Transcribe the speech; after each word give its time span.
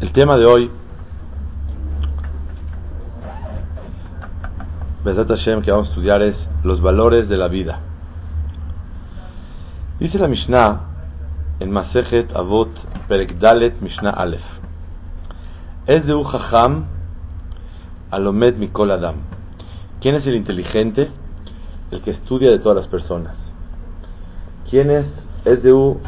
El 0.00 0.12
tema 0.12 0.36
de 0.36 0.44
hoy, 0.44 0.70
Hashem, 5.04 5.62
que 5.62 5.70
vamos 5.70 5.86
a 5.86 5.90
estudiar 5.90 6.22
es 6.22 6.34
los 6.64 6.82
valores 6.82 7.28
de 7.28 7.36
la 7.36 7.46
vida. 7.46 7.78
Dice 10.00 10.18
la 10.18 10.26
Mishnah 10.26 10.80
en 11.60 11.70
Masejet 11.70 12.34
Avot 12.34 12.70
Perek 13.06 13.38
Dalet 13.38 13.80
Mishnah 13.80 14.10
Aleph. 14.10 14.42
Es 15.86 16.04
de 16.06 16.14
Uchacham 16.14 16.86
Alomed 18.10 18.56
Mikol 18.56 18.90
Adam. 18.90 19.14
¿Quién 20.00 20.16
es 20.16 20.26
el 20.26 20.34
inteligente? 20.34 21.08
El 21.92 22.02
que 22.02 22.10
estudia 22.10 22.50
de 22.50 22.58
todas 22.58 22.78
las 22.78 22.88
personas. 22.88 23.37
¿Quién 24.70 24.90
es? 24.90 25.06
Es 25.44 25.62
de 25.62 25.72
U 25.72 25.98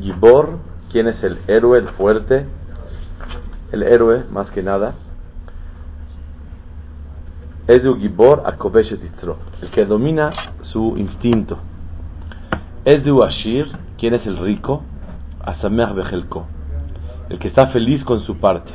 Gibor. 0.00 0.58
¿Quién 0.90 1.08
es 1.08 1.22
el 1.24 1.38
héroe, 1.48 1.78
el 1.78 1.88
fuerte? 1.90 2.46
El 3.72 3.82
héroe, 3.82 4.24
más 4.30 4.50
que 4.50 4.62
nada. 4.62 4.94
Es 7.66 7.82
de 7.82 7.88
U 7.88 7.96
Gibor 7.96 8.42
Akobeshet 8.46 9.00
El 9.62 9.70
que 9.70 9.86
domina 9.86 10.32
su 10.64 10.96
instinto. 10.96 11.58
Es 12.84 13.02
de 13.04 13.10
U 13.10 13.22
Ashir. 13.22 13.66
¿Quién 13.98 14.14
es 14.14 14.26
el 14.26 14.36
rico? 14.36 14.82
Asameach 15.44 15.94
Bejelko. 15.94 16.46
El 17.30 17.38
que 17.38 17.48
está 17.48 17.68
feliz 17.68 18.04
con 18.04 18.20
su 18.20 18.36
parte. 18.36 18.72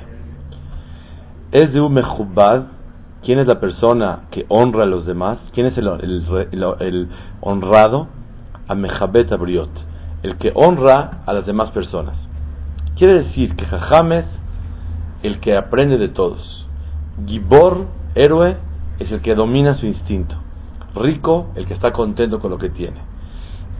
Es 1.51 1.71
de 1.71 1.79
U 1.79 1.89
Mechubad 1.89 2.79
¿Quién 3.23 3.39
es 3.39 3.47
la 3.47 3.59
persona 3.59 4.21
que 4.31 4.45
honra 4.47 4.83
a 4.83 4.87
los 4.87 5.05
demás? 5.05 5.39
¿Quién 5.53 5.67
es 5.67 5.77
el, 5.77 5.87
el, 5.87 7.09
honrado? 7.41 8.07
Amejabet 8.69 9.31
Abriot, 9.31 9.69
el 10.23 10.37
que 10.37 10.53
honra 10.55 11.23
a 11.25 11.33
las 11.33 11.45
demás 11.45 11.71
personas. 11.71 12.15
Quiere 12.95 13.23
decir 13.23 13.55
que 13.55 13.65
Jajam 13.65 14.13
es 14.13 14.25
el 15.23 15.41
que 15.41 15.57
aprende 15.57 15.97
de 15.97 16.07
todos. 16.07 16.65
Gibor, 17.25 17.87
héroe, 18.15 18.55
es 18.99 19.11
el 19.11 19.21
que 19.21 19.35
domina 19.35 19.75
su 19.75 19.85
instinto. 19.85 20.35
Rico, 20.95 21.47
el 21.55 21.65
que 21.67 21.73
está 21.73 21.91
contento 21.91 22.39
con 22.39 22.51
lo 22.51 22.57
que 22.57 22.69
tiene. 22.69 23.01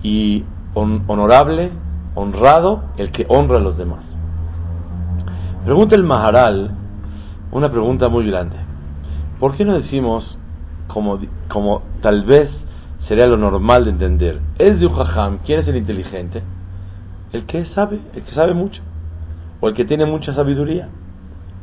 Y 0.04 0.44
honorable, 0.74 1.72
honrado, 2.16 2.84
el 2.98 3.12
que 3.12 3.26
honra 3.30 3.58
a 3.58 3.62
los 3.62 3.78
demás. 3.78 4.04
Pregunta 5.64 5.96
el 5.96 6.04
Maharal 6.04 6.72
una 7.52 7.72
pregunta 7.72 8.10
muy 8.10 8.28
grande. 8.28 8.56
¿Por 9.40 9.56
qué 9.56 9.66
no 9.66 9.80
decimos, 9.80 10.38
como, 10.88 11.20
como 11.48 11.82
tal 12.02 12.24
vez 12.24 12.50
sería 13.10 13.28
lo 13.28 13.36
normal 13.36 13.84
de 13.84 13.92
entender, 13.92 14.40
es 14.58 14.80
de 14.80 14.86
un 14.86 15.40
¿quién 15.46 15.60
es 15.60 15.68
el 15.68 15.76
inteligente? 15.76 16.42
El 17.34 17.46
que 17.46 17.66
sabe, 17.76 18.00
el 18.14 18.24
que 18.24 18.32
sabe 18.34 18.54
mucho, 18.54 18.82
o 19.60 19.68
el 19.68 19.76
que 19.76 19.84
tiene 19.84 20.06
mucha 20.06 20.34
sabiduría, 20.34 20.88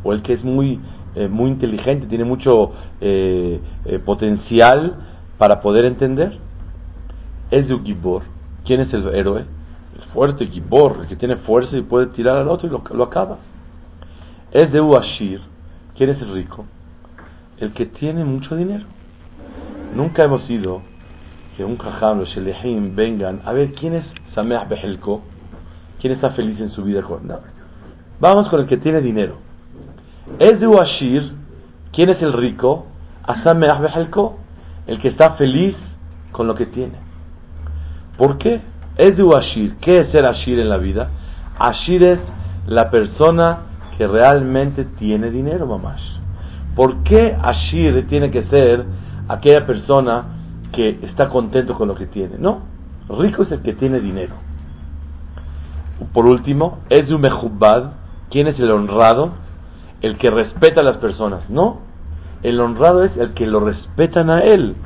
o 0.05 0.13
el 0.13 0.21
que 0.21 0.35
es 0.35 0.45
muy, 0.45 0.79
eh, 1.15 1.29
muy 1.29 1.51
inteligente, 1.51 2.07
tiene 2.09 2.25
mucho 2.25 2.73
eh, 3.01 3.61
eh, 3.87 3.99
potencial 4.01 4.97
para 5.39 5.63
poder 5.63 5.87
entender. 5.87 6.39
Es 7.51 7.67
de 7.67 7.75
un 7.75 8.23
¿quién 8.67 8.81
es 8.81 8.93
el 8.93 9.09
héroe? 9.15 9.47
El 9.95 10.03
fuerte 10.13 10.47
gibor, 10.49 10.99
el 11.03 11.09
que 11.09 11.17
tiene 11.17 11.37
fuerza 11.37 11.75
y 11.77 11.83
puede 11.83 12.09
tirar 12.09 12.37
al 12.37 12.49
otro 12.49 12.69
y 12.69 12.71
lo, 12.71 12.83
lo 12.95 13.05
acaba. 13.05 13.39
Es 14.53 14.71
de 14.71 14.81
Uashir, 14.81 15.41
¿quién 15.97 16.11
es 16.11 16.21
el 16.21 16.35
rico? 16.35 16.67
el 17.59 17.73
que 17.73 17.87
tiene 17.87 18.25
mucho 18.25 18.55
dinero. 18.57 18.85
Nunca 19.95 20.25
hemos 20.25 20.49
ido 20.51 20.83
que 21.57 21.65
un 21.65 21.79
jajam, 21.79 22.19
los 22.21 22.29
shelehim, 22.29 22.95
vengan 22.95 23.41
a 23.45 23.53
ver 23.53 23.73
quién 23.73 23.95
es 23.95 24.05
Sameach 24.35 24.69
Behelko, 24.69 25.23
quién 26.01 26.13
está 26.13 26.31
feliz 26.31 26.61
en 26.61 26.71
su 26.71 26.83
vida. 26.85 27.01
No. 27.01 27.39
Vamos 28.21 28.49
con 28.49 28.61
el 28.61 28.67
que 28.67 28.77
tiene 28.77 29.01
dinero. 29.01 29.37
Es 30.39 30.61
de 30.61 30.67
Uashir, 30.67 31.33
¿quién 31.93 32.11
es 32.11 32.21
el 32.21 32.33
rico? 32.33 32.87
Sameach 33.43 33.81
Behelko, 33.81 34.39
el 34.87 35.01
que 35.01 35.09
está 35.09 35.35
feliz 35.35 35.75
con 36.33 36.47
lo 36.47 36.55
que 36.55 36.67
tiene. 36.67 36.99
¿Por 38.19 38.39
qué? 38.39 38.61
Es 38.97 39.17
de 39.17 39.23
Uashir. 39.23 39.77
¿Qué 39.81 39.95
es 39.95 40.11
ser 40.11 40.27
Ashir 40.27 40.59
en 40.59 40.69
la 40.69 40.77
vida? 40.77 41.09
Ashir 41.59 42.03
es 42.03 42.19
la 42.67 42.91
persona 42.91 43.59
que 43.97 44.07
realmente 44.07 44.85
tiene 44.99 45.31
dinero, 45.31 45.67
mamás. 45.67 46.01
¿Por 46.75 47.03
qué 47.03 47.35
Ashir 47.41 48.07
tiene 48.09 48.31
que 48.31 48.45
ser 48.45 48.85
aquella 49.29 49.67
persona 49.67 50.36
que 50.77 51.01
está 51.03 51.31
contento 51.31 51.75
con 51.75 51.89
lo 51.89 51.95
que 51.95 52.07
tiene? 52.07 52.37
No, 52.39 52.61
rico 53.09 53.43
es 53.43 53.51
el 53.51 53.63
que 53.63 53.73
tiene 53.73 53.99
dinero. 53.99 54.35
Por 56.13 56.27
último, 56.27 56.81
es 56.91 57.11
un 57.11 57.23
mejubad. 57.23 57.93
¿Quién 58.31 58.47
es 58.47 58.59
el 58.61 58.71
honrado? 58.71 59.33
El 60.03 60.19
que 60.19 60.31
respeta 60.31 60.83
a 60.83 60.85
las 60.85 60.99
personas. 60.99 61.49
No, 61.49 61.81
el 62.43 62.61
honrado 62.61 63.05
es 63.05 63.17
el 63.17 63.33
que 63.33 63.47
lo 63.47 63.61
respetan 63.61 64.29
a 64.29 64.41
él, 64.41 64.77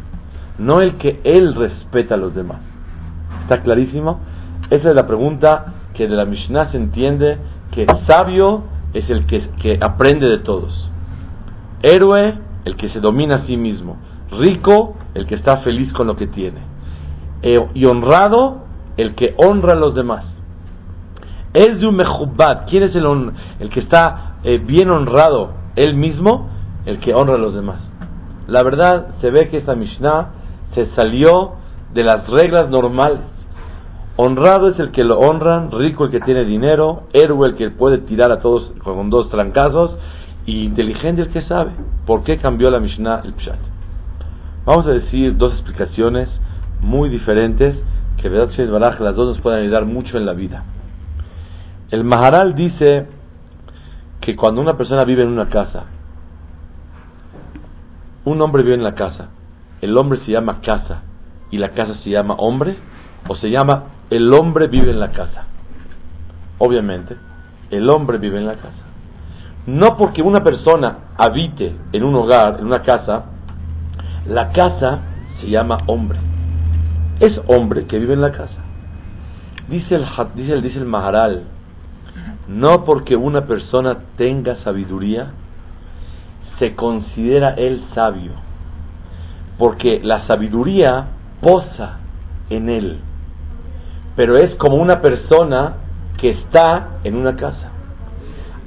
no 0.59 0.79
el 0.79 0.97
que 0.99 1.21
él 1.25 1.55
respeta 1.57 2.15
a 2.15 2.19
los 2.19 2.35
demás. 2.35 2.61
¿Está 3.43 3.63
clarísimo? 3.63 4.21
Esa 4.71 4.91
es 4.91 4.95
la 4.95 5.07
pregunta 5.07 5.75
que 5.95 6.07
de 6.07 6.15
la 6.15 6.25
Mishnah 6.25 6.71
se 6.71 6.77
entiende 6.77 7.39
que 7.73 7.87
sabio 8.07 8.63
es 8.95 9.11
el 9.11 9.27
que, 9.27 9.51
que 9.61 9.79
aprende 9.81 10.29
de 10.29 10.39
todos. 10.39 10.91
Héroe, 11.83 12.39
el 12.65 12.77
que 12.77 12.91
se 12.91 13.01
domina 13.01 13.37
a 13.37 13.47
sí 13.47 13.57
mismo. 13.57 13.97
Rico, 14.31 14.95
el 15.15 15.27
que 15.27 15.35
está 15.35 15.59
feliz 15.59 15.93
con 15.93 16.07
lo 16.07 16.17
que 16.17 16.27
tiene. 16.27 16.61
E, 17.43 17.59
y 17.75 17.85
honrado, 17.85 18.65
el 18.97 19.15
que 19.15 19.35
honra 19.37 19.73
a 19.73 19.79
los 19.79 19.95
demás. 19.95 20.25
Es 21.53 21.81
de 21.81 21.87
un 21.87 21.97
mejubat. 21.97 22.69
¿Quién 22.69 22.85
es 22.85 22.95
el, 22.95 23.33
el 23.59 23.71
que 23.71 23.81
está 23.81 24.37
eh, 24.45 24.59
bien 24.59 24.91
honrado? 24.91 25.53
Él 25.77 25.95
mismo, 25.95 26.49
el 26.87 27.01
que 27.01 27.15
honra 27.15 27.35
a 27.35 27.39
los 27.39 27.55
demás. 27.55 27.81
La 28.47 28.63
verdad, 28.63 29.15
se 29.21 29.31
ve 29.31 29.49
que 29.49 29.59
esta 29.59 29.75
Mishnah 29.75 30.31
se 30.75 30.87
salió 30.95 31.53
de 31.93 32.05
las 32.05 32.29
reglas 32.29 32.69
normales. 32.69 33.21
Honrado 34.17 34.69
es 34.69 34.79
el 34.79 34.91
que 34.91 35.05
lo 35.05 35.19
honran, 35.19 35.71
rico 35.71 36.05
el 36.05 36.11
que 36.11 36.21
tiene 36.21 36.45
dinero, 36.45 37.05
héroe 37.13 37.49
el 37.49 37.57
que 37.57 37.71
puede 37.71 37.99
tirar 37.99 38.31
a 38.33 38.41
todos 38.41 38.73
con 38.85 39.09
dos 39.09 39.31
trancazos, 39.31 39.97
y 40.47 40.65
inteligente 40.65 41.23
el 41.23 41.31
que 41.31 41.43
sabe. 41.43 41.71
¿Por 42.07 42.23
qué 42.23 42.39
cambió 42.39 42.71
la 42.71 42.81
Mishnah 42.81 43.23
el 43.25 43.35
Pshat? 43.35 43.70
Vamos 44.65 44.87
a 44.87 44.91
decir 44.91 45.37
dos 45.37 45.55
explicaciones 45.55 46.29
muy 46.81 47.09
diferentes 47.09 47.77
que 48.19 48.29
Baraj, 48.29 49.01
las 49.01 49.15
dos 49.15 49.29
nos 49.29 49.41
pueden 49.41 49.63
ayudar 49.63 49.87
mucho 49.87 50.19
en 50.19 50.27
la 50.27 50.35
vida. 50.35 50.65
El 51.91 52.05
Maharal 52.05 52.55
dice 52.55 53.07
que 54.21 54.37
cuando 54.37 54.61
una 54.61 54.77
persona 54.77 55.05
vive 55.05 55.23
en 55.23 55.29
una 55.29 55.49
casa, 55.49 55.85
un 58.25 58.41
hombre 58.43 58.63
vive 58.63 58.75
en 58.75 58.85
la 58.85 58.95
casa, 58.95 59.31
el 59.81 59.97
hombre 59.97 60.21
se 60.27 60.33
llama 60.33 60.61
casa 60.61 61.03
y 61.51 61.59
la 61.59 61.71
casa 61.71 61.95
se 62.05 62.11
llama 62.11 62.35
hombre, 62.35 62.77
o 63.29 63.37
se 63.37 63.51
llama 63.51 63.85
el 64.11 64.33
hombre 64.33 64.67
vive 64.69 64.91
en 64.91 65.01
la 65.01 65.13
casa. 65.13 65.47
Obviamente, 66.59 67.17
el 67.71 67.89
hombre 67.89 68.19
vive 68.19 68.39
en 68.39 68.47
la 68.47 68.57
casa. 68.57 68.85
No 69.67 69.97
porque 69.97 70.23
una 70.23 70.43
persona 70.43 71.11
habite 71.17 71.75
en 71.93 72.05
un 72.05 72.15
hogar, 72.15 72.59
en 72.61 72.67
una 72.67 72.83
casa, 72.83 73.25
la 74.27 74.53
casa 74.53 75.01
se 75.41 75.49
llama 75.49 75.79
hombre. 75.87 76.19
Es 77.21 77.39
hombre 77.47 77.87
que 77.87 77.99
vive 77.99 78.15
en 78.15 78.21
la 78.21 78.33
casa. 78.33 78.65
Dice 79.69 79.95
el, 79.95 80.07
dice 80.35 80.53
el, 80.53 80.63
dice 80.63 80.79
el 80.79 80.85
Maharal, 80.85 81.45
no 82.49 82.85
porque 82.85 83.15
una 83.15 83.47
persona 83.47 83.99
tenga 84.17 84.57
sabiduría, 84.65 85.33
se 86.59 86.75
considera 86.75 87.51
él 87.51 87.85
sabio. 87.95 88.33
Porque 89.59 90.01
la 90.03 90.27
sabiduría 90.27 91.07
posa 91.41 91.99
en 92.49 92.69
él. 92.69 93.01
Pero 94.17 94.37
es 94.37 94.55
como 94.57 94.77
una 94.77 95.01
persona 95.01 95.75
que 96.19 96.31
está 96.31 96.99
en 97.05 97.17
una 97.17 97.37
casa. 97.37 97.71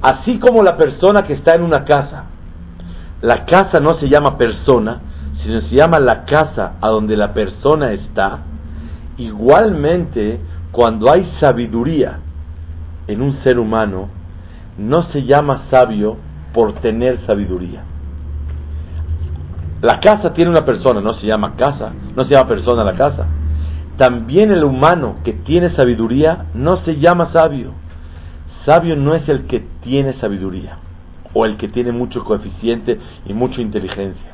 Así 0.02 0.38
como 0.38 0.62
la 0.62 0.76
persona 0.76 1.22
que 1.22 1.34
está 1.34 1.54
en 1.54 1.62
una 1.62 1.84
casa, 1.84 2.24
la 3.20 3.44
casa 3.46 3.80
no 3.80 3.98
se 3.98 4.08
llama 4.08 4.36
persona, 4.36 5.00
sino 5.42 5.60
se 5.62 5.74
llama 5.74 5.98
la 5.98 6.24
casa 6.24 6.74
a 6.80 6.88
donde 6.88 7.16
la 7.16 7.32
persona 7.32 7.92
está, 7.92 8.40
igualmente 9.16 10.40
cuando 10.72 11.12
hay 11.12 11.30
sabiduría 11.40 12.18
en 13.06 13.22
un 13.22 13.42
ser 13.42 13.58
humano, 13.58 14.08
no 14.78 15.04
se 15.12 15.24
llama 15.24 15.64
sabio 15.70 16.16
por 16.52 16.74
tener 16.80 17.24
sabiduría. 17.26 17.82
La 19.82 20.00
casa 20.00 20.32
tiene 20.32 20.50
una 20.50 20.64
persona, 20.64 21.00
no 21.00 21.14
se 21.14 21.26
llama 21.26 21.56
casa, 21.56 21.92
no 22.16 22.24
se 22.24 22.30
llama 22.30 22.48
persona 22.48 22.84
la 22.84 22.94
casa. 22.94 23.26
También 23.98 24.50
el 24.50 24.64
humano 24.64 25.16
que 25.22 25.34
tiene 25.34 25.74
sabiduría 25.76 26.46
no 26.54 26.78
se 26.78 26.96
llama 26.96 27.30
sabio 27.32 27.84
Sabio 28.64 28.96
no 28.96 29.14
es 29.14 29.28
el 29.28 29.46
que 29.46 29.60
tiene 29.82 30.14
sabiduría 30.20 30.78
o 31.34 31.44
el 31.44 31.56
que 31.58 31.68
tiene 31.68 31.92
mucho 31.92 32.24
coeficiente 32.24 32.98
y 33.26 33.34
mucha 33.34 33.60
inteligencia, 33.60 34.33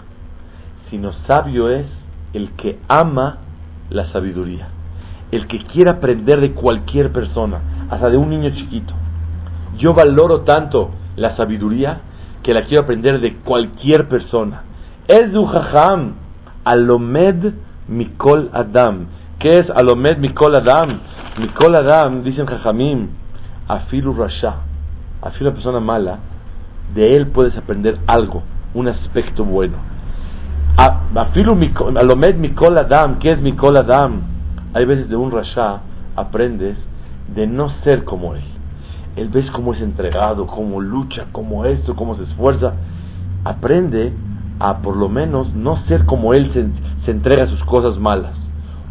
sino 0.90 1.12
sabio 1.26 1.70
es 1.70 1.86
el 2.32 2.50
que 2.52 2.78
ama 2.88 3.38
la 3.90 4.10
sabiduría, 4.12 4.68
el 5.30 5.46
que 5.46 5.58
quiera 5.64 5.92
aprender 5.92 6.40
de 6.40 6.52
cualquier 6.52 7.12
persona, 7.12 7.60
hasta 7.88 8.10
de 8.10 8.16
un 8.16 8.30
niño 8.30 8.50
chiquito. 8.50 8.92
Yo 9.78 9.94
valoro 9.94 10.42
tanto 10.42 10.90
la 11.16 11.36
sabiduría 11.36 12.00
que 12.42 12.54
la 12.54 12.64
quiero 12.64 12.84
aprender 12.84 13.20
de 13.20 13.36
cualquier 13.36 14.08
persona. 14.08 14.62
Es 15.06 15.30
jajam, 15.32 16.14
alomed 16.64 17.54
mikol 17.88 18.50
adam. 18.52 19.06
¿Qué 19.38 19.58
es 19.58 19.70
alomed 19.70 20.18
mikol 20.18 20.54
adam? 20.54 21.00
Mikol 21.38 21.74
adam, 21.74 22.22
dicen 22.22 22.46
jajamim, 22.46 23.08
afilu 23.68 24.12
rasha, 24.12 24.56
afilu 25.22 25.50
una 25.50 25.54
persona 25.54 25.80
mala, 25.80 26.18
de 26.94 27.16
él 27.16 27.28
puedes 27.28 27.56
aprender 27.56 27.98
algo, 28.06 28.42
un 28.74 28.88
aspecto 28.88 29.44
bueno. 29.44 29.76
Afilu 30.76 31.56
alomed 31.96 32.36
mikol 32.36 32.78
adam, 32.78 33.18
¿qué 33.18 33.32
es 33.32 33.40
mikol 33.40 33.76
adam? 33.76 34.22
Hay 34.74 34.84
veces 34.84 35.08
de 35.08 35.16
un 35.16 35.30
rasha 35.30 35.80
aprendes 36.16 36.76
de 37.34 37.46
no 37.46 37.70
ser 37.84 38.04
como 38.04 38.34
él. 38.34 38.42
Él 39.16 39.28
ves 39.28 39.50
cómo 39.50 39.74
es 39.74 39.80
entregado, 39.80 40.46
cómo 40.46 40.80
lucha, 40.80 41.26
cómo 41.32 41.64
esto, 41.64 41.96
cómo 41.96 42.16
se 42.16 42.24
esfuerza. 42.24 42.74
Aprende 43.44 44.12
a 44.58 44.78
por 44.78 44.96
lo 44.96 45.08
menos 45.08 45.52
no 45.54 45.84
ser 45.86 46.04
como 46.04 46.34
él 46.34 46.52
se, 47.04 47.10
entrega 47.10 47.44
a 47.44 47.48
sus 47.48 47.62
cosas 47.64 47.98
malas. 47.98 48.34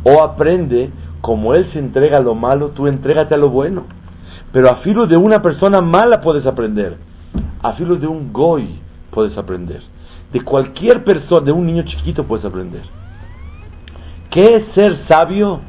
O 0.03 0.21
aprende 0.21 0.91
como 1.21 1.53
él 1.53 1.69
se 1.71 1.79
entrega 1.79 2.17
a 2.17 2.21
lo 2.21 2.35
malo, 2.35 2.69
tú 2.69 2.87
entrégate 2.87 3.35
a 3.35 3.37
lo 3.37 3.49
bueno. 3.49 3.83
Pero 4.51 4.69
a 4.69 4.77
filo 4.77 5.07
de 5.07 5.15
una 5.15 5.41
persona 5.41 5.79
mala 5.79 6.21
puedes 6.21 6.45
aprender. 6.45 6.97
A 7.61 7.73
filo 7.73 7.95
de 7.95 8.07
un 8.07 8.33
goy 8.33 8.79
puedes 9.11 9.37
aprender. 9.37 9.81
De 10.33 10.41
cualquier 10.41 11.03
persona, 11.03 11.45
de 11.45 11.51
un 11.51 11.65
niño 11.65 11.83
chiquito 11.83 12.25
puedes 12.25 12.45
aprender. 12.45 12.83
¿Qué 14.29 14.41
es 14.41 14.73
ser 14.75 15.07
sabio? 15.07 15.61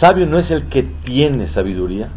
Sabio 0.00 0.26
no 0.26 0.38
es 0.38 0.50
el 0.50 0.68
que 0.68 0.82
tiene 1.04 1.52
sabiduría, 1.52 2.08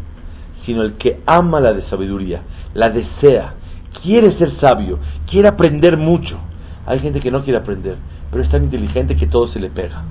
sino 0.64 0.82
el 0.82 0.94
que 0.94 1.20
ama 1.26 1.60
la 1.60 1.72
de 1.72 1.82
sabiduría, 1.82 2.42
la 2.74 2.88
desea, 2.88 3.54
quiere 4.02 4.36
ser 4.38 4.58
sabio, 4.58 4.98
quiere 5.30 5.48
aprender 5.48 5.96
mucho. 5.96 6.38
Hay 6.86 7.00
gente 7.00 7.20
que 7.20 7.30
no 7.30 7.44
quiere 7.44 7.58
aprender, 7.58 7.96
pero 8.30 8.42
es 8.42 8.50
tan 8.50 8.64
inteligente 8.64 9.16
que 9.16 9.26
todo 9.26 9.48
se 9.48 9.60
le 9.60 9.70
pega. 9.70 10.04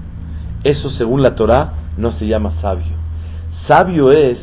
Eso, 0.63 0.89
según 0.91 1.21
la 1.21 1.35
Torah, 1.35 1.73
no 1.97 2.11
se 2.13 2.27
llama 2.27 2.53
sabio. 2.61 2.94
Sabio 3.68 4.11
es 4.11 4.38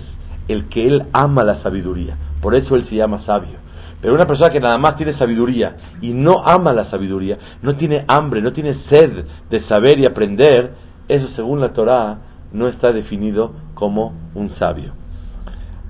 el 0.48 0.68
que 0.68 0.86
él 0.86 1.04
ama 1.12 1.44
la 1.44 1.62
sabiduría, 1.62 2.16
por 2.40 2.54
eso 2.54 2.74
él 2.74 2.86
se 2.88 2.96
llama 2.96 3.22
sabio. 3.24 3.61
Pero 4.02 4.14
una 4.14 4.26
persona 4.26 4.50
que 4.50 4.58
nada 4.58 4.78
más 4.78 4.96
tiene 4.96 5.16
sabiduría 5.16 5.76
y 6.00 6.12
no 6.12 6.42
ama 6.44 6.72
la 6.72 6.90
sabiduría, 6.90 7.38
no 7.62 7.76
tiene 7.76 8.04
hambre, 8.08 8.42
no 8.42 8.52
tiene 8.52 8.74
sed 8.90 9.24
de 9.48 9.60
saber 9.68 10.00
y 10.00 10.06
aprender, 10.06 10.74
eso 11.06 11.28
según 11.36 11.60
la 11.60 11.72
Torah 11.72 12.18
no 12.52 12.66
está 12.66 12.92
definido 12.92 13.52
como 13.74 14.12
un 14.34 14.50
sabio. 14.56 14.92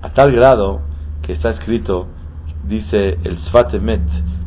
A 0.03 0.09
tal 0.13 0.31
grado 0.31 0.81
que 1.23 1.33
está 1.33 1.49
escrito, 1.49 2.05
dice 2.67 3.17
el 3.23 3.39
Sfat 3.47 3.73
Emet, 3.73 4.01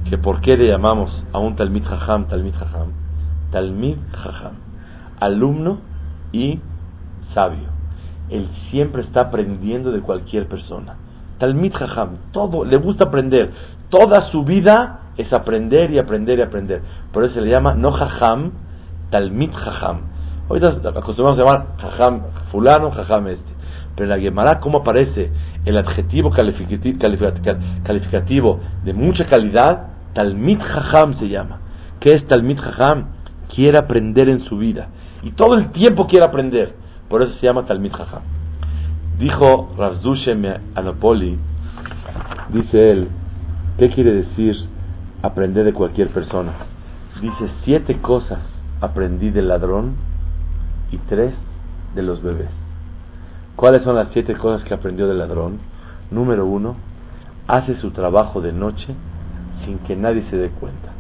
que 0.09 0.17
por 0.17 0.41
qué 0.41 0.57
le 0.57 0.69
llamamos 0.69 1.11
a 1.33 1.41
un 1.41 1.57
Talmid 1.57 1.85
Jajam, 1.85 2.29
Talmid 2.29 2.55
Jajam, 2.55 2.93
Talmid 3.51 3.97
Jajam, 4.13 4.53
alumno 5.19 5.79
y 6.31 6.61
sabio. 7.35 7.75
Él 8.29 8.49
siempre 8.71 9.03
está 9.03 9.23
aprendiendo 9.23 9.91
de 9.91 10.03
cualquier 10.03 10.47
persona. 10.47 10.95
Talmid 11.39 11.75
Jajam, 11.75 12.19
todo, 12.33 12.65
le 12.65 12.77
gusta 12.77 13.07
aprender. 13.07 13.51
Toda 13.91 14.31
su 14.31 14.45
vida 14.45 15.01
es 15.17 15.33
aprender 15.33 15.91
y 15.91 15.99
aprender 15.99 16.39
y 16.39 16.43
aprender. 16.43 16.83
Por 17.13 17.25
eso 17.25 17.35
se 17.35 17.41
le 17.41 17.51
llama 17.51 17.75
no 17.75 17.91
Jajam, 17.93 18.53
Talmid 19.11 19.53
Jajam 19.53 20.17
Ahorita 20.49 20.77
acostumbramos 20.91 21.41
a 21.41 21.43
llamar 21.43 21.67
jajam 21.79 22.21
fulano, 22.53 22.93
jajam 22.93 23.27
este. 23.27 23.53
Pero 23.97 24.05
en 24.05 24.11
la 24.11 24.19
Gemara, 24.19 24.61
¿cómo 24.61 24.79
aparece 24.79 25.33
el 25.65 25.77
adjetivo 25.77 26.31
calificativo 26.31 28.61
de 28.85 28.93
mucha 28.93 29.27
calidad? 29.27 29.89
Talmid 30.15 30.61
jajam 30.61 31.19
se 31.19 31.29
llama. 31.29 31.59
¿Qué 31.99 32.11
es 32.11 32.25
Talmid 32.29 32.61
jajam? 32.61 33.09
Quiere 33.53 33.77
aprender 33.79 34.29
en 34.29 34.45
su 34.45 34.57
vida. 34.59 34.87
Y 35.23 35.33
todo 35.33 35.55
el 35.55 35.73
tiempo 35.73 36.07
quiere 36.07 36.27
aprender. 36.27 36.77
Por 37.09 37.23
eso 37.23 37.33
se 37.41 37.47
llama 37.47 37.67
Talmid 37.67 37.93
jajam. 37.93 38.23
Dijo 39.19 39.71
Ravzushem 39.79 40.45
Anopoli, 40.75 41.39
dice 42.51 42.91
él, 42.91 43.09
¿qué 43.79 43.89
quiere 43.89 44.13
decir 44.13 44.55
aprender 45.23 45.65
de 45.65 45.73
cualquier 45.73 46.09
persona? 46.11 46.53
Dice, 47.23 47.49
siete 47.65 47.99
cosas 48.03 48.41
aprendí 48.83 49.31
del 49.31 49.49
ladrón 49.49 49.95
y 50.93 50.99
tres 51.09 51.33
de 51.95 52.03
los 52.03 52.23
bebés. 52.23 52.51
¿Cuáles 53.57 53.85
son 53.85 53.97
las 53.97 54.09
siete 54.13 54.35
cosas 54.35 54.63
que 54.65 54.75
aprendió 54.75 55.09
del 55.09 55.19
ladrón? 55.19 55.61
Número 56.11 56.45
uno, 56.45 56.77
hace 57.49 57.81
su 57.81 57.93
trabajo 57.93 58.43
de 58.43 58.53
noche 58.53 58.95
sin 59.65 59.79
que 59.79 59.97
nadie 59.97 60.27
se 60.29 60.37
dé 60.37 60.51
cuenta. 60.51 60.93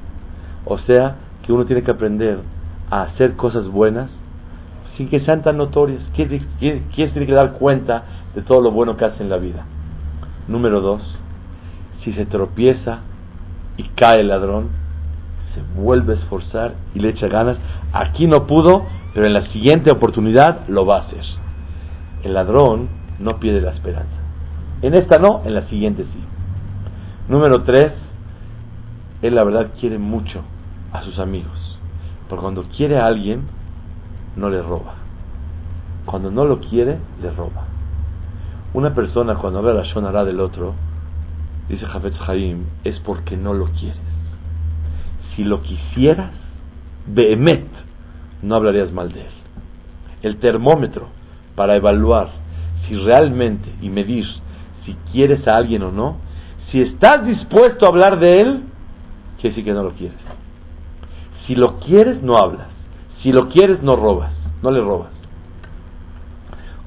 O 0.64 0.78
sea, 0.78 1.16
que 1.44 1.52
uno 1.52 1.66
tiene 1.66 1.82
que 1.82 1.90
aprender 1.90 2.38
a 2.90 3.02
hacer 3.02 3.36
cosas 3.36 3.68
buenas 3.68 4.10
sin 4.96 5.08
que 5.08 5.20
sean 5.20 5.42
tan 5.42 5.56
notorias. 5.56 6.00
¿Quién, 6.14 6.28
tiene 6.58 7.26
que 7.26 7.32
dar 7.32 7.52
cuenta 7.52 8.04
de 8.34 8.42
todo 8.42 8.60
lo 8.60 8.70
bueno 8.70 8.96
que 8.96 9.04
hace 9.04 9.22
en 9.22 9.30
la 9.30 9.36
vida? 9.36 9.64
Número 10.48 10.80
dos, 10.80 11.02
si 12.02 12.12
se 12.12 12.26
tropieza 12.26 13.00
y 13.76 13.84
cae 13.90 14.20
el 14.20 14.28
ladrón, 14.28 14.68
se 15.54 15.80
vuelve 15.80 16.14
a 16.14 16.16
esforzar 16.16 16.74
y 16.94 17.00
le 17.00 17.10
echa 17.10 17.28
ganas. 17.28 17.58
Aquí 17.92 18.26
no 18.26 18.46
pudo, 18.46 18.86
pero 19.14 19.26
en 19.26 19.32
la 19.32 19.46
siguiente 19.52 19.92
oportunidad 19.92 20.66
lo 20.68 20.86
va 20.86 20.98
a 20.98 21.00
hacer. 21.02 21.24
El 22.22 22.34
ladrón 22.34 22.88
no 23.18 23.38
pierde 23.38 23.60
la 23.60 23.72
esperanza. 23.72 24.16
En 24.82 24.94
esta 24.94 25.18
no, 25.18 25.42
en 25.44 25.54
la 25.54 25.68
siguiente 25.68 26.04
sí. 26.04 26.20
Número 27.28 27.62
tres, 27.62 27.92
él 29.22 29.34
la 29.34 29.44
verdad 29.44 29.70
quiere 29.80 29.98
mucho 29.98 30.42
a 30.92 31.02
sus 31.02 31.18
amigos. 31.18 31.78
Porque 32.28 32.42
cuando 32.42 32.64
quiere 32.64 32.98
a 32.98 33.06
alguien, 33.06 33.46
no 34.36 34.50
le 34.50 34.62
roba. 34.62 34.94
Cuando 36.04 36.30
no 36.30 36.44
lo 36.44 36.60
quiere, 36.60 36.98
le 37.20 37.30
roba. 37.32 37.64
Una 38.74 38.94
persona 38.94 39.34
cuando 39.36 39.62
ve 39.62 39.74
la 39.74 39.82
Shonara 39.82 40.24
del 40.24 40.40
otro, 40.40 40.74
dice 41.68 41.86
Jafetz 41.86 42.16
Haim, 42.28 42.64
es 42.84 43.00
porque 43.00 43.36
no 43.36 43.54
lo 43.54 43.66
quieres. 43.66 43.98
Si 45.34 45.44
lo 45.44 45.62
quisieras, 45.62 46.32
Behemet, 47.06 47.66
no 48.42 48.54
hablarías 48.54 48.92
mal 48.92 49.12
de 49.12 49.20
él. 49.22 49.32
El 50.22 50.36
termómetro 50.38 51.08
para 51.54 51.76
evaluar 51.76 52.28
si 52.86 52.96
realmente 52.96 53.72
y 53.80 53.88
medir 53.88 54.26
si 54.84 54.94
quieres 55.10 55.46
a 55.48 55.56
alguien 55.56 55.82
o 55.82 55.90
no, 55.90 56.18
si 56.70 56.80
estás 56.80 57.24
dispuesto 57.24 57.86
a 57.86 57.88
hablar 57.88 58.18
de 58.18 58.38
él, 58.38 58.62
quiere 59.40 59.50
decir 59.50 59.64
que 59.64 59.72
no 59.72 59.82
lo 59.82 59.92
quieres. 59.92 60.18
Si 61.46 61.54
lo 61.54 61.78
quieres, 61.80 62.22
no 62.22 62.36
hablas. 62.36 62.75
Si 63.22 63.32
lo 63.32 63.48
quieres, 63.48 63.82
no 63.82 63.96
robas. 63.96 64.32
No 64.62 64.70
le 64.70 64.80
robas. 64.80 65.10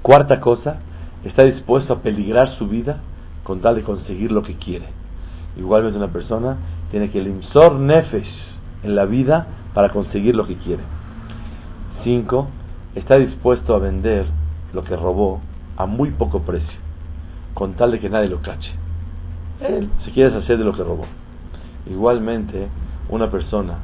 Cuarta 0.02 0.40
cosa, 0.40 0.80
está 1.24 1.44
dispuesto 1.44 1.94
a 1.94 2.02
peligrar 2.02 2.58
su 2.58 2.68
vida 2.68 3.02
con 3.44 3.62
tal 3.62 3.76
de 3.76 3.84
conseguir 3.84 4.32
lo 4.32 4.44
que 4.44 4.56
quiere. 4.56 4.86
Igualmente 5.58 5.98
una 5.98 6.12
persona 6.12 6.58
tiene 6.92 7.12
que 7.12 7.22
limsor 7.22 7.76
nefesh 7.76 8.30
en 8.84 8.96
la 8.96 9.06
vida 9.06 9.48
para 9.74 9.90
conseguir 9.90 10.36
lo 10.36 10.48
que 10.48 10.56
quiere. 10.58 10.84
5. 12.04 12.48
Está 12.96 13.18
dispuesto 13.18 13.76
a 13.76 13.80
vender 13.80 14.26
lo 14.74 14.84
que 14.84 14.96
robó 14.96 15.42
a 15.78 15.86
muy 15.86 16.12
poco 16.12 16.42
precio, 16.42 16.80
con 17.54 17.74
tal 17.74 17.92
de 17.92 18.00
que 18.00 18.10
nadie 18.10 18.30
lo 18.30 18.42
cache. 18.42 18.72
Él 19.62 19.90
se 20.06 20.12
quiere 20.12 20.32
deshacer 20.32 20.58
de 20.58 20.64
lo 20.64 20.74
que 20.74 20.84
robó. 20.84 21.06
Igualmente, 21.90 22.68
una 23.10 23.30
persona 23.30 23.80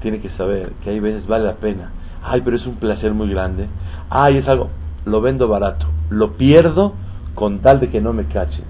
tiene 0.00 0.20
que 0.20 0.30
saber 0.30 0.72
que 0.82 0.90
hay 0.90 1.00
veces 1.00 1.26
vale 1.26 1.44
la 1.44 1.54
pena. 1.54 1.92
Ay, 2.22 2.42
pero 2.44 2.56
es 2.56 2.66
un 2.66 2.76
placer 2.76 3.14
muy 3.14 3.30
grande. 3.30 3.68
Ay, 4.10 4.38
es 4.38 4.48
algo, 4.48 4.70
lo 5.04 5.20
vendo 5.20 5.48
barato. 5.48 5.86
Lo 6.10 6.36
pierdo 6.36 6.94
con 7.34 7.60
tal 7.60 7.80
de 7.80 7.90
que 7.90 8.00
no 8.00 8.12
me 8.12 8.24
cache. 8.24 8.62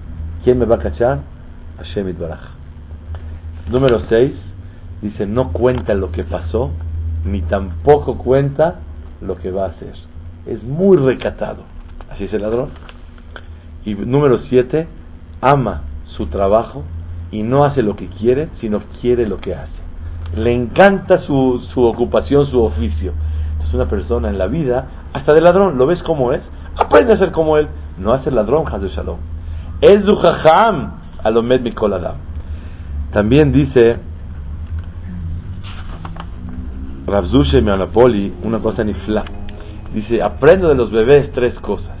¿Quién 0.43 0.59
me 0.59 0.65
va 0.65 0.75
a 0.75 0.79
cachar? 0.79 1.19
Hashem 1.77 2.17
Baraj. 2.17 2.41
Número 3.69 4.01
6. 4.07 4.33
Dice, 5.01 5.25
no 5.25 5.53
cuenta 5.53 5.93
lo 5.93 6.11
que 6.11 6.23
pasó 6.23 6.71
ni 7.25 7.41
tampoco 7.41 8.17
cuenta 8.17 8.79
lo 9.21 9.37
que 9.37 9.51
va 9.51 9.65
a 9.65 9.69
hacer. 9.69 9.93
Es 10.45 10.63
muy 10.63 10.97
recatado. 10.97 11.63
Así 12.09 12.25
es 12.25 12.33
el 12.33 12.41
ladrón. 12.41 12.69
Y 13.85 13.95
número 13.95 14.39
siete, 14.49 14.87
ama 15.41 15.83
su 16.05 16.27
trabajo 16.27 16.83
y 17.31 17.43
no 17.43 17.63
hace 17.63 17.81
lo 17.81 17.95
que 17.95 18.07
quiere, 18.07 18.49
sino 18.59 18.81
quiere 19.01 19.27
lo 19.27 19.37
que 19.37 19.55
hace. 19.55 19.78
Le 20.35 20.53
encanta 20.53 21.19
su, 21.21 21.65
su 21.73 21.83
ocupación, 21.83 22.47
su 22.47 22.61
oficio. 22.63 23.13
Es 23.63 23.73
una 23.73 23.87
persona 23.87 24.29
en 24.29 24.37
la 24.37 24.47
vida, 24.47 24.87
hasta 25.13 25.33
de 25.33 25.41
ladrón, 25.41 25.77
lo 25.77 25.85
ves 25.85 26.01
como 26.03 26.33
es, 26.33 26.41
aprende 26.77 27.13
a 27.13 27.17
ser 27.17 27.31
como 27.31 27.57
él. 27.57 27.67
No 27.97 28.13
hace 28.13 28.31
ladrón, 28.31 28.65
Hazul 28.67 28.89
Shalom. 28.89 29.17
Es 29.81 30.03
du 30.05 30.17
alomed 31.23 31.61
mikoladam. 31.61 32.15
También 33.11 33.51
dice 33.51 33.97
Rabzushe 37.07 37.57
Anapoli, 37.57 38.33
una 38.43 38.59
cosa 38.59 38.83
nifla. 38.83 39.25
Dice, 39.93 40.21
aprendo 40.21 40.69
de 40.69 40.75
los 40.75 40.91
bebés 40.91 41.31
tres 41.31 41.55
cosas. 41.55 41.97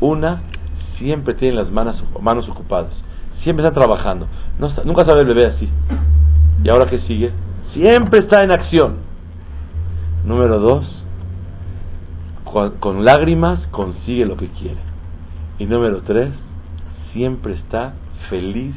Una, 0.00 0.42
siempre 0.98 1.34
tiene 1.34 1.56
las 1.56 1.70
manos, 1.70 2.02
manos 2.20 2.48
ocupadas. 2.48 2.92
Siempre 3.42 3.66
está 3.66 3.78
trabajando. 3.78 4.28
No 4.58 4.70
nunca 4.84 5.04
sabe 5.04 5.22
el 5.22 5.26
bebé 5.26 5.46
así. 5.46 5.68
¿Y 6.62 6.68
ahora 6.68 6.86
qué 6.86 7.00
sigue? 7.00 7.32
Siempre 7.74 8.20
está 8.20 8.44
en 8.44 8.52
acción. 8.52 8.98
Número 10.24 10.60
dos, 10.60 10.86
con, 12.78 13.04
lágrimas 13.04 13.60
consigue 13.72 14.24
lo 14.26 14.36
que 14.36 14.48
quiere. 14.48 14.78
Y 15.58 15.66
número 15.66 16.02
tres, 16.02 16.30
siempre 17.12 17.54
está 17.54 17.94
feliz 18.30 18.76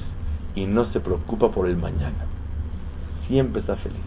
y 0.56 0.66
no 0.66 0.86
se 0.86 1.00
preocupa 1.00 1.51
por 1.51 1.68
el 1.68 1.77
mañana. 1.77 2.25
Siempre 3.27 3.62
está 3.62 3.75
feliz. 3.75 4.01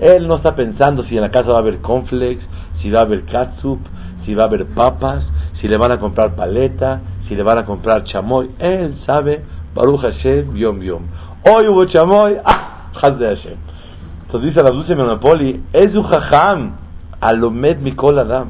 Él 0.00 0.26
no 0.26 0.36
está 0.36 0.56
pensando 0.56 1.04
si 1.04 1.16
en 1.16 1.22
la 1.22 1.30
casa 1.30 1.50
va 1.50 1.56
a 1.56 1.60
haber 1.60 1.80
cornflakes, 1.80 2.44
si 2.80 2.90
va 2.90 3.00
a 3.00 3.02
haber 3.02 3.26
catsup, 3.26 3.80
si 4.24 4.34
va 4.34 4.44
a 4.44 4.46
haber 4.46 4.66
papas, 4.68 5.26
si 5.60 5.68
le 5.68 5.76
van 5.76 5.92
a 5.92 6.00
comprar 6.00 6.34
paleta, 6.34 7.02
si 7.28 7.34
le 7.34 7.42
van 7.42 7.58
a 7.58 7.66
comprar 7.66 8.04
chamoy. 8.04 8.50
Él 8.58 8.96
sabe, 9.04 9.44
Baruch 9.74 10.00
Hashem, 10.00 10.54
yom 10.54 10.80
yom. 10.80 11.02
Hoy 11.44 11.68
hubo 11.68 11.84
chamoy, 11.84 12.38
ah, 12.44 12.90
Hashem. 12.94 13.75
Entonces 14.26 14.50
dice 14.50 14.62
la 14.64 14.70
dulce 14.70 14.96
Monopoli, 14.96 15.62
es 15.72 15.94
un 15.94 16.02
jajam, 16.02 16.72
alomed 17.20 17.78
mikol 17.78 18.18
adam. 18.18 18.48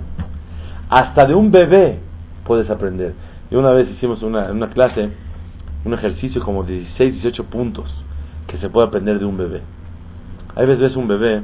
Hasta 0.88 1.26
de 1.26 1.34
un 1.34 1.50
bebé 1.50 1.98
puedes 2.44 2.70
aprender. 2.70 3.12
Y 3.50 3.56
una 3.56 3.72
vez 3.72 3.86
hicimos 3.90 4.22
una, 4.22 4.50
una 4.52 4.70
clase, 4.70 5.10
un 5.84 5.92
ejercicio 5.92 6.42
como 6.42 6.64
16, 6.64 7.14
18 7.22 7.44
puntos 7.44 7.92
que 8.48 8.56
se 8.56 8.70
puede 8.70 8.86
aprender 8.86 9.18
de 9.18 9.26
un 9.26 9.36
bebé. 9.36 9.60
Hay 10.54 10.64
veces 10.64 10.80
ves 10.80 10.96
un 10.96 11.08
bebé 11.08 11.42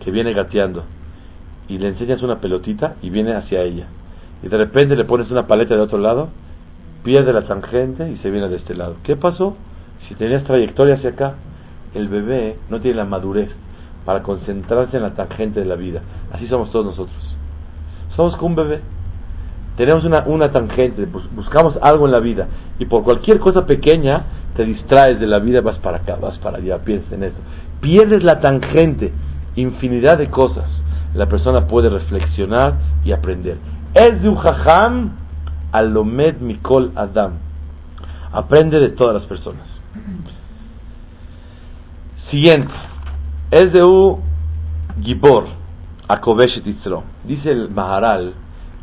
que 0.00 0.10
viene 0.10 0.32
gateando 0.32 0.82
y 1.68 1.78
le 1.78 1.88
enseñas 1.88 2.20
una 2.22 2.40
pelotita 2.40 2.96
y 3.00 3.10
viene 3.10 3.34
hacia 3.34 3.62
ella. 3.62 3.86
Y 4.42 4.48
de 4.48 4.56
repente 4.56 4.96
le 4.96 5.04
pones 5.04 5.30
una 5.30 5.46
paleta 5.46 5.76
de 5.76 5.82
otro 5.82 5.98
lado, 5.98 6.30
pierde 7.04 7.32
la 7.32 7.46
tangente 7.46 8.10
y 8.10 8.16
se 8.18 8.30
viene 8.30 8.48
de 8.48 8.56
este 8.56 8.74
lado. 8.74 8.96
¿Qué 9.04 9.14
pasó? 9.14 9.56
Si 10.08 10.16
tenías 10.16 10.42
trayectoria 10.42 10.96
hacia 10.96 11.10
acá, 11.10 11.34
el 11.94 12.08
bebé 12.08 12.56
no 12.70 12.80
tiene 12.80 12.96
la 12.96 13.04
madurez 13.04 13.50
para 14.08 14.22
concentrarse 14.22 14.96
en 14.96 15.02
la 15.02 15.10
tangente 15.10 15.60
de 15.60 15.66
la 15.66 15.74
vida. 15.74 16.00
Así 16.32 16.46
somos 16.46 16.70
todos 16.70 16.86
nosotros. 16.86 17.36
Somos 18.16 18.34
como 18.36 18.46
un 18.46 18.54
bebé. 18.54 18.80
Tenemos 19.76 20.02
una, 20.04 20.24
una 20.26 20.50
tangente, 20.50 21.06
buscamos 21.36 21.78
algo 21.82 22.06
en 22.06 22.12
la 22.12 22.20
vida 22.20 22.48
y 22.78 22.86
por 22.86 23.04
cualquier 23.04 23.38
cosa 23.38 23.66
pequeña 23.66 24.24
te 24.56 24.64
distraes 24.64 25.20
de 25.20 25.26
la 25.26 25.40
vida, 25.40 25.60
vas 25.60 25.76
para 25.80 25.98
acá, 25.98 26.16
vas 26.16 26.38
para 26.38 26.56
allá, 26.56 26.78
piensas 26.78 27.12
en 27.12 27.24
eso 27.24 27.36
pierdes 27.80 28.22
la 28.22 28.40
tangente, 28.40 29.12
infinidad 29.56 30.16
de 30.16 30.30
cosas, 30.30 30.64
la 31.14 31.26
persona 31.26 31.66
puede 31.66 31.90
reflexionar 31.90 32.78
y 33.04 33.12
aprender. 33.12 33.58
Es 33.94 34.22
de 34.22 35.10
alomed 35.72 36.40
mikol 36.40 36.92
adam. 36.94 37.32
Aprende 38.32 38.80
de 38.80 38.90
todas 38.90 39.14
las 39.14 39.24
personas. 39.24 39.66
Siguiente. 42.30 42.72
Es 43.50 43.72
de 43.72 43.82
un 43.82 44.20
gibor, 45.00 45.46
akovesh 46.06 46.62
Dice 47.24 47.50
el 47.50 47.70
Maharal, 47.70 48.34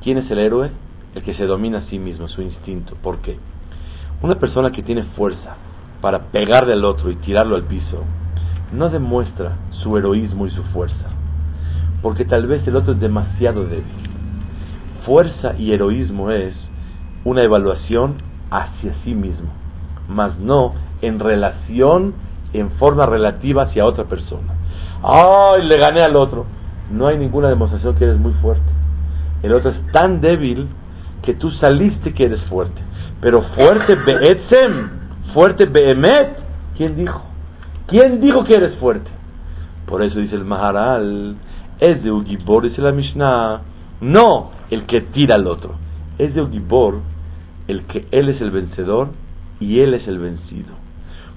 ¿quién 0.01 0.17
es 0.17 0.31
el 0.31 0.39
héroe? 0.39 0.72
El 1.13 1.22
que 1.22 1.36
se 1.36 1.45
domina 1.45 1.77
a 1.77 1.81
sí 1.84 2.00
mismo, 2.00 2.27
su 2.27 2.41
instinto. 2.41 2.95
¿Por 3.03 3.19
qué? 3.19 3.38
Una 4.24 4.39
persona 4.39 4.72
que 4.72 4.81
tiene 4.81 5.03
fuerza 5.15 5.57
para 6.01 6.31
pegarle 6.31 6.74
al 6.74 6.84
otro 6.84 7.12
y 7.12 7.15
tirarlo 7.17 7.55
al 7.55 7.65
piso, 7.65 8.05
no 8.74 8.89
demuestra 8.89 9.55
su 9.84 9.95
heroísmo 9.98 10.48
y 10.48 10.50
su 10.50 10.63
fuerza, 10.63 11.12
porque 12.01 12.25
tal 12.25 12.48
vez 12.48 12.67
el 12.67 12.75
otro 12.75 12.93
es 12.93 13.00
demasiado 13.00 13.65
débil. 13.65 14.10
Fuerza 15.05 15.53
y 15.60 15.74
heroísmo 15.74 16.31
es 16.31 16.55
una 17.24 17.43
evaluación 17.43 18.15
hacia 18.50 18.95
sí 19.03 19.13
mismo, 19.13 19.50
mas 20.10 20.39
no 20.39 20.74
en 21.03 21.19
relación, 21.19 22.15
en 22.51 22.72
forma 22.72 23.05
relativa 23.05 23.65
hacia 23.65 23.86
otra 23.86 24.05
persona. 24.05 24.54
¡Ay, 25.04 25.64
le 25.64 25.78
gané 25.78 26.02
al 26.02 26.16
otro! 26.16 26.46
No 26.92 27.08
hay 27.08 27.18
ninguna 27.18 27.50
demostración 27.50 27.96
que 27.96 28.04
eres 28.04 28.18
muy 28.18 28.34
fuerte. 28.34 28.70
El 29.44 29.54
otro 29.54 29.72
es 29.72 29.92
tan 29.92 30.22
débil 30.22 30.68
que 31.22 31.34
tú 31.34 31.52
saliste 31.52 32.14
que 32.14 32.25
eres 32.25 32.42
fuerte. 32.44 32.82
Pero 33.22 33.42
fuerte 33.42 33.96
be'etzem, 33.96 34.90
fuerte 35.34 35.66
be'emet, 35.66 36.38
¿quién 36.78 36.96
dijo? 36.96 37.24
¿Quién 37.88 38.22
dijo 38.22 38.44
que 38.44 38.58
eres 38.58 38.75
fuerte? 38.78 39.10
Por 39.86 40.02
eso 40.02 40.20
dice 40.20 40.36
el 40.36 40.46
Maharal, 40.46 41.36
es 41.80 42.04
de 42.04 42.12
Ugibor, 42.12 42.64
dice 42.64 42.82
la 42.82 42.92
Mishnah, 42.92 43.62
no 44.02 44.52
el 44.70 44.86
que 44.86 45.02
tira 45.02 45.36
al 45.36 45.48
otro, 45.48 45.75
es 46.18 46.34
de 46.34 46.42
Ugibor 46.42 47.02
el 47.68 47.86
que 47.86 48.08
él 48.12 48.30
es 48.30 48.42
el 48.42 48.52
vencedor 48.52 49.10
y 49.60 49.80
él 49.80 49.94
es 49.94 50.08
el 50.08 50.20
vencido. 50.20 50.85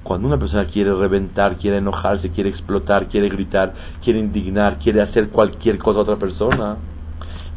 Cuando 0.02 0.26
una 0.26 0.38
persona 0.38 0.66
quiere 0.66 0.94
reventar, 0.94 1.56
quiere 1.56 1.78
enojarse, 1.78 2.30
quiere 2.30 2.50
explotar, 2.50 3.08
quiere 3.08 3.28
gritar, 3.28 3.74
quiere 4.02 4.18
indignar, 4.18 4.78
quiere 4.78 5.02
hacer 5.02 5.28
cualquier 5.28 5.78
cosa 5.78 5.98
a 5.98 6.02
otra 6.02 6.16
persona, 6.16 6.76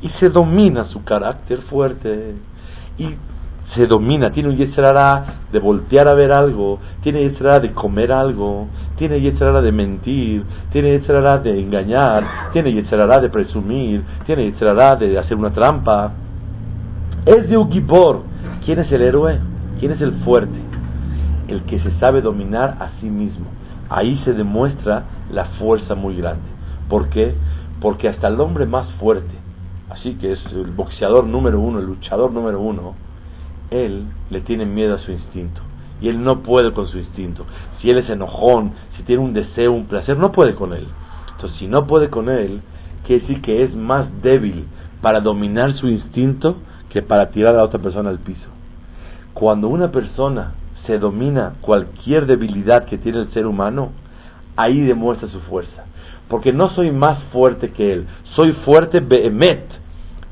y 0.01 0.10
se 0.19 0.29
domina 0.29 0.86
su 0.86 1.03
carácter 1.03 1.62
fuerte, 1.62 2.36
y 2.98 3.15
se 3.75 3.88
domina, 3.88 4.31
tiene 4.31 4.50
un 4.50 4.57
yetzerara 4.57 5.43
de 5.51 5.60
voltear 5.60 6.10
a 6.10 6.13
ver 6.13 6.33
algo, 6.33 6.79
tiene 7.03 7.21
yetzerara 7.21 7.60
de 7.60 7.71
comer 7.71 8.12
algo, 8.12 8.67
tiene 8.98 9.21
yetzerara 9.21 9.62
de 9.62 9.71
mentir, 9.71 10.43
tiene 10.71 10.91
yetzerara 10.91 11.38
de 11.38 11.57
engañar, 11.57 12.51
tiene 12.51 12.74
yetzerara 12.74 13.21
de 13.21 13.29
presumir, 13.29 14.03
tiene 14.25 14.45
yetzerara 14.45 14.98
de 14.98 15.17
hacer 15.17 15.38
una 15.38 15.51
trampa. 15.51 16.12
Es 17.25 17.48
de 17.48 17.57
Ugibor. 17.57 18.24
¿Quién 18.65 18.79
es 18.79 18.91
el 18.91 19.01
héroe? 19.01 19.39
¿Quién 19.79 19.93
es 19.93 20.01
el 20.01 20.13
fuerte? 20.24 20.70
El 21.51 21.63
que 21.63 21.79
se 21.79 21.91
sabe 22.00 22.22
dominar 22.22 22.77
a 22.79 22.91
sí 23.01 23.08
mismo. 23.08 23.46
Ahí 23.89 24.22
se 24.24 24.31
demuestra 24.31 25.03
la 25.29 25.46
fuerza 25.60 25.96
muy 25.96 26.15
grande. 26.15 26.48
¿Por 26.88 27.10
qué? 27.10 27.36
Porque 27.81 28.08
hasta 28.08 28.29
el 28.29 28.39
hombre 28.39 28.65
más 28.65 28.89
fuerte, 28.93 29.36
así 29.89 30.13
que 30.13 30.31
es 30.31 30.46
el 30.53 30.72
boxeador 30.72 31.25
número 31.25 31.60
uno, 31.60 31.79
el 31.79 31.88
luchador 31.88 32.31
número 32.31 32.62
uno, 32.62 32.96
él 33.70 34.05
le 34.29 34.39
tiene 34.39 34.65
miedo 34.65 34.96
a 34.96 35.00
su 35.00 35.12
instinto. 35.12 35.60
Y 36.00 36.08
él 36.08 36.24
no 36.24 36.39
puede 36.39 36.72
con 36.72 36.88
su 36.88 37.00
instinto. 37.00 37.46
Si 37.81 37.89
él 37.89 37.98
es 37.98 38.10
enojón, 38.10 38.72
si 38.96 39.03
tiene 39.03 39.22
un 39.22 39.34
deseo, 39.34 39.74
un 39.74 39.88
placer, 39.88 40.17
no 40.17 40.31
puede 40.31 40.55
con 40.55 40.72
él. 40.72 40.88
Entonces, 41.34 41.60
si 41.60 41.67
no 41.67 41.86
puede 41.86 42.10
con 42.10 42.29
él, 42.29 42.62
quiere 43.05 43.24
decir 43.24 43.41
que 43.41 43.63
es 43.63 43.75
más 43.75 44.08
débil 44.22 44.67
para 45.01 45.20
dominar 45.20 45.74
su 45.74 45.89
instinto 45.89 46.55
que 46.89 47.01
para 47.01 47.29
tirar 47.31 47.58
a 47.58 47.63
otra 47.65 47.81
persona 47.81 48.10
al 48.10 48.20
piso. 48.20 48.48
Cuando 49.34 49.67
una 49.67 49.91
persona 49.91 50.53
se 50.85 51.00
domina 51.00 51.53
cualquier 51.61 52.25
debilidad 52.25 52.85
que 52.85 52.97
tiene 52.97 53.19
el 53.19 53.31
ser 53.31 53.45
humano, 53.45 53.91
ahí 54.55 54.81
demuestra 54.81 55.29
su 55.29 55.39
fuerza. 55.41 55.85
Porque 56.27 56.53
no 56.53 56.69
soy 56.69 56.91
más 56.91 57.21
fuerte 57.31 57.71
que 57.71 57.93
él, 57.93 58.07
soy 58.35 58.53
fuerte 58.65 59.00
behemet. 59.00 59.65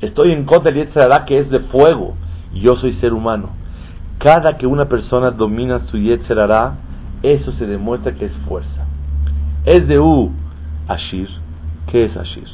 Estoy 0.00 0.32
en 0.32 0.44
contra 0.44 0.72
del 0.72 0.86
Yetzirah 0.86 1.24
que 1.26 1.38
es 1.38 1.50
de 1.50 1.60
fuego 1.60 2.14
yo 2.54 2.76
soy 2.76 2.94
ser 2.94 3.12
humano. 3.12 3.50
Cada 4.18 4.56
que 4.58 4.66
una 4.66 4.86
persona 4.86 5.30
domina 5.30 5.86
su 5.90 5.98
Yetzerara, 5.98 6.76
eso 7.22 7.52
se 7.52 7.66
demuestra 7.66 8.14
que 8.14 8.26
es 8.26 8.32
fuerza. 8.48 8.86
Es 9.64 9.86
de 9.86 9.98
U, 9.98 10.32
Ashir. 10.88 11.28
¿Qué 11.86 12.04
es 12.04 12.16
Ashir? 12.16 12.46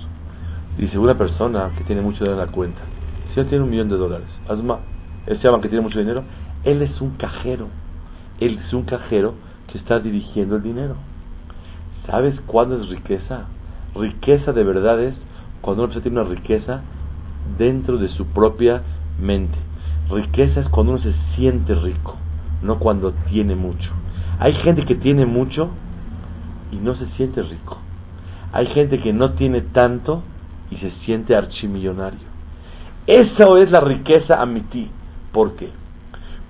Dice 0.78 0.98
una 0.98 1.16
persona 1.16 1.70
que 1.76 1.84
tiene 1.84 2.02
mucho 2.02 2.24
dinero 2.24 2.40
en 2.40 2.46
la 2.46 2.52
cuenta. 2.52 2.80
Si 3.32 3.40
él 3.40 3.46
tiene 3.48 3.64
un 3.64 3.70
millón 3.70 3.88
de 3.88 3.96
dólares, 3.96 4.28
Asma, 4.48 4.78
él 5.26 5.38
se 5.38 5.44
llama 5.44 5.60
que 5.60 5.68
tiene 5.68 5.82
mucho 5.82 5.98
dinero. 5.98 6.24
Él 6.64 6.82
es 6.82 7.00
un 7.00 7.10
cajero. 7.12 7.68
Él 8.40 8.60
es 8.64 8.72
un 8.72 8.82
cajero 8.82 9.34
que 9.70 9.78
está 9.78 9.98
dirigiendo 9.98 10.56
el 10.56 10.62
dinero. 10.62 10.96
¿Sabes 12.06 12.38
cuándo 12.46 12.80
es 12.80 12.88
riqueza? 12.88 13.46
Riqueza 13.94 14.52
de 14.52 14.64
verdad 14.64 15.00
es 15.02 15.14
cuando 15.60 15.84
persona 15.84 16.02
tiene 16.02 16.20
una 16.20 16.28
riqueza 16.28 16.82
dentro 17.58 17.98
de 17.98 18.08
su 18.08 18.26
propia 18.26 18.82
mente. 19.20 19.58
Riqueza 20.10 20.60
es 20.60 20.68
cuando 20.68 20.92
uno 20.92 21.02
se 21.02 21.14
siente 21.34 21.74
rico, 21.74 22.16
no 22.62 22.78
cuando 22.78 23.12
tiene 23.28 23.56
mucho. 23.56 23.90
Hay 24.38 24.54
gente 24.54 24.84
que 24.84 24.94
tiene 24.94 25.26
mucho 25.26 25.70
y 26.70 26.76
no 26.76 26.94
se 26.94 27.06
siente 27.16 27.42
rico. 27.42 27.78
Hay 28.52 28.66
gente 28.68 29.00
que 29.00 29.12
no 29.12 29.32
tiene 29.32 29.62
tanto 29.62 30.22
y 30.70 30.76
se 30.76 30.90
siente 31.04 31.34
archimillonario. 31.34 32.36
Esa 33.06 33.58
es 33.58 33.70
la 33.70 33.80
riqueza 33.80 34.40
a 34.40 34.46
mi 34.46 34.60
ti. 34.62 34.90
¿Por 35.32 35.56
qué? 35.56 35.70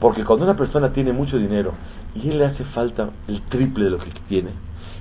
Porque 0.01 0.25
cuando 0.25 0.45
una 0.45 0.57
persona 0.57 0.93
tiene 0.93 1.13
mucho 1.13 1.39
dinero 1.39 1.73
y 2.15 2.29
él 2.29 2.39
le 2.39 2.47
hace 2.47 2.65
falta 2.65 3.11
el 3.29 3.43
triple 3.43 3.85
de 3.85 3.91
lo 3.91 3.99
que 3.99 4.11
tiene, 4.29 4.51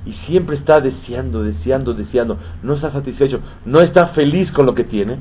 y 0.06 0.14
siempre 0.28 0.58
está 0.58 0.80
deseando, 0.80 1.44
deseando, 1.44 1.94
deseando, 1.94 2.38
no 2.62 2.76
está 2.76 2.92
satisfecho, 2.92 3.40
no 3.66 3.80
está 3.80 4.08
feliz 4.10 4.52
con 4.52 4.66
lo 4.66 4.76
que 4.76 4.84
tiene, 4.84 5.18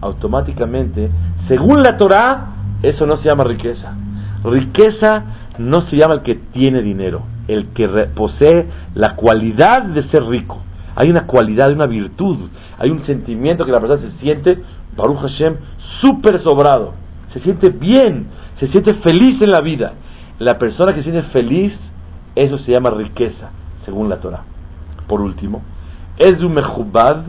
automáticamente, 0.00 1.10
según 1.48 1.82
la 1.82 1.96
Torah, 1.96 2.46
eso 2.82 3.06
no 3.06 3.16
se 3.16 3.28
llama 3.28 3.44
riqueza. 3.44 3.94
Riqueza 4.44 5.24
no 5.58 5.82
se 5.88 5.96
llama 5.96 6.14
el 6.14 6.22
que 6.22 6.36
tiene 6.52 6.82
dinero, 6.82 7.22
el 7.48 7.68
que 7.68 7.88
posee 8.14 8.68
la 8.94 9.16
cualidad 9.16 9.84
de 9.84 10.04
ser 10.10 10.24
rico. 10.24 10.58
Hay 10.94 11.10
una 11.10 11.26
cualidad, 11.26 11.72
una 11.72 11.86
virtud, 11.86 12.50
hay 12.78 12.90
un 12.90 13.04
sentimiento 13.06 13.64
que 13.64 13.72
la 13.72 13.80
persona 13.80 14.02
se 14.02 14.18
siente, 14.20 14.62
Baruch 14.96 15.20
Hashem, 15.20 15.56
súper 16.00 16.42
sobrado. 16.42 16.94
se 17.32 17.40
siente 17.40 17.70
bien, 17.70 18.26
se 18.58 18.68
siente 18.68 18.94
feliz 18.94 19.40
en 19.40 19.50
la 19.50 19.60
vida. 19.60 19.94
La 20.38 20.58
persona 20.58 20.94
que 20.94 21.02
se 21.02 21.10
siente 21.10 21.30
feliz, 21.30 21.72
eso 22.34 22.58
se 22.58 22.72
llama 22.72 22.90
riqueza, 22.90 23.50
según 23.84 24.08
la 24.08 24.20
Torah. 24.20 24.44
Por 25.06 25.20
último, 25.20 25.62
es 26.18 26.40
un 26.42 26.54
mejubad 26.54 27.22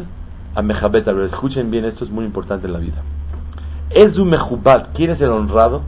a 0.55 0.62
mejabet 0.62 1.07
Escuchen 1.07 1.71
bien, 1.71 1.86
esto 1.86 2.05
es 2.05 2.12
muy 2.12 2.25
importante 2.25 2.67
en 2.67 2.74
la 2.74 2.79
vida. 2.79 3.01
Es 3.89 4.17
un 4.17 4.29
mejubad. 4.29 4.89
¿Quién 4.93 5.12
es 5.12 5.21
el 5.21 5.29
honrado? 5.29 5.81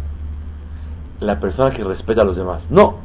La 1.20 1.40
persona 1.40 1.72
que 1.72 1.84
respeta 1.84 2.22
a 2.22 2.26
los 2.26 2.36
demás. 2.36 2.62
No. 2.70 2.98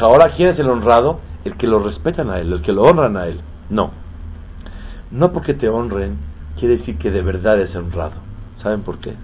Ahora, 0.00 0.32
¿quién 0.36 0.50
es 0.50 0.58
el 0.58 0.68
honrado? 0.68 1.20
El 1.44 1.56
que 1.56 1.66
lo 1.66 1.78
respetan 1.78 2.28
a 2.30 2.38
él, 2.38 2.52
el 2.52 2.62
que 2.62 2.72
lo 2.72 2.82
honran 2.82 3.16
a 3.16 3.26
él. 3.26 3.40
No. 3.70 3.90
No 5.10 5.32
porque 5.32 5.54
te 5.54 5.68
honren 5.68 6.18
quiere 6.58 6.78
decir 6.78 6.98
que 6.98 7.10
de 7.10 7.22
verdad 7.22 7.60
es 7.60 7.74
honrado. 7.76 8.14
¿Saben 8.62 8.82
por 8.82 8.98
qué? 8.98 9.14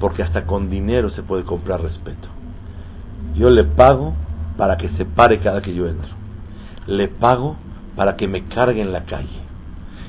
Porque 0.00 0.22
hasta 0.22 0.46
con 0.46 0.70
dinero 0.70 1.10
se 1.10 1.22
puede 1.22 1.44
comprar 1.44 1.82
respeto. 1.82 2.28
Yo 3.34 3.50
le 3.50 3.64
pago 3.64 4.14
para 4.56 4.76
que 4.76 4.88
se 4.90 5.04
pare 5.04 5.40
cada 5.40 5.62
que 5.62 5.74
yo 5.74 5.86
entro. 5.88 6.10
Le 6.86 7.08
pago 7.08 7.56
para 7.96 8.16
que 8.16 8.28
me 8.28 8.44
cargue 8.44 8.80
en 8.80 8.92
la 8.92 9.04
calle. 9.04 9.40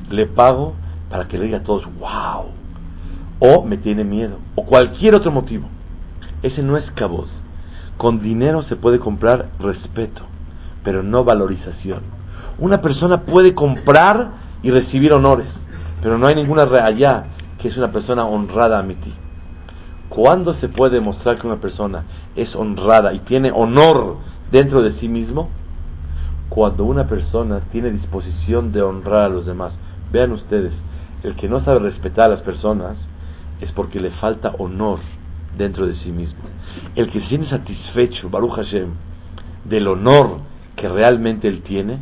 Le 0.09 0.25
pago 0.27 0.75
para 1.09 1.27
que 1.27 1.37
le 1.37 1.45
diga 1.45 1.59
a 1.59 1.63
todos, 1.63 1.85
wow. 1.99 2.45
O 3.39 3.63
me 3.63 3.77
tiene 3.77 4.03
miedo. 4.03 4.37
O 4.55 4.65
cualquier 4.65 5.15
otro 5.15 5.31
motivo. 5.31 5.67
Ese 6.41 6.63
no 6.63 6.77
es 6.77 6.89
caboz. 6.91 7.29
Con 7.97 8.21
dinero 8.21 8.63
se 8.63 8.77
puede 8.77 8.99
comprar 8.99 9.49
respeto, 9.59 10.21
pero 10.83 11.03
no 11.03 11.25
valorización. 11.25 12.01
Una 12.57 12.81
persona 12.81 13.21
puede 13.21 13.53
comprar 13.53 14.31
y 14.63 14.71
recibir 14.71 15.13
honores, 15.13 15.47
pero 16.01 16.17
no 16.17 16.27
hay 16.27 16.35
ninguna 16.35 16.65
reallá 16.65 17.25
que 17.59 17.67
es 17.67 17.77
una 17.77 17.91
persona 17.91 18.25
honrada 18.25 18.79
a 18.79 18.83
mi 18.83 18.95
ti. 18.95 19.13
¿Cuándo 20.09 20.55
se 20.55 20.69
puede 20.69 20.95
demostrar 20.95 21.39
que 21.39 21.47
una 21.47 21.61
persona 21.61 22.03
es 22.35 22.55
honrada 22.55 23.13
y 23.13 23.19
tiene 23.19 23.51
honor 23.51 24.17
dentro 24.51 24.81
de 24.81 24.93
sí 24.99 25.07
mismo? 25.07 25.49
Cuando 26.49 26.83
una 26.83 27.07
persona 27.07 27.61
tiene 27.71 27.91
disposición 27.91 28.71
de 28.71 28.81
honrar 28.81 29.21
a 29.21 29.29
los 29.29 29.45
demás. 29.45 29.71
Vean 30.11 30.31
ustedes, 30.31 30.73
el 31.23 31.35
que 31.35 31.47
no 31.47 31.63
sabe 31.63 31.79
respetar 31.79 32.25
a 32.25 32.35
las 32.35 32.41
personas 32.41 32.97
es 33.61 33.71
porque 33.73 33.99
le 33.99 34.09
falta 34.11 34.55
honor 34.57 34.99
dentro 35.57 35.85
de 35.85 35.95
sí 35.97 36.11
mismo. 36.11 36.39
El 36.95 37.11
que 37.11 37.21
se 37.21 37.27
siente 37.27 37.49
satisfecho, 37.49 38.29
Baruch 38.29 38.55
Hashem, 38.55 38.89
del 39.65 39.87
honor 39.87 40.39
que 40.75 40.87
realmente 40.87 41.47
él 41.47 41.61
tiene, 41.61 41.99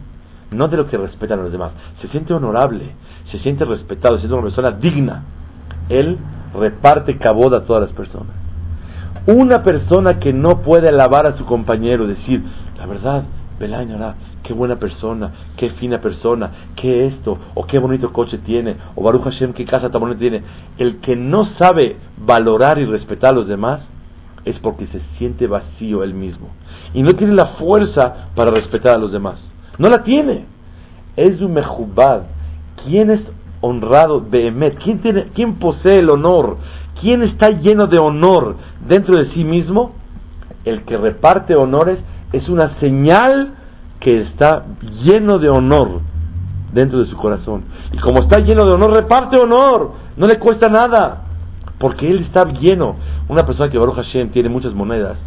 no 0.51 0.69
de 0.69 0.77
lo 0.77 0.87
que 0.87 0.97
respetan 0.97 1.39
a 1.39 1.43
los 1.43 1.51
demás, 1.51 1.71
se 2.01 2.07
siente 2.07 2.33
honorable, 2.33 2.91
se 3.31 3.39
siente 3.39 3.65
respetado, 3.65 4.15
se 4.15 4.21
siente 4.21 4.35
una 4.35 4.43
persona 4.43 4.71
digna. 4.71 5.23
Él 5.89 6.17
reparte 6.53 7.17
cabod 7.17 7.53
a 7.53 7.65
todas 7.65 7.83
las 7.83 7.93
personas. 7.93 8.35
Una 9.27 9.63
persona 9.63 10.19
que 10.19 10.31
no 10.33 10.61
puede 10.61 10.89
alabar 10.89 11.27
a 11.27 11.37
su 11.37 11.45
compañero, 11.45 12.07
decir, 12.07 12.43
la 12.77 12.85
verdad, 12.85 13.23
Belainara, 13.59 14.15
qué 14.43 14.53
buena 14.53 14.77
persona, 14.77 15.31
qué 15.57 15.71
fina 15.71 15.99
persona, 15.99 16.51
qué 16.75 17.07
esto, 17.07 17.37
o 17.53 17.65
qué 17.65 17.79
bonito 17.79 18.13
coche 18.13 18.37
tiene, 18.39 18.77
o 18.95 19.03
Baruch 19.03 19.23
Hashem, 19.23 19.53
qué 19.53 19.65
casa 19.65 19.89
tan 19.89 19.99
bonita 19.99 20.19
tiene. 20.19 20.43
El 20.77 20.97
que 20.97 21.15
no 21.15 21.45
sabe 21.57 21.97
valorar 22.17 22.79
y 22.79 22.85
respetar 22.85 23.31
a 23.31 23.35
los 23.35 23.47
demás 23.47 23.81
es 24.45 24.57
porque 24.59 24.87
se 24.87 25.01
siente 25.17 25.47
vacío 25.47 26.03
él 26.03 26.13
mismo 26.13 26.47
y 26.93 27.03
no 27.03 27.11
tiene 27.13 27.33
la 27.33 27.47
fuerza 27.57 28.29
para 28.35 28.51
respetar 28.51 28.95
a 28.95 28.97
los 28.97 29.11
demás. 29.11 29.39
No 29.77 29.89
la 29.89 30.03
tiene. 30.03 30.45
Es 31.15 31.41
un 31.41 31.53
mejubad. 31.53 32.23
¿Quién 32.85 33.11
es 33.11 33.21
honrado? 33.61 34.25
Behemet. 34.29 34.77
¿Quién, 34.83 35.01
tiene, 35.01 35.27
¿Quién 35.33 35.55
posee 35.55 35.99
el 35.99 36.09
honor? 36.09 36.57
¿Quién 37.01 37.23
está 37.23 37.49
lleno 37.49 37.87
de 37.87 37.99
honor 37.99 38.57
dentro 38.87 39.17
de 39.17 39.31
sí 39.33 39.43
mismo? 39.43 39.93
El 40.65 40.83
que 40.83 40.97
reparte 40.97 41.55
honores 41.55 41.99
es 42.33 42.47
una 42.49 42.77
señal 42.79 43.53
que 43.99 44.21
está 44.21 44.65
lleno 45.03 45.39
de 45.39 45.49
honor 45.49 46.01
dentro 46.73 46.99
de 46.99 47.07
su 47.07 47.17
corazón. 47.17 47.63
Y 47.91 47.97
como 47.97 48.19
está 48.19 48.39
lleno 48.39 48.65
de 48.65 48.73
honor, 48.73 48.95
reparte 48.95 49.37
honor. 49.37 49.91
No 50.17 50.27
le 50.27 50.37
cuesta 50.39 50.69
nada. 50.69 51.23
Porque 51.79 52.09
él 52.09 52.21
está 52.21 52.43
lleno. 52.51 52.95
Una 53.29 53.45
persona 53.45 53.69
que 53.69 53.77
Baruch 53.77 53.95
Hashem 53.95 54.29
tiene 54.29 54.49
muchas 54.49 54.73
monedas 54.73 55.17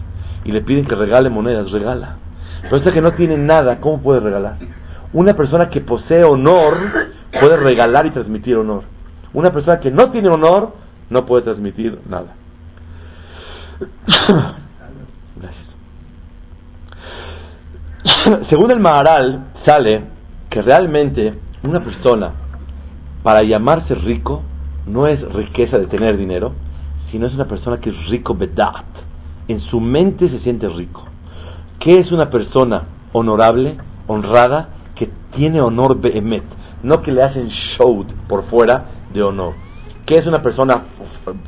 y 0.45 0.53
le 0.53 0.62
piden 0.62 0.87
que 0.87 0.95
regale 0.95 1.31
monedas, 1.31 1.71
regala. 1.71 2.16
Pero 2.62 2.77
esta 2.77 2.93
que 2.93 3.01
no 3.01 3.12
tiene 3.12 3.37
nada, 3.37 3.81
¿cómo 3.81 4.01
puede 4.01 4.21
regalar? 4.21 4.57
Una 5.12 5.35
persona 5.35 5.71
que 5.71 5.81
posee 5.81 6.23
honor 6.25 6.77
puede 7.38 7.57
regalar 7.57 8.07
y 8.07 8.11
transmitir 8.11 8.57
honor. 8.57 8.85
Una 9.33 9.51
persona 9.51 9.81
que 9.81 9.90
no 9.90 10.11
tiene 10.11 10.29
honor 10.29 10.75
no 11.09 11.27
puede 11.27 11.43
transmitir 11.43 12.01
nada. 12.09 12.35
Gracias. 15.37 15.71
Según 18.51 18.73
el 18.73 18.81
Maharal, 18.81 19.53
sale 19.64 20.05
que 20.49 20.62
realmente 20.62 21.35
una 21.62 21.81
persona, 21.81 22.33
para 23.23 23.43
llamarse 23.43 23.95
rico, 23.95 24.43
no 24.87 25.07
es 25.07 25.21
riqueza 25.33 25.79
de 25.79 25.87
tener 25.87 26.16
dinero, 26.16 26.53
sino 27.11 27.27
es 27.27 27.35
una 27.35 27.47
persona 27.47 27.79
que 27.79 27.90
es 27.90 28.09
rico 28.09 28.35
bedat. 28.35 28.85
En 29.49 29.61
su 29.61 29.81
mente 29.81 30.29
se 30.29 30.40
siente 30.40 30.69
rico. 30.69 31.05
¿Qué 31.79 32.01
es 32.01 32.12
una 32.12 32.31
persona 32.31 32.85
honorable, 33.12 33.77
honrada, 34.07 34.69
que 34.95 35.11
tiene 35.35 35.61
honor 35.61 36.01
behemet? 36.01 36.45
No 36.83 37.03
que 37.03 37.12
le 37.12 37.23
hacen 37.23 37.49
show 37.49 38.07
por 38.29 38.45
fuera 38.45 38.85
de 39.12 39.23
honor. 39.23 39.55
¿Qué 40.07 40.16
es 40.16 40.27
una 40.27 40.43
persona 40.43 40.85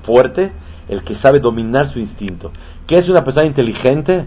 fuerte? 0.04 0.52
El 0.88 1.02
que 1.04 1.16
sabe 1.16 1.40
dominar 1.40 1.92
su 1.92 1.98
instinto. 1.98 2.52
¿Qué 2.86 2.96
es 2.96 3.08
una 3.08 3.24
persona 3.24 3.46
inteligente? 3.46 4.26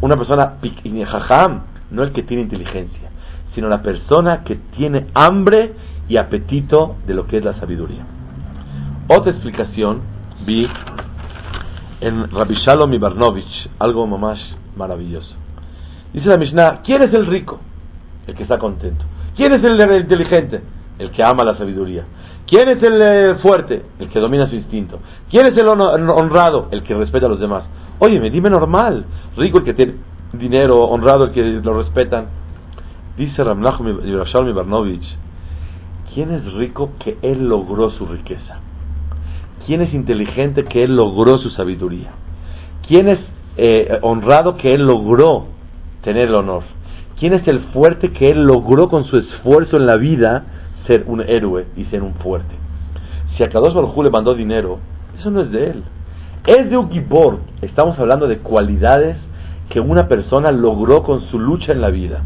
Una 0.00 0.16
persona 0.16 0.58
jajam, 1.06 1.62
no 1.90 2.02
el 2.02 2.12
que 2.12 2.22
tiene 2.22 2.42
inteligencia, 2.42 3.10
sino 3.54 3.68
la 3.68 3.82
persona 3.82 4.44
que 4.44 4.56
tiene 4.76 5.06
hambre 5.14 5.72
y 6.08 6.16
apetito 6.16 6.96
de 7.06 7.14
lo 7.14 7.26
que 7.26 7.38
es 7.38 7.44
la 7.44 7.54
sabiduría. 7.54 8.04
Otra 9.08 9.32
explicación 9.32 10.02
vi 10.44 10.68
en 12.00 12.30
Rabbi 12.30 12.54
Shalom 12.54 12.92
Ibarnovich, 12.92 13.70
algo 13.78 14.06
más 14.06 14.38
maravilloso. 14.76 15.34
Dice 16.12 16.28
la 16.28 16.36
Mishnah, 16.36 16.80
¿quién 16.82 17.02
es 17.02 17.14
el 17.14 17.26
rico? 17.26 17.60
El 18.26 18.34
que 18.34 18.42
está 18.42 18.58
contento. 18.58 19.04
¿Quién 19.36 19.52
es 19.52 19.64
el 19.64 20.00
inteligente? 20.00 20.60
El 20.98 21.10
que 21.10 21.22
ama 21.22 21.44
la 21.44 21.56
sabiduría. 21.56 22.04
¿Quién 22.46 22.68
es 22.68 22.82
el 22.82 23.00
eh, 23.00 23.34
fuerte? 23.40 23.82
El 23.98 24.08
que 24.08 24.18
domina 24.18 24.48
su 24.48 24.56
instinto. 24.56 24.98
¿Quién 25.30 25.46
es 25.46 25.56
el 25.56 25.68
honrado? 25.68 26.68
El 26.72 26.82
que 26.82 26.94
respeta 26.94 27.26
a 27.26 27.28
los 27.28 27.40
demás. 27.40 27.64
Oye, 28.00 28.18
me 28.18 28.30
dime 28.30 28.50
normal. 28.50 29.04
Rico 29.36 29.58
el 29.58 29.64
que 29.64 29.74
tiene 29.74 29.94
dinero, 30.32 30.78
honrado 30.84 31.24
el 31.24 31.30
que 31.30 31.42
lo 31.42 31.74
respetan. 31.74 32.26
Dice 33.16 33.44
Ramnachum 33.44 34.00
Ibarnovich, 34.48 35.06
¿quién 36.14 36.32
es 36.32 36.52
rico 36.54 36.92
que 36.98 37.18
él 37.22 37.48
logró 37.48 37.90
su 37.90 38.06
riqueza? 38.06 38.58
¿Quién 39.66 39.82
es 39.82 39.92
inteligente 39.92 40.64
que 40.64 40.84
él 40.84 40.96
logró 40.96 41.38
su 41.38 41.50
sabiduría? 41.50 42.12
¿Quién 42.88 43.08
es 43.08 43.18
eh, 43.56 43.98
honrado 44.02 44.56
que 44.56 44.74
él 44.74 44.86
logró 44.86 45.46
tener 46.02 46.28
el 46.28 46.34
honor? 46.34 46.62
¿Quién 47.20 47.34
es 47.34 47.46
el 47.46 47.60
fuerte 47.74 48.12
que 48.12 48.28
él 48.28 48.44
logró 48.44 48.88
con 48.88 49.04
su 49.04 49.18
esfuerzo 49.18 49.76
en 49.76 49.84
la 49.86 49.96
vida 49.96 50.44
ser 50.86 51.04
un 51.06 51.20
héroe 51.20 51.66
y 51.76 51.84
ser 51.84 52.02
un 52.02 52.14
fuerte? 52.14 52.54
Si 53.36 53.42
a 53.42 53.50
Kadosh 53.50 53.74
Baruj 53.74 54.02
le 54.02 54.10
mandó 54.10 54.34
dinero, 54.34 54.78
eso 55.18 55.30
no 55.30 55.42
es 55.42 55.50
de 55.50 55.66
él. 55.66 55.82
Es 56.46 56.70
de 56.70 56.78
un. 56.78 56.88
Estamos 57.60 57.98
hablando 57.98 58.26
de 58.26 58.38
cualidades 58.38 59.18
que 59.68 59.80
una 59.80 60.08
persona 60.08 60.50
logró 60.50 61.02
con 61.02 61.20
su 61.26 61.38
lucha 61.38 61.72
en 61.72 61.82
la 61.82 61.90
vida. 61.90 62.22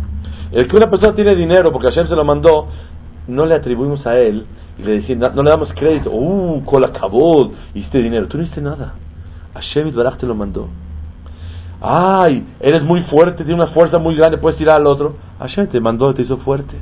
El 0.52 0.68
que 0.68 0.76
una 0.76 0.88
persona 0.88 1.16
tiene 1.16 1.34
dinero 1.34 1.72
porque 1.72 1.88
Hashem 1.88 2.06
se 2.06 2.14
lo 2.14 2.24
mandó, 2.24 2.68
no 3.26 3.46
le 3.46 3.56
atribuimos 3.56 4.06
a 4.06 4.16
él 4.16 4.46
y 4.78 4.82
le 4.84 5.00
decimos, 5.00 5.34
no, 5.34 5.42
le 5.42 5.50
damos 5.50 5.72
crédito, 5.74 6.12
uh, 6.12 6.64
cola 6.64 6.92
cabot, 6.92 7.52
hiciste 7.74 7.98
dinero. 7.98 8.28
Tú 8.28 8.36
no 8.36 8.44
hiciste 8.44 8.60
nada. 8.60 8.94
Hashem 9.54 9.92
Baraj 9.92 10.18
te 10.18 10.26
lo 10.26 10.36
mandó. 10.36 10.68
Ay, 11.86 12.46
eres 12.60 12.82
muy 12.82 13.02
fuerte, 13.02 13.44
tienes 13.44 13.62
una 13.62 13.74
fuerza 13.74 13.98
muy 13.98 14.16
grande, 14.16 14.38
puedes 14.38 14.56
tirar 14.56 14.76
al 14.76 14.86
otro. 14.86 15.16
Hashem 15.38 15.66
te 15.66 15.80
mandó, 15.80 16.14
te 16.14 16.22
hizo 16.22 16.38
fuerte. 16.38 16.74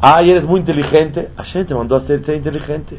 Ay, 0.00 0.30
eres 0.30 0.42
muy 0.42 0.58
inteligente. 0.58 1.30
Hashem 1.36 1.64
te 1.64 1.76
mandó 1.76 1.94
a 1.94 2.04
ser, 2.08 2.28
inteligente. 2.34 2.98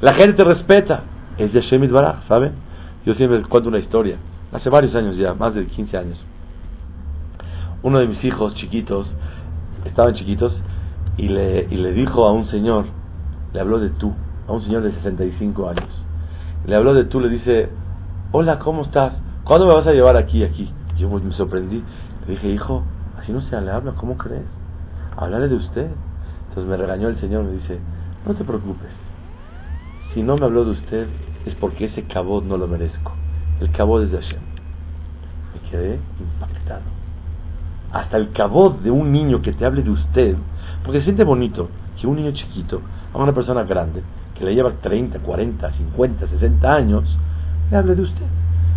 La 0.00 0.14
gente 0.14 0.32
te 0.32 0.44
respeta. 0.44 1.04
Es 1.38 1.52
de 1.52 1.62
Hashem 1.62 1.88
¿saben? 2.26 2.54
Yo 3.04 3.14
siempre 3.14 3.40
cuento 3.42 3.68
una 3.68 3.78
historia. 3.78 4.16
Hace 4.52 4.68
varios 4.68 4.92
años 4.96 5.16
ya, 5.16 5.34
más 5.34 5.54
de 5.54 5.66
15 5.66 5.98
años. 5.98 6.18
Uno 7.84 8.00
de 8.00 8.08
mis 8.08 8.24
hijos 8.24 8.52
chiquitos, 8.56 9.06
estaban 9.84 10.14
chiquitos, 10.14 10.52
y 11.16 11.28
le, 11.28 11.68
y 11.70 11.76
le 11.76 11.92
dijo 11.92 12.26
a 12.26 12.32
un 12.32 12.48
señor, 12.48 12.86
le 13.52 13.60
habló 13.60 13.78
de 13.78 13.90
tú, 13.90 14.12
a 14.48 14.52
un 14.52 14.62
señor 14.62 14.82
de 14.82 14.90
65 14.94 15.68
años. 15.68 15.88
Le 16.66 16.74
habló 16.74 16.92
de 16.92 17.04
tú, 17.04 17.20
le 17.20 17.28
dice, 17.28 17.68
hola, 18.32 18.58
¿cómo 18.58 18.82
estás? 18.82 19.12
¿Cuándo 19.46 19.68
me 19.68 19.74
vas 19.74 19.86
a 19.86 19.92
llevar 19.92 20.16
aquí, 20.16 20.42
aquí? 20.42 20.68
Yo 20.98 21.08
me 21.08 21.32
sorprendí. 21.32 21.80
Le 22.26 22.32
dije, 22.32 22.48
hijo, 22.48 22.82
así 23.16 23.30
no 23.30 23.40
se 23.42 23.60
le 23.60 23.70
habla, 23.70 23.92
¿cómo 23.92 24.18
crees? 24.18 24.42
Hablaré 25.16 25.46
de 25.46 25.54
usted. 25.54 25.88
Entonces 26.48 26.68
me 26.68 26.76
regañó 26.76 27.06
el 27.06 27.20
señor, 27.20 27.44
me 27.44 27.52
dice, 27.52 27.78
no 28.26 28.34
te 28.34 28.42
preocupes. 28.42 28.90
Si 30.12 30.22
no 30.24 30.36
me 30.36 30.46
habló 30.46 30.64
de 30.64 30.72
usted, 30.72 31.06
es 31.44 31.54
porque 31.54 31.84
ese 31.84 32.02
cabot 32.08 32.44
no 32.44 32.56
lo 32.56 32.66
merezco. 32.66 33.12
El 33.60 33.70
cabot 33.70 34.02
es 34.02 34.10
de 34.10 34.18
Hashem. 34.20 34.40
Me 35.54 35.70
quedé 35.70 36.00
impactado. 36.18 36.82
Hasta 37.92 38.16
el 38.16 38.32
cabot 38.32 38.80
de 38.80 38.90
un 38.90 39.12
niño 39.12 39.42
que 39.42 39.52
te 39.52 39.64
hable 39.64 39.84
de 39.84 39.90
usted, 39.90 40.36
porque 40.82 40.98
se 40.98 41.04
siente 41.04 41.22
bonito 41.22 41.68
que 42.00 42.08
un 42.08 42.16
niño 42.16 42.32
chiquito 42.32 42.80
a 43.14 43.18
una 43.18 43.32
persona 43.32 43.62
grande 43.62 44.02
que 44.36 44.44
le 44.44 44.56
lleva 44.56 44.72
30, 44.72 45.20
40, 45.20 45.72
50, 45.72 46.26
60 46.26 46.74
años, 46.74 47.16
le 47.70 47.76
hable 47.76 47.94
de 47.94 48.02
usted. 48.02 48.26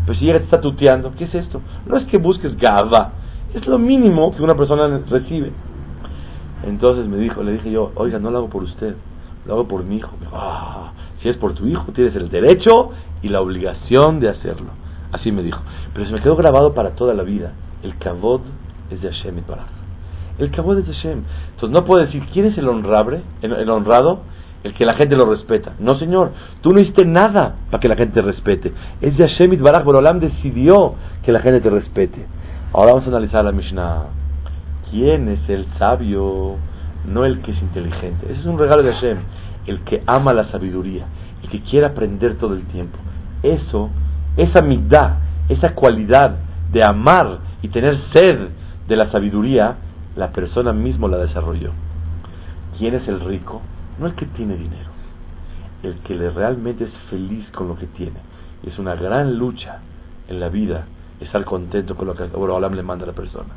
Pero 0.09 0.19
si 0.19 0.25
llega 0.25 0.39
te 0.39 0.45
está 0.45 0.59
tuteando, 0.59 1.11
¿qué 1.15 1.25
es 1.25 1.35
esto? 1.35 1.61
No 1.85 1.95
es 1.95 2.07
que 2.07 2.17
busques 2.17 2.57
gaba, 2.57 3.11
es 3.53 3.67
lo 3.67 3.77
mínimo 3.77 4.35
que 4.35 4.41
una 4.41 4.55
persona 4.55 5.01
recibe. 5.07 5.51
Entonces 6.65 7.05
me 7.05 7.17
dijo, 7.17 7.43
le 7.43 7.51
dije 7.51 7.69
yo, 7.69 7.91
oiga, 7.93 8.17
no 8.17 8.31
lo 8.31 8.39
hago 8.39 8.49
por 8.49 8.63
usted, 8.63 8.95
lo 9.45 9.53
hago 9.53 9.67
por 9.67 9.83
mi 9.83 9.97
hijo. 9.97 10.09
Ah, 10.33 10.93
si 11.21 11.29
es 11.29 11.37
por 11.37 11.53
tu 11.53 11.67
hijo, 11.67 11.91
tienes 11.91 12.15
el 12.15 12.31
derecho 12.31 12.89
y 13.21 13.29
la 13.29 13.39
obligación 13.39 14.19
de 14.19 14.29
hacerlo. 14.29 14.71
Así 15.11 15.31
me 15.31 15.43
dijo. 15.43 15.61
Pero 15.93 16.07
se 16.07 16.11
me 16.11 16.21
quedó 16.21 16.35
grabado 16.35 16.73
para 16.73 16.95
toda 16.95 17.13
la 17.13 17.21
vida. 17.21 17.53
El 17.83 17.95
kabod 17.99 18.41
es 18.89 19.03
de 19.03 19.11
Hashem 19.11 19.37
y 19.37 19.41
para. 19.41 19.67
El 20.39 20.49
kabod 20.49 20.79
es 20.79 20.87
de 20.87 20.93
Hashem. 20.95 21.21
Entonces 21.53 21.79
no 21.79 21.85
puedo 21.85 22.03
decir, 22.03 22.23
¿quién 22.33 22.47
es 22.47 22.57
el 22.57 22.67
honrable, 22.67 23.21
el, 23.43 23.69
honrado? 23.69 24.21
El 24.63 24.73
que 24.73 24.85
la 24.85 24.93
gente 24.95 25.15
lo 25.15 25.25
respeta. 25.25 25.73
No, 25.79 25.95
señor, 25.95 26.31
tú 26.61 26.73
no 26.73 26.81
hiciste 26.81 27.05
nada 27.05 27.55
para 27.71 27.79
que 27.79 27.87
la 27.87 27.95
gente 27.95 28.15
te 28.15 28.21
respete. 28.21 28.73
Es 28.99 29.17
de 29.17 29.27
Hashem 29.27 29.61
Baraj, 29.61 29.85
Borolam 29.85 30.19
decidió 30.19 30.95
que 31.23 31.31
la 31.31 31.39
gente 31.39 31.61
te 31.61 31.69
respete. 31.69 32.25
Ahora 32.73 32.93
vamos 32.93 33.05
a 33.05 33.09
analizar 33.09 33.43
la 33.45 33.51
Mishnah. 33.51 34.03
¿Quién 34.91 35.29
es 35.29 35.49
el 35.49 35.65
sabio? 35.77 36.57
No 37.05 37.25
el 37.25 37.41
que 37.41 37.51
es 37.51 37.61
inteligente. 37.61 38.25
Ese 38.29 38.41
es 38.41 38.45
un 38.45 38.59
regalo 38.59 38.83
de 38.83 38.93
Hashem. 38.93 39.17
El 39.65 39.79
que 39.81 40.03
ama 40.05 40.33
la 40.33 40.51
sabiduría, 40.51 41.05
el 41.43 41.49
que 41.49 41.61
quiere 41.61 41.85
aprender 41.85 42.37
todo 42.37 42.53
el 42.53 42.63
tiempo. 42.63 42.97
Eso, 43.43 43.89
esa 44.35 44.61
mitad, 44.61 45.17
esa 45.47 45.73
cualidad 45.73 46.35
de 46.71 46.83
amar 46.83 47.39
y 47.61 47.69
tener 47.69 47.97
sed 48.13 48.49
de 48.87 48.95
la 48.95 49.11
sabiduría, 49.11 49.77
la 50.15 50.31
persona 50.31 50.73
mismo 50.73 51.07
la 51.07 51.17
desarrolló. 51.17 51.71
¿Quién 52.77 52.95
es 52.95 53.07
el 53.07 53.19
rico? 53.21 53.61
No 53.99 54.07
el 54.07 54.15
que 54.15 54.25
tiene 54.27 54.55
dinero, 54.55 54.89
el 55.83 55.95
que 55.99 56.15
le 56.15 56.29
realmente 56.29 56.85
es 56.85 56.93
feliz 57.09 57.45
con 57.51 57.67
lo 57.67 57.77
que 57.77 57.87
tiene. 57.87 58.19
Es 58.65 58.77
una 58.79 58.95
gran 58.95 59.37
lucha 59.37 59.79
en 60.27 60.39
la 60.39 60.49
vida 60.49 60.85
estar 61.19 61.43
contento 61.43 61.95
con 61.95 62.07
lo 62.07 62.15
que 62.15 62.23
Abraham 62.23 62.73
le 62.73 62.83
manda 62.83 63.03
a 63.03 63.07
la 63.07 63.13
persona. 63.13 63.49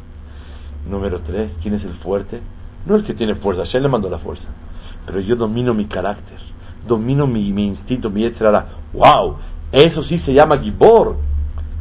Número 0.88 1.20
tres, 1.20 1.52
¿quién 1.62 1.74
es 1.74 1.84
el 1.84 1.94
fuerte? 1.94 2.40
No 2.86 2.96
el 2.96 3.04
que 3.04 3.14
tiene 3.14 3.36
fuerza, 3.36 3.64
Hashem 3.64 3.82
le 3.82 3.88
mandó 3.88 4.10
la 4.10 4.18
fuerza. 4.18 4.48
Pero 5.06 5.20
yo 5.20 5.36
domino 5.36 5.74
mi 5.74 5.86
carácter, 5.86 6.38
domino 6.86 7.26
mi, 7.26 7.48
instinto, 7.48 8.10
mi 8.10 8.24
etcétera. 8.24 8.66
¡Wow! 8.92 9.36
Eso 9.70 10.02
sí 10.04 10.18
se 10.20 10.34
llama 10.34 10.58
Gibor. 10.58 11.16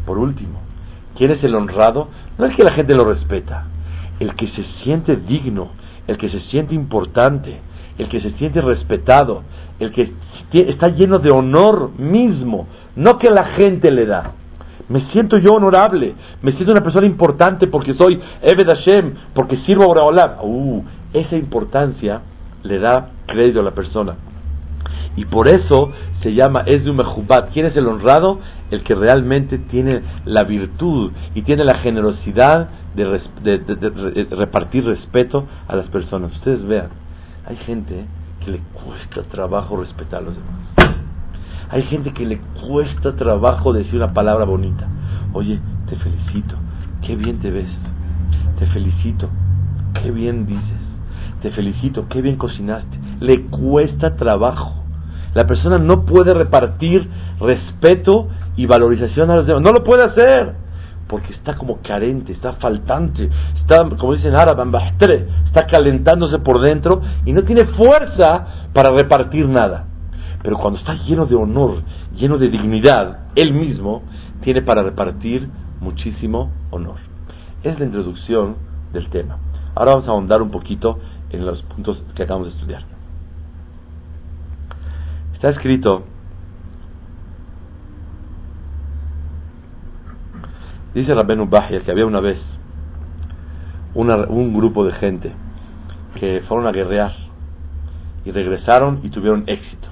Por 0.06 0.18
último, 0.18 0.60
¿quién 1.18 1.32
es 1.32 1.44
el 1.44 1.56
honrado? 1.56 2.10
No 2.38 2.46
el 2.46 2.56
que 2.56 2.64
la 2.64 2.74
gente 2.74 2.96
lo 2.96 3.06
respeta, 3.06 3.66
el 4.20 4.36
que 4.36 4.48
se 4.50 4.64
siente 4.84 5.16
digno, 5.16 5.70
el 6.08 6.18
que 6.18 6.30
se 6.30 6.40
siente 6.42 6.74
importante, 6.76 7.60
el 8.02 8.10
que 8.10 8.22
se 8.22 8.32
siente 8.32 8.62
respetado, 8.62 9.44
el 9.80 9.92
que 9.92 10.12
está 10.54 10.90
lleno 10.90 11.20
de 11.20 11.30
honor 11.32 11.92
mismo, 11.98 12.68
no 12.96 13.18
que 13.18 13.30
la 13.30 13.46
gente 13.56 13.92
le 13.92 14.06
da. 14.06 14.32
Me 14.90 15.02
siento 15.12 15.38
yo 15.38 15.54
honorable, 15.54 16.16
me 16.42 16.52
siento 16.54 16.74
una 16.74 16.84
persona 16.84 17.06
importante 17.06 17.68
porque 17.68 17.94
soy 17.94 18.20
Eved 18.42 18.68
Hashem, 18.68 19.14
porque 19.34 19.58
sirvo 19.66 19.98
a 19.98 20.04
Olam. 20.04 20.32
Uh, 20.42 20.84
esa 21.14 21.36
importancia 21.36 22.22
le 22.64 22.80
da 22.80 23.12
crédito 23.28 23.60
a 23.60 23.64
la 23.64 23.72
persona. 23.72 24.16
Y 25.16 25.26
por 25.26 25.48
eso 25.48 25.92
se 26.22 26.34
llama 26.34 26.64
Esdu 26.66 26.94
Mejubat. 26.94 27.52
¿Quién 27.54 27.68
es 27.68 27.76
el 27.76 27.88
honrado? 27.88 28.40
El 28.72 28.84
que 28.84 28.96
realmente 28.96 29.58
tiene 29.58 30.02
la 30.26 30.44
virtud 30.44 31.12
y 31.36 31.44
tiene 31.44 31.64
la 31.64 31.76
generosidad 31.76 32.70
de, 32.96 34.28
repartir 34.32 34.86
respeto 34.86 35.46
a 35.68 35.76
las 35.76 35.88
personas. 35.88 36.32
Ustedes 36.34 36.66
vean, 36.66 36.90
hay 37.52 37.58
gente 37.58 38.06
que 38.46 38.52
le 38.52 38.60
cuesta 38.60 39.24
trabajo 39.24 39.76
respetar 39.76 40.22
a 40.22 40.24
los 40.24 40.36
demás. 40.36 40.96
Hay 41.70 41.84
gente 41.84 42.14
que 42.14 42.26
le 42.26 42.40
cuesta 42.66 43.14
trabajo 43.18 43.74
decir 43.74 43.96
una 43.96 44.14
palabra 44.14 44.46
bonita. 44.46 44.88
Oye, 45.34 45.60
te 45.90 45.98
felicito, 45.98 46.56
qué 47.06 47.18
bien 47.18 47.40
te 47.40 47.52
ves. 47.52 47.68
Te 48.58 48.68
felicito, 48.68 49.28
qué 50.02 50.12
bien 50.12 50.46
dices. 50.46 50.64
Te 51.42 51.52
felicito, 51.52 52.08
qué 52.08 52.22
bien 52.22 52.38
cocinaste. 52.38 52.98
Le 53.20 53.48
cuesta 53.48 54.16
trabajo. 54.16 54.86
La 55.34 55.44
persona 55.44 55.78
no 55.78 56.06
puede 56.06 56.34
repartir 56.34 57.10
respeto 57.38 58.30
y 58.56 58.66
valorización 58.66 59.30
a 59.30 59.36
los 59.36 59.46
demás. 59.46 59.62
No 59.62 59.72
lo 59.72 59.84
puede 59.84 60.06
hacer. 60.06 60.56
Porque 61.12 61.34
está 61.34 61.56
como 61.58 61.82
carente, 61.82 62.32
está 62.32 62.54
faltante, 62.54 63.30
está, 63.58 63.84
como 63.98 64.16
dicen 64.16 64.34
árabe, 64.34 64.64
está 65.46 65.68
calentándose 65.68 66.40
por 66.40 66.62
dentro 66.62 67.02
y 67.26 67.34
no 67.34 67.44
tiene 67.44 67.66
fuerza 67.66 68.70
para 68.72 68.94
repartir 68.94 69.46
nada. 69.46 69.88
Pero 70.42 70.58
cuando 70.58 70.80
está 70.80 70.94
lleno 70.94 71.26
de 71.26 71.36
honor, 71.36 71.84
lleno 72.16 72.38
de 72.38 72.48
dignidad, 72.48 73.26
él 73.36 73.54
mismo 73.54 74.04
tiene 74.42 74.62
para 74.62 74.84
repartir 74.84 75.50
muchísimo 75.82 76.50
honor. 76.70 76.96
Es 77.62 77.78
la 77.78 77.86
introducción 77.86 78.56
del 78.94 79.10
tema. 79.10 79.38
Ahora 79.76 79.92
vamos 79.92 80.08
a 80.08 80.12
ahondar 80.12 80.42
un 80.42 80.50
poquito 80.50 80.98
en 81.30 81.46
los 81.46 81.62
puntos 81.64 82.02
que 82.16 82.24
acabamos 82.24 82.48
de 82.48 82.54
estudiar. 82.54 82.84
Está 85.34 85.50
escrito, 85.50 86.06
dice 90.94 91.14
Rabbenu 91.14 91.48
Bahia 91.48 91.82
que 91.82 91.92
había 91.92 92.06
una 92.06 92.20
vez 92.20 92.38
un 93.94 94.54
grupo 94.54 94.86
de 94.86 94.94
gente 94.94 95.32
que 96.16 96.44
fueron 96.48 96.68
a 96.68 96.72
guerrear 96.72 97.14
y 98.26 98.32
regresaron 98.32 99.00
y 99.04 99.10
tuvieron 99.10 99.44
éxito 99.48 99.88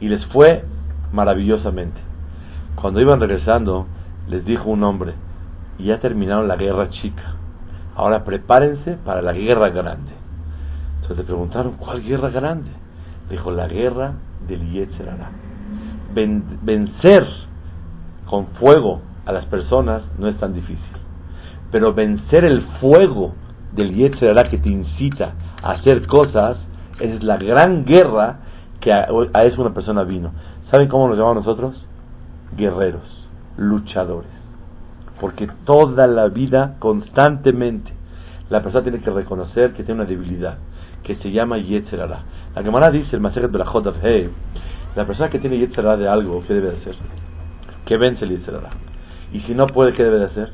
y 0.00 0.08
les 0.08 0.24
fue 0.26 0.64
maravillosamente. 1.12 2.00
Cuando 2.74 3.00
iban 3.00 3.20
regresando, 3.20 3.86
les 4.28 4.44
dijo 4.44 4.70
un 4.70 4.82
hombre, 4.82 5.14
ya 5.78 6.00
terminaron 6.00 6.48
la 6.48 6.56
guerra 6.56 6.90
chica, 6.90 7.34
ahora 7.94 8.24
prepárense 8.24 8.96
para 9.04 9.22
la 9.22 9.32
guerra 9.32 9.68
grande. 9.70 10.12
Entonces 10.96 11.18
le 11.18 11.24
preguntaron, 11.24 11.72
¿cuál 11.72 12.02
guerra 12.02 12.30
grande? 12.30 12.70
Dijo, 13.30 13.50
la 13.50 13.66
guerra 13.66 14.14
del 14.46 14.70
Yetzerara. 14.70 15.30
vencer 16.14 17.26
con 18.26 18.46
fuego 18.58 19.00
a 19.24 19.32
las 19.32 19.46
personas 19.46 20.02
no 20.18 20.28
es 20.28 20.36
tan 20.38 20.52
difícil, 20.52 20.96
pero 21.70 21.94
vencer 21.94 22.44
el 22.44 22.62
fuego 22.80 23.34
del 23.72 23.94
Yetzerara 23.94 24.48
que 24.48 24.58
te 24.58 24.68
incita 24.68 25.34
a 25.62 25.72
hacer 25.72 26.06
cosas, 26.06 26.58
es 27.00 27.22
la 27.22 27.36
gran 27.36 27.84
guerra 27.84 28.40
que 28.80 28.92
a, 28.92 29.06
eso 29.44 29.60
una 29.60 29.74
persona 29.74 30.02
vino. 30.04 30.32
¿Saben 30.70 30.88
cómo 30.88 31.08
nos 31.08 31.16
llamamos 31.16 31.44
nosotros? 31.44 31.74
Guerreros, 32.56 33.28
luchadores. 33.56 34.30
Porque 35.20 35.48
toda 35.64 36.06
la 36.06 36.28
vida, 36.28 36.76
constantemente, 36.78 37.92
la 38.50 38.62
persona 38.62 38.82
tiene 38.82 39.00
que 39.00 39.10
reconocer 39.10 39.72
que 39.72 39.84
tiene 39.84 40.00
una 40.00 40.08
debilidad, 40.08 40.58
que 41.04 41.16
se 41.16 41.30
llama 41.30 41.58
Yetzerara. 41.58 42.24
La 42.54 42.62
Gemara 42.62 42.90
dice, 42.90 43.16
el 43.16 43.22
Maseret 43.22 43.50
de 43.50 43.58
la 43.58 43.66
Hey, 44.02 44.30
la 44.96 45.06
persona 45.06 45.30
que 45.30 45.38
tiene 45.38 45.58
Yetzerara 45.58 45.96
de 45.96 46.08
algo, 46.08 46.42
¿qué 46.46 46.54
debe 46.54 46.76
hacer? 46.76 46.96
Que 47.86 47.96
vence 47.96 48.24
el 48.24 48.30
Yetzerara. 48.32 48.70
Y 49.32 49.40
si 49.40 49.54
no 49.54 49.66
puede, 49.66 49.94
¿qué 49.94 50.04
debe 50.04 50.18
de 50.18 50.26
hacer? 50.26 50.52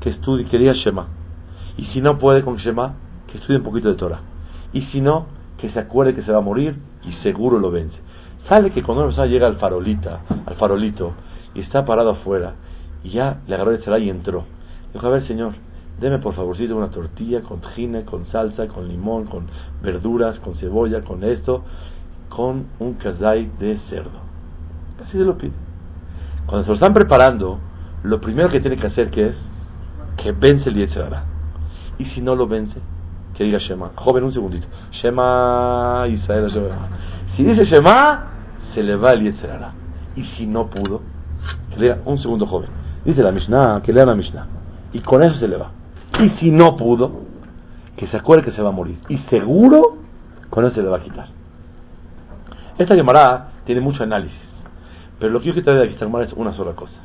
Que 0.00 0.10
estudie, 0.10 0.46
que 0.46 0.58
diga 0.58 0.72
Shema. 0.72 1.06
Y 1.76 1.86
si 1.86 2.00
no 2.00 2.18
puede 2.18 2.42
con 2.42 2.56
Shema, 2.56 2.94
que 3.28 3.38
estudie 3.38 3.58
un 3.58 3.64
poquito 3.64 3.88
de 3.88 3.94
Torah. 3.94 4.20
Y 4.72 4.82
si 4.86 5.00
no, 5.00 5.26
que 5.58 5.70
se 5.70 5.78
acuerde 5.78 6.14
que 6.14 6.22
se 6.22 6.32
va 6.32 6.38
a 6.38 6.42
morir 6.42 6.76
y 7.04 7.12
seguro 7.22 7.58
lo 7.58 7.70
vence. 7.70 7.96
Sale 8.48 8.72
que 8.72 8.82
cuando 8.82 9.02
una 9.02 9.10
persona 9.10 9.28
llega 9.28 9.46
al 9.46 9.56
farolita, 9.56 10.20
al 10.46 10.56
farolito, 10.56 11.12
y 11.54 11.60
está 11.60 11.84
parado 11.84 12.10
afuera, 12.10 12.54
y 13.04 13.10
ya 13.10 13.40
le 13.46 13.54
agarró 13.54 13.70
el 13.70 13.82
ceray 13.84 14.04
y 14.04 14.10
entró. 14.10 14.44
Dijo, 14.92 15.06
a 15.06 15.10
ver 15.10 15.26
señor, 15.28 15.54
deme 16.00 16.18
por 16.18 16.34
favorcito 16.34 16.76
una 16.76 16.90
tortilla 16.90 17.42
con 17.42 17.60
tajina, 17.60 18.04
con 18.04 18.26
salsa, 18.26 18.66
con 18.66 18.88
limón, 18.88 19.26
con 19.26 19.46
verduras, 19.82 20.38
con 20.40 20.56
cebolla, 20.56 21.02
con 21.02 21.22
esto, 21.22 21.62
con 22.28 22.66
un 22.80 22.94
kazay 22.94 23.50
de 23.60 23.78
cerdo. 23.88 24.18
Así 25.04 25.12
se 25.12 25.24
lo 25.24 25.38
pide. 25.38 25.71
Cuando 26.46 26.64
se 26.64 26.68
lo 26.68 26.74
están 26.74 26.94
preparando, 26.94 27.58
lo 28.02 28.20
primero 28.20 28.48
que 28.48 28.60
tiene 28.60 28.76
que 28.76 28.86
hacer 28.86 29.10
que 29.10 29.28
es 29.28 29.36
que 30.16 30.32
vence 30.32 30.68
el 30.68 30.76
Yetzirah. 30.76 31.24
Y 31.98 32.06
si 32.06 32.20
no 32.20 32.34
lo 32.34 32.46
vence, 32.46 32.78
que 33.34 33.44
diga 33.44 33.58
Shema. 33.58 33.90
Joven, 33.96 34.24
un 34.24 34.32
segundito. 34.32 34.66
Shema 34.90 36.06
Israel. 36.08 36.50
Si 37.36 37.44
dice 37.44 37.64
Shema, 37.64 38.26
se 38.74 38.82
le 38.82 38.96
va 38.96 39.12
el 39.12 39.22
Yetzerara. 39.22 39.72
Y 40.16 40.24
si 40.36 40.46
no 40.46 40.68
pudo, 40.68 41.00
que 41.70 41.80
lea 41.80 41.98
un 42.04 42.18
segundo 42.18 42.46
joven. 42.46 42.68
Dice 43.04 43.22
la 43.22 43.32
Mishnah, 43.32 43.82
que 43.82 43.92
lea 43.92 44.04
la 44.04 44.14
Mishnah. 44.14 44.46
Y 44.92 45.00
con 45.00 45.22
eso 45.22 45.38
se 45.38 45.48
le 45.48 45.56
va. 45.56 45.70
Y 46.20 46.30
si 46.40 46.50
no 46.50 46.76
pudo, 46.76 47.22
que 47.96 48.06
se 48.08 48.16
acuerde 48.16 48.44
que 48.44 48.52
se 48.52 48.62
va 48.62 48.68
a 48.68 48.72
morir. 48.72 48.98
Y 49.08 49.18
seguro, 49.30 49.96
con 50.50 50.64
eso 50.64 50.74
se 50.74 50.82
le 50.82 50.88
va 50.88 50.98
a 50.98 51.02
quitar. 51.02 51.28
Esta 52.78 52.94
Gemara 52.94 53.48
tiene 53.64 53.80
mucho 53.80 54.02
análisis. 54.02 54.38
Pero 55.22 55.34
lo 55.34 55.40
que 55.40 55.46
yo 55.46 55.52
quiero 55.52 55.66
traer 55.66 55.88
aquí 55.88 55.94
es 55.94 56.32
una 56.32 56.52
sola 56.54 56.72
cosa. 56.72 56.96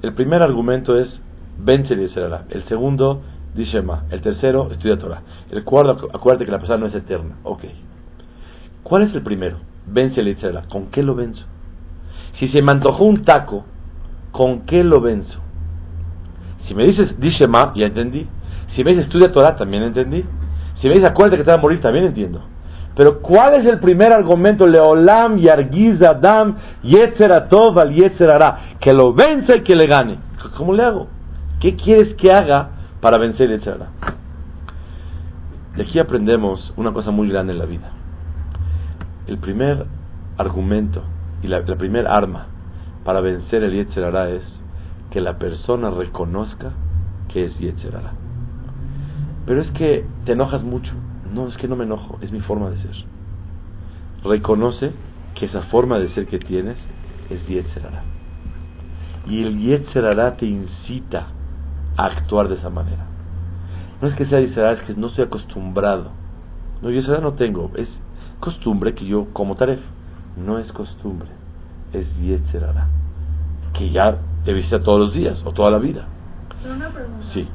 El 0.00 0.14
primer 0.14 0.40
argumento 0.40 0.98
es 0.98 1.20
vence 1.58 1.92
el 1.92 2.00
Yetzerara. 2.00 2.46
El 2.48 2.64
segundo, 2.68 3.20
dice 3.54 3.82
Ma. 3.82 4.04
El 4.08 4.22
tercero, 4.22 4.70
estudia 4.72 4.96
Torah. 4.96 5.20
El 5.50 5.62
cuarto, 5.62 6.08
acuérdate 6.10 6.46
que 6.46 6.52
la 6.52 6.58
persona 6.58 6.78
no 6.78 6.86
es 6.86 6.94
eterna. 6.94 7.36
Ok. 7.42 7.64
¿Cuál 8.82 9.02
es 9.02 9.14
el 9.14 9.20
primero? 9.20 9.58
Vence 9.86 10.20
el 10.20 10.28
Yetzerara. 10.28 10.68
¿Con 10.70 10.86
qué 10.86 11.02
lo 11.02 11.14
venzo? 11.14 11.44
Si 12.38 12.48
se 12.48 12.62
me 12.62 12.72
antojó 12.72 13.04
un 13.04 13.24
taco, 13.24 13.66
¿con 14.30 14.60
qué 14.60 14.82
lo 14.82 15.02
venzo? 15.02 15.38
Si 16.66 16.74
me 16.74 16.84
dices, 16.84 17.20
dice 17.20 17.46
Ma, 17.46 17.74
ya 17.76 17.84
entendí. 17.84 18.26
Si 18.74 18.82
me 18.82 18.92
dices, 18.92 19.04
estudia 19.04 19.32
Torah, 19.32 19.56
también 19.56 19.82
entendí. 19.82 20.24
Si 20.80 20.88
me 20.88 20.94
dices, 20.94 21.10
acuérdate 21.10 21.36
que 21.36 21.44
te 21.44 21.50
va 21.50 21.58
a 21.58 21.60
morir, 21.60 21.82
también 21.82 22.06
entiendo. 22.06 22.40
Pero 23.00 23.22
¿cuál 23.22 23.54
es 23.54 23.64
el 23.64 23.78
primer 23.78 24.12
argumento? 24.12 24.66
Leolam, 24.66 25.38
Yargiz, 25.38 26.02
Adam, 26.02 26.56
Yetzeratov, 26.82 27.78
al 27.78 27.94
Yetzerara. 27.94 28.76
Que 28.78 28.92
lo 28.92 29.14
vence 29.14 29.56
y 29.56 29.62
que 29.62 29.74
le 29.74 29.86
gane. 29.86 30.18
¿Cómo 30.58 30.74
le 30.74 30.82
hago? 30.82 31.08
¿Qué 31.60 31.76
quieres 31.76 32.14
que 32.16 32.30
haga 32.30 32.72
para 33.00 33.18
vencer 33.18 33.48
Yetzerara? 33.48 33.86
De 35.76 35.82
aquí 35.82 35.98
aprendemos 35.98 36.74
una 36.76 36.92
cosa 36.92 37.10
muy 37.10 37.30
grande 37.30 37.54
en 37.54 37.58
la 37.58 37.64
vida. 37.64 37.90
El 39.26 39.38
primer 39.38 39.86
argumento 40.36 41.02
y 41.42 41.48
la, 41.48 41.60
la 41.60 41.76
primera 41.76 42.14
arma 42.14 42.48
para 43.02 43.22
vencer 43.22 43.64
el 43.64 43.72
Yetzerara 43.72 44.28
es 44.28 44.42
que 45.10 45.22
la 45.22 45.38
persona 45.38 45.88
reconozca 45.88 46.72
que 47.32 47.46
es 47.46 47.58
Yetzerara. 47.58 48.12
Pero 49.46 49.62
es 49.62 49.70
que 49.70 50.04
te 50.26 50.32
enojas 50.32 50.62
mucho. 50.62 50.92
No, 51.32 51.46
es 51.48 51.56
que 51.56 51.68
no 51.68 51.76
me 51.76 51.84
enojo, 51.84 52.18
es 52.22 52.32
mi 52.32 52.40
forma 52.40 52.70
de 52.70 52.78
ser. 52.82 52.96
Reconoce 54.24 54.92
que 55.34 55.46
esa 55.46 55.62
forma 55.62 55.98
de 55.98 56.08
ser 56.10 56.26
que 56.26 56.38
tienes 56.38 56.76
es 57.30 57.46
Yetzerara. 57.46 58.02
Y 59.26 59.42
el 59.42 59.58
Yetzerara 59.58 60.36
te 60.36 60.46
incita 60.46 61.28
a 61.96 62.06
actuar 62.06 62.48
de 62.48 62.56
esa 62.56 62.70
manera. 62.70 63.06
No 64.02 64.08
es 64.08 64.14
que 64.14 64.26
sea 64.26 64.40
Yetzerara, 64.40 64.80
es 64.80 64.82
que 64.82 64.94
no 64.94 65.08
estoy 65.08 65.24
acostumbrado. 65.24 66.10
No, 66.82 66.90
Yetzerara 66.90 67.22
no 67.22 67.34
tengo, 67.34 67.70
es 67.76 67.88
costumbre 68.40 68.94
que 68.94 69.06
yo 69.06 69.26
como 69.32 69.56
taref. 69.56 69.80
No 70.36 70.58
es 70.58 70.70
costumbre, 70.72 71.28
es 71.92 72.06
Yetzerara. 72.18 72.88
Que 73.74 73.90
ya 73.90 74.18
te 74.44 74.52
viste 74.52 74.78
todos 74.80 74.98
los 74.98 75.12
días 75.12 75.40
o 75.44 75.52
toda 75.52 75.70
la 75.70 75.78
vida. 75.78 76.06
Pero 76.62 76.74
una 76.74 76.88
pregunta. 76.88 77.26
Sí. 77.32 77.48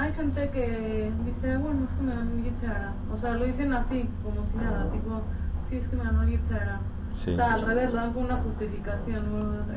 Hay 0.00 0.14
gente 0.14 0.48
que 0.48 1.12
dice, 1.26 1.56
bueno, 1.58 1.84
es 1.84 1.98
que 1.98 2.02
me 2.02 2.14
dan 2.14 2.42
Yitzhara. 2.42 2.94
O 3.12 3.20
sea, 3.20 3.34
lo 3.34 3.44
dicen 3.44 3.74
así, 3.74 4.08
como 4.22 4.46
si 4.50 4.56
nada, 4.56 4.90
tipo, 4.90 5.20
sí, 5.68 5.76
es 5.76 5.86
que 5.88 5.96
me 5.96 6.04
dan 6.04 6.26
Yitzhara. 6.26 6.80
Sí. 7.22 7.32
O 7.32 7.36
sea, 7.36 7.52
al 7.52 7.66
revés, 7.66 7.92
dan 7.92 8.14
con 8.14 8.24
una 8.24 8.36
justificación, 8.36 9.22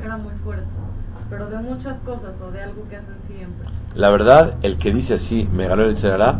era 0.02 0.16
muy 0.16 0.32
fuerte. 0.42 0.64
Pero 1.28 1.50
de 1.50 1.58
muchas 1.58 1.98
cosas 2.06 2.32
o 2.42 2.50
de 2.50 2.62
algo 2.62 2.88
que 2.88 2.96
hacen 2.96 3.16
siempre. 3.28 3.68
La 3.96 4.08
verdad, 4.08 4.54
el 4.62 4.78
que 4.78 4.94
dice 4.94 5.12
así, 5.12 5.46
me 5.52 5.68
ganó 5.68 5.82
el 5.82 5.94
Yetzerara, 5.94 6.38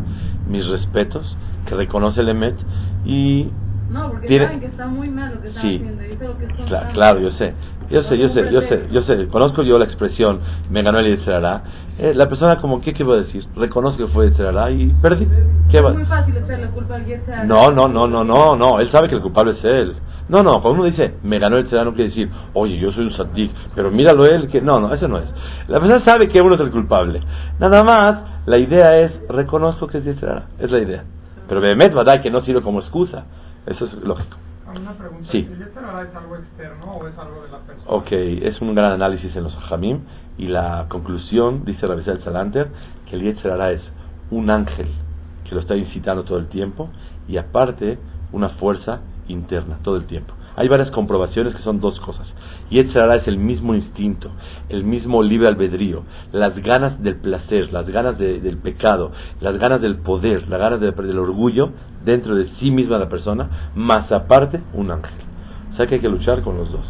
mis 0.49 0.66
respetos, 0.66 1.37
que 1.66 1.75
reconoce 1.75 2.23
el 2.23 2.31
Emet 2.31 2.57
y 3.05 3.53
No, 3.94 4.11
porque 4.11 4.26
Tiene- 4.28 4.44
saben 4.46 4.61
que 4.61 4.66
está 4.66 4.87
muy 4.87 5.09
mal 5.09 5.35
lo 5.35 5.40
que 5.40 5.48
están 5.48 5.62
Sí. 5.62 5.76
haciendo. 5.76 6.02
Lo 6.02 6.38
que 6.38 6.44
es 6.44 6.50
Cla- 6.50 6.57
constante. 6.57 6.92
claro, 6.94 7.20
yo 7.20 7.30
sé. 7.33 7.54
Yo 7.90 8.02
sé, 8.04 8.18
yo 8.18 8.28
sé, 8.30 8.50
yo 8.52 8.61
sé, 8.62 8.88
yo 8.90 9.02
sé. 9.02 9.26
Conozco 9.28 9.62
yo 9.62 9.78
la 9.78 9.85
expresión, 9.85 10.40
me 10.70 10.83
ganó 10.83 10.98
el 11.00 11.07
Yetzerara. 11.16 11.62
Eh, 11.98 12.12
la 12.14 12.26
persona 12.28 12.57
como, 12.61 12.80
¿qué, 12.80 12.92
¿qué 12.94 13.04
va 13.04 13.14
a 13.14 13.18
decir? 13.18 13.44
Reconozco 13.54 14.07
que 14.07 14.12
fue 14.12 14.28
Yetzerara 14.30 14.70
y 14.70 14.87
perdí. 15.02 15.28
¿Qué 15.70 15.80
va? 15.80 15.90
Es 15.90 15.96
muy 15.96 16.04
fácil 16.07 16.37
echarle 16.37 16.66
culpa 16.68 16.96
al 16.96 17.04
Yitzhara. 17.07 17.44
No, 17.44 17.70
no, 17.70 17.87
no, 17.88 18.07
no, 18.09 18.24
no, 18.24 18.57
no. 18.57 18.80
Él 18.80 18.90
sabe 18.90 19.09
que 19.09 19.14
el 19.16 19.20
culpable 19.22 19.52
es 19.52 19.64
él. 19.64 19.94
No, 20.28 20.42
no, 20.42 20.52
cuando 20.62 20.80
uno 20.80 20.85
dice, 20.85 21.14
me 21.22 21.38
ganó 21.38 21.59
el 21.59 21.64
Yetzerara, 21.64 21.85
no 21.85 21.94
quiere 21.94 22.09
decir, 22.09 22.30
oye, 22.54 22.78
yo 22.78 22.90
soy 22.92 23.04
un 23.04 23.12
sadik, 23.12 23.52
pero 23.74 23.90
míralo 23.90 24.24
él, 24.24 24.48
que 24.48 24.62
no, 24.62 24.80
no, 24.80 24.92
eso 24.94 25.07
no 25.07 25.18
es. 25.18 25.26
La 25.68 25.78
persona 25.78 26.02
sabe 26.04 26.28
que 26.28 26.40
uno 26.40 26.54
es 26.54 26.61
el 26.62 26.70
culpable. 26.70 27.20
Nada 27.61 27.83
más, 27.85 28.18
la 28.46 28.57
idea 28.57 28.98
es, 28.98 29.12
reconozco 29.28 29.87
que 29.87 29.98
es 29.98 30.04
Yetzerara. 30.04 30.46
Es 30.59 30.70
la 30.70 30.78
idea. 30.78 31.04
Pero 31.46 31.61
Behemet, 31.61 31.92
¿verdad? 31.94 32.22
Que 32.22 32.30
no 32.30 32.40
sirve 32.40 32.62
como 32.62 32.80
excusa. 32.80 33.24
Eso 33.66 33.87
es 33.87 33.94
lógico. 33.94 34.37
Una 34.68 34.92
pregunta. 34.92 35.31
Sí. 35.31 35.38
¿El 35.38 35.62
es 35.62 36.16
algo 36.16 36.37
externo 36.37 36.96
o 36.96 37.07
es 37.07 37.16
algo 37.18 37.42
de 37.42 37.50
la 37.50 37.59
persona? 37.59 37.90
Ok, 37.90 38.09
es 38.11 38.61
un 38.61 38.74
gran 38.74 38.92
análisis 38.92 39.35
en 39.37 39.44
los 39.44 39.55
Jamim 39.55 40.00
y 40.37 40.46
la 40.48 40.87
conclusión, 40.88 41.64
dice 41.64 41.87
Rabbi 41.87 42.03
Salanter, 42.03 42.70
que 43.09 43.16
el 43.16 43.22
Yetzirah 43.22 43.72
es 43.72 43.83
un 44.31 44.50
ángel 44.50 44.88
que 45.48 45.55
lo 45.55 45.61
está 45.61 45.77
incitando 45.77 46.24
todo 46.24 46.38
el 46.38 46.48
tiempo 46.48 46.90
y 47.29 47.37
aparte 47.37 47.98
una 48.33 48.50
fuerza 48.50 49.00
interna 49.29 49.79
todo 49.83 49.96
el 49.96 50.07
tiempo. 50.07 50.35
Hay 50.57 50.69
varias 50.69 50.90
comprobaciones 50.90 51.55
que 51.55 51.62
son 51.62 51.81
dos 51.81 51.99
cosas. 52.01 52.27
Yetzirah 52.71 53.17
es 53.17 53.27
el 53.27 53.38
mismo 53.38 53.75
instinto, 53.75 54.31
el 54.69 54.85
mismo 54.85 55.23
libre 55.23 55.49
albedrío, 55.49 56.03
las 56.33 56.57
ganas 56.57 57.03
del 57.03 57.17
placer, 57.17 57.73
las 57.73 57.88
ganas 57.88 58.17
de- 58.19 58.40
del 58.40 58.59
pecado, 58.59 59.11
las 59.40 59.59
ganas 59.59 59.81
del 59.81 59.97
poder, 59.97 60.49
las 60.49 60.61
ganas 60.61 60.81
de- 60.81 60.93
del 60.93 61.19
orgullo 61.19 61.71
dentro 62.05 62.37
de 62.37 62.49
sí 62.61 62.71
misma 62.71 62.99
la 62.99 63.09
persona, 63.09 63.71
más 63.75 64.11
aparte 64.12 64.61
un 64.75 64.90
ángel. 64.90 65.12
O 65.73 65.77
sea 65.77 65.87
que 65.87 65.97
hay 65.97 66.01
que 66.01 66.09
luchar 66.09 66.43
con 66.43 66.57
los 66.57 66.71
dos. 66.71 66.87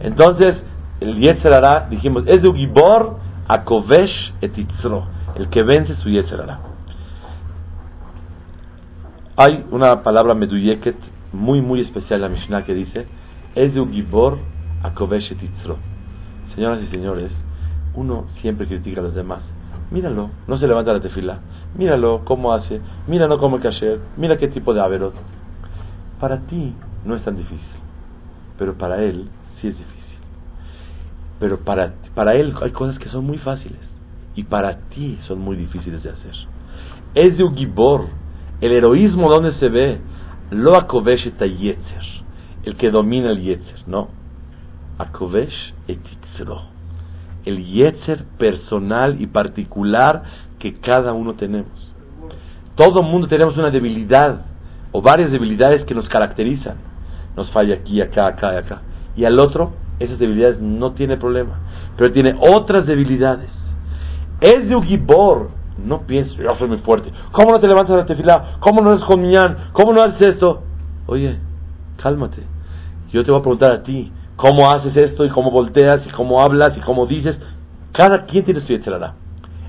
Entonces, 0.00 0.56
el 1.00 1.20
Yetzerara, 1.20 1.86
dijimos, 1.88 2.24
es 2.26 2.40
Gibor 2.42 3.16
a 3.46 3.62
Kovesh 3.64 4.34
et 4.40 4.54
Yitzro, 4.54 5.06
el 5.36 5.48
que 5.48 5.62
vence 5.62 5.94
su 5.96 6.08
Yetzerara. 6.08 6.58
Hay 9.36 9.64
una 9.70 10.02
palabra 10.02 10.34
meduyeket 10.34 10.96
muy, 11.34 11.60
muy 11.60 11.80
especial 11.80 12.20
la 12.20 12.28
Mishnah 12.28 12.64
que 12.64 12.74
dice, 12.74 13.06
es 13.54 13.74
de 13.74 13.86
Gibor 13.86 14.38
a. 14.82 14.92
Señoras 16.54 16.80
y 16.82 16.86
señores, 16.88 17.30
uno 17.94 18.26
siempre 18.40 18.66
critica 18.66 19.00
a 19.00 19.04
los 19.04 19.14
demás. 19.14 19.40
Míralo, 19.90 20.30
no 20.46 20.58
se 20.58 20.66
levanta 20.66 20.92
la 20.92 21.00
tefila. 21.00 21.40
Míralo 21.76 22.22
cómo 22.24 22.52
hace. 22.52 22.80
Míralo 23.06 23.38
cómo 23.38 23.60
kasher. 23.60 24.00
Mira 24.16 24.36
qué 24.36 24.48
tipo 24.48 24.72
de 24.72 24.80
averot. 24.80 25.14
Para 26.20 26.40
ti 26.46 26.74
no 27.04 27.16
es 27.16 27.22
tan 27.22 27.36
difícil, 27.36 27.58
pero 28.58 28.74
para 28.74 29.02
él 29.02 29.28
sí 29.60 29.68
es 29.68 29.76
difícil. 29.76 30.18
Pero 31.40 31.58
para, 31.60 31.94
para 32.14 32.34
él 32.34 32.54
hay 32.62 32.70
cosas 32.70 32.98
que 32.98 33.08
son 33.08 33.26
muy 33.26 33.38
fáciles 33.38 33.78
y 34.36 34.44
para 34.44 34.78
ti 34.88 35.18
son 35.26 35.40
muy 35.40 35.56
difíciles 35.56 36.02
de 36.02 36.10
hacer. 36.10 36.32
Es 37.14 37.36
de 37.36 37.44
un 37.44 37.56
gibor, 37.56 38.06
el 38.60 38.72
heroísmo 38.72 39.30
donde 39.30 39.52
se 39.54 39.68
ve, 39.68 40.00
lo 40.54 40.76
akovesh 40.76 41.26
et 41.26 41.40
yetzer, 41.40 42.24
el 42.64 42.76
que 42.76 42.90
domina 42.90 43.30
el 43.30 43.42
yetzer, 43.42 43.86
no, 43.86 44.08
akovesh 44.98 45.74
et 45.88 45.98
el 47.44 47.64
yetzer 47.64 48.24
personal 48.38 49.20
y 49.20 49.26
particular 49.26 50.22
que 50.58 50.74
cada 50.80 51.12
uno 51.12 51.34
tenemos. 51.34 51.92
Todo 52.74 53.02
mundo 53.02 53.28
tenemos 53.28 53.56
una 53.56 53.70
debilidad 53.70 54.46
o 54.92 55.02
varias 55.02 55.30
debilidades 55.30 55.84
que 55.84 55.94
nos 55.94 56.08
caracterizan. 56.08 56.76
Nos 57.36 57.50
falla 57.50 57.74
aquí, 57.74 58.00
acá, 58.00 58.26
acá 58.28 58.58
acá. 58.58 58.82
Y 59.16 59.24
al 59.24 59.38
otro, 59.38 59.72
esas 59.98 60.18
debilidades 60.18 60.60
no 60.60 60.92
tiene 60.92 61.16
problema, 61.16 61.58
pero 61.96 62.12
tiene 62.12 62.34
otras 62.40 62.86
debilidades. 62.86 63.50
Es 64.40 64.68
de 64.68 64.74
un 64.74 64.84
gibor. 64.84 65.50
No 65.78 66.02
pienso, 66.02 66.36
yo 66.36 66.54
soy 66.56 66.68
muy 66.68 66.78
fuerte. 66.78 67.12
¿Cómo 67.32 67.52
no 67.52 67.60
te 67.60 67.66
levantas 67.66 67.96
la 67.96 68.06
tefilá? 68.06 68.56
¿Cómo 68.60 68.80
no 68.80 68.92
eres 68.92 69.04
miñán? 69.18 69.70
¿Cómo 69.72 69.92
no 69.92 70.02
haces 70.02 70.28
esto? 70.28 70.62
Oye, 71.06 71.38
cálmate. 72.00 72.42
Yo 73.10 73.24
te 73.24 73.30
voy 73.30 73.40
a 73.40 73.42
preguntar 73.42 73.72
a 73.72 73.82
ti, 73.82 74.12
¿cómo 74.36 74.68
haces 74.68 74.96
esto? 74.96 75.24
Y 75.24 75.30
cómo 75.30 75.50
volteas, 75.50 76.06
y 76.06 76.10
cómo 76.10 76.40
hablas, 76.40 76.76
y 76.76 76.80
cómo 76.80 77.06
dices. 77.06 77.36
Cada 77.92 78.26
quien 78.26 78.44
tiene 78.44 78.60
su 78.60 78.68
yetzerara. 78.68 79.14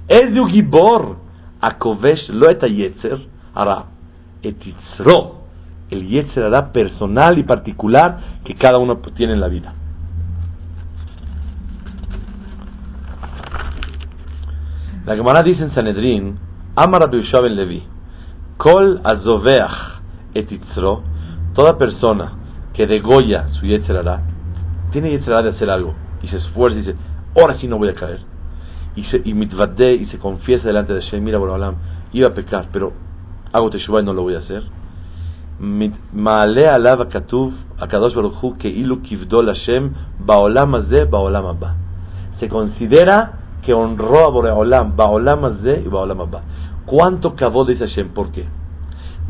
Es 0.07 0.33
de 0.33 0.39
un 0.39 0.49
gibor. 0.49 1.17
Akovesh 1.61 2.29
lo 2.29 2.49
eta 2.49 2.67
yetzer 2.67 3.19
hará. 3.53 3.85
Etitzro. 4.43 5.45
El 5.89 6.07
yetzerara 6.07 6.71
personal 6.71 7.37
y 7.37 7.43
particular 7.43 8.19
que 8.43 8.55
cada 8.55 8.77
uno 8.77 8.97
tiene 9.15 9.33
en 9.33 9.39
la 9.39 9.47
vida. 9.47 9.73
La 15.06 15.16
Gemara 15.16 15.42
dice 15.42 15.62
en 15.62 15.74
Sanedrín, 15.74 16.38
Amar 16.76 17.02
Rabbi 17.02 17.18
Yeshua 17.18 17.40
ben 17.42 17.56
Levi, 17.56 17.82
Kol 18.56 19.00
azoveach 19.02 20.00
et 20.34 20.50
yitzro, 20.50 21.02
toda 21.54 21.78
persona 21.78 22.32
que 22.74 22.86
degolla 22.86 23.48
su 23.52 23.66
yetzerara, 23.66 24.20
tiene 24.92 25.10
yetzerara 25.10 25.42
de 25.42 25.48
hacer 25.50 25.70
algo, 25.70 25.94
y 26.22 26.28
se 26.28 26.36
esfuerza 26.36 26.78
y 26.78 26.82
dice, 26.82 26.96
ahora 27.38 27.58
sí 27.58 27.66
no 27.66 27.78
voy 27.78 27.88
a 27.88 27.94
caer, 27.94 28.20
y 28.96 29.04
se 29.04 29.22
y 29.24 29.34
mitvade, 29.34 29.94
y 29.94 30.06
se 30.06 30.18
confiesa 30.18 30.66
delante 30.66 30.92
de 30.92 31.00
Hashem, 31.02 31.22
mira 31.22 31.38
Borobalam, 31.38 31.76
iba 32.12 32.28
a 32.28 32.34
pecar, 32.34 32.68
pero 32.72 32.92
hago 33.52 33.70
teshuvah 33.70 34.02
y 34.02 34.04
no 34.04 34.12
lo 34.12 34.22
voy 34.22 34.34
a 34.34 34.38
hacer. 34.38 34.62
מעלה 36.12 36.74
עליו 36.74 37.02
הכתוב, 37.02 37.54
הקדוש 37.78 38.14
ברוך 38.14 38.38
הוא, 38.38 38.54
כאילו 38.58 38.96
כבדו 39.04 39.42
לשם 39.42 39.88
בעולם 40.18 40.74
הזה, 40.74 41.04
בעולם 41.04 41.46
הבא. 41.46 41.68
Se 42.40 42.48
considera 42.48 43.16
que 43.65 43.73
honró 43.73 44.25
a 44.25 44.29
Boreolam, 44.29 44.95
Baolam 44.95 45.45
Azé 45.45 45.81
y 45.85 45.87
Baolam 45.87 46.21
Abba. 46.21 46.41
¿Cuánto 46.85 47.35
cabó 47.35 47.65
dice 47.65 47.87
Hashem? 47.87 48.09
¿Por 48.09 48.31
qué? 48.31 48.45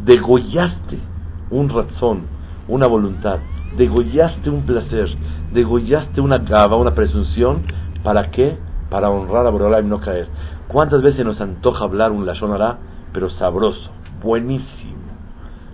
Degollaste 0.03 0.99
un 1.51 1.69
razón, 1.69 2.23
una 2.67 2.87
voluntad, 2.87 3.39
degollaste 3.77 4.49
un 4.49 4.63
placer, 4.65 5.09
degollaste 5.53 6.19
una 6.19 6.43
cava, 6.43 6.75
una 6.75 6.93
presunción, 6.93 7.63
¿para 8.03 8.29
qué? 8.31 8.57
Para 8.89 9.09
honrar 9.09 9.47
a 9.47 9.49
Boreolam 9.49 9.85
y 9.85 9.89
no 9.89 10.01
caer. 10.01 10.27
¿Cuántas 10.67 11.01
veces 11.01 11.25
nos 11.25 11.39
antoja 11.39 11.85
hablar 11.85 12.11
un 12.11 12.25
Lashon 12.25 12.51
pero 13.13 13.29
sabroso, 13.31 13.89
buenísimo? 14.21 14.95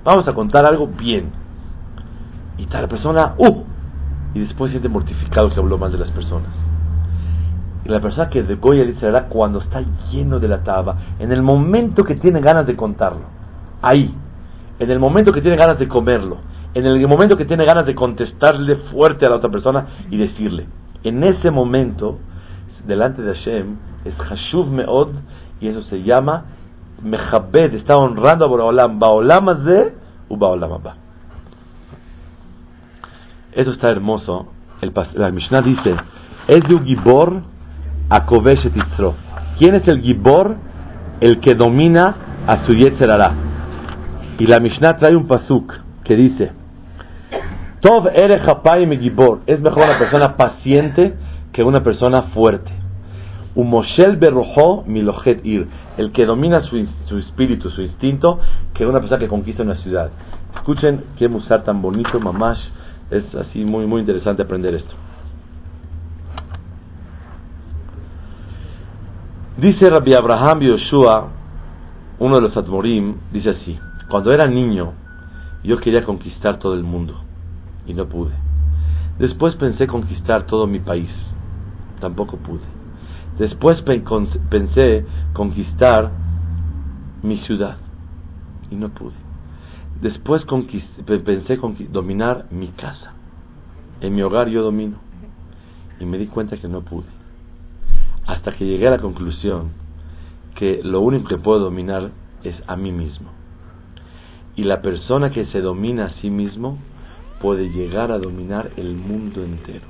Vamos 0.04 0.28
a 0.28 0.34
contar 0.34 0.66
algo 0.66 0.88
bien. 0.88 1.32
Y 2.58 2.66
tal 2.68 2.88
persona, 2.88 3.34
¡uh! 3.38 3.64
Y 4.34 4.40
después 4.40 4.72
siente 4.72 4.90
mortificado 4.90 5.50
que 5.50 5.60
habló 5.60 5.78
mal 5.78 5.92
de 5.92 5.98
las 5.98 6.12
personas. 6.12 6.71
La 7.92 8.00
persona 8.00 8.30
que 8.30 8.42
degolla 8.44 8.86
le 8.86 8.96
será 9.02 9.26
cuando 9.28 9.60
está 9.60 9.84
lleno 10.12 10.40
de 10.40 10.48
la 10.48 10.64
taba, 10.64 10.96
en 11.20 11.34
el 11.34 11.42
momento 11.42 12.06
que 12.06 12.16
tiene 12.16 12.40
ganas 12.40 12.66
de 12.66 12.78
contarlo. 12.78 13.26
Ahí. 13.82 14.16
En 14.80 14.90
el 14.90 14.98
momento 14.98 15.34
que 15.34 15.42
tiene 15.42 15.58
ganas 15.58 15.78
de 15.78 15.90
comerlo. 15.90 16.38
En 16.74 16.86
el 16.86 17.06
momento 17.06 17.36
que 17.36 17.44
tiene 17.44 17.66
ganas 17.66 17.86
de 17.86 17.94
contestarle 17.94 18.78
fuerte 18.94 19.26
a 19.26 19.30
la 19.30 19.36
otra 19.36 19.50
persona 19.50 19.88
y 20.10 20.18
decirle. 20.18 20.68
En 21.04 21.22
ese 21.22 21.52
momento, 21.52 22.18
delante 22.88 23.22
de 23.22 23.36
Hashem, 23.36 23.76
es 24.06 24.16
Hashuv 24.16 24.68
Meod, 24.68 25.10
y 25.60 25.68
eso 25.68 25.84
se 25.84 26.02
llama 26.02 26.46
Mechabed, 27.04 27.74
está 27.74 27.98
honrando 27.98 28.46
a 28.46 28.48
Boraholam, 28.48 29.00
Baolam 29.00 29.50
Azeh 29.50 29.94
u 30.30 30.38
Baolam 30.38 30.72
Abba. 30.72 30.96
Eso 33.52 33.72
está 33.72 33.92
hermoso. 33.92 34.48
El, 34.80 34.94
la 35.16 35.30
Mishnah 35.30 35.62
dice, 35.62 35.94
un 36.48 36.86
Gibor 36.86 37.51
¿Quién 39.58 39.76
es 39.76 39.88
el 39.88 40.02
Gibor? 40.02 40.58
El 41.22 41.40
que 41.40 41.54
domina 41.54 42.44
a 42.46 42.66
su 42.66 42.74
Yetzerara. 42.74 43.34
Y 44.38 44.48
la 44.48 44.60
Mishnah 44.60 44.98
trae 44.98 45.16
un 45.16 45.28
pasuk 45.28 45.74
que 46.04 46.18
dice, 46.18 46.52
Tov 47.80 48.10
me 48.86 48.98
Gibor. 48.98 49.42
Es 49.46 49.62
mejor 49.62 49.86
una 49.86 49.98
persona 49.98 50.36
paciente 50.36 51.14
que 51.54 51.64
una 51.64 51.84
persona 51.84 52.24
fuerte. 52.34 52.72
Umoshel 53.56 54.18
berrojo 54.18 54.84
milojet 54.88 55.46
ir. 55.46 55.70
El 55.98 56.12
que 56.12 56.26
domina 56.26 56.64
su, 56.64 56.86
su, 57.06 57.18
espíritu, 57.18 57.70
su 57.70 57.82
instinto, 57.82 58.40
que 58.74 58.86
una 58.86 59.00
persona 59.00 59.20
que 59.20 59.30
conquista 59.30 59.64
una 59.64 59.78
ciudad. 59.78 60.10
Escuchen 60.56 61.06
qué 61.18 61.30
musar 61.30 61.64
tan 61.64 61.82
bonito, 61.82 62.20
mamash 62.20 62.60
es 63.10 63.24
así 63.36 63.64
muy, 63.64 63.86
muy 63.86 64.02
interesante 64.02 64.42
aprender 64.42 64.74
esto. 64.74 64.96
Dice 69.62 69.92
Rabbi 69.92 70.16
Abraham 70.16 70.62
Yoshua, 70.62 71.30
uno 72.18 72.36
de 72.38 72.42
los 72.42 72.58
Admorim, 72.58 73.14
dice 73.32 73.52
así: 73.52 73.78
Cuando 74.10 74.34
era 74.34 74.50
niño, 74.50 74.94
yo 75.64 75.78
quería 75.78 76.04
conquistar 76.04 76.58
todo 76.58 76.74
el 76.74 76.82
mundo 76.82 77.22
y 77.86 77.94
no 77.94 78.08
pude. 78.08 78.32
Después 79.20 79.54
pensé 79.58 79.86
conquistar 79.86 80.48
todo 80.48 80.66
mi 80.66 80.80
país, 80.80 81.12
tampoco 82.00 82.38
pude. 82.38 82.64
Después 83.38 83.80
pensé 83.84 85.06
conquistar 85.34 86.10
mi 87.22 87.38
ciudad 87.42 87.78
y 88.72 88.76
no 88.76 88.90
pude. 88.90 89.14
Después 90.02 90.44
pensé 91.24 91.60
dominar 91.92 92.48
mi 92.50 92.70
casa. 92.70 93.14
En 94.02 94.16
mi 94.16 94.24
hogar 94.24 94.48
yo 94.48 94.64
domino. 94.64 94.98
Y 96.00 96.06
me 96.06 96.18
di 96.18 96.26
cuenta 96.26 96.58
que 96.58 96.68
no 96.68 96.82
pude. 96.82 97.21
Hasta 98.32 98.54
que 98.54 98.66
llegué 98.66 98.88
a 98.88 98.92
la 98.92 99.00
conclusión 99.00 99.72
que 100.56 100.82
lo 100.84 101.02
único 101.02 101.28
que 101.28 101.38
puedo 101.38 101.60
dominar 101.60 102.12
es 102.44 102.56
a 102.68 102.76
mí 102.76 102.92
mismo. 102.92 103.30
Y 104.56 104.64
la 104.64 104.82
persona 104.82 105.32
que 105.32 105.46
se 105.48 105.62
domina 105.62 106.06
a 106.06 106.14
sí 106.22 106.30
mismo 106.30 106.78
puede 107.40 107.70
llegar 107.70 108.12
a 108.12 108.20
dominar 108.20 108.72
el 108.78 108.96
mundo 108.96 109.44
entero. 109.44 109.88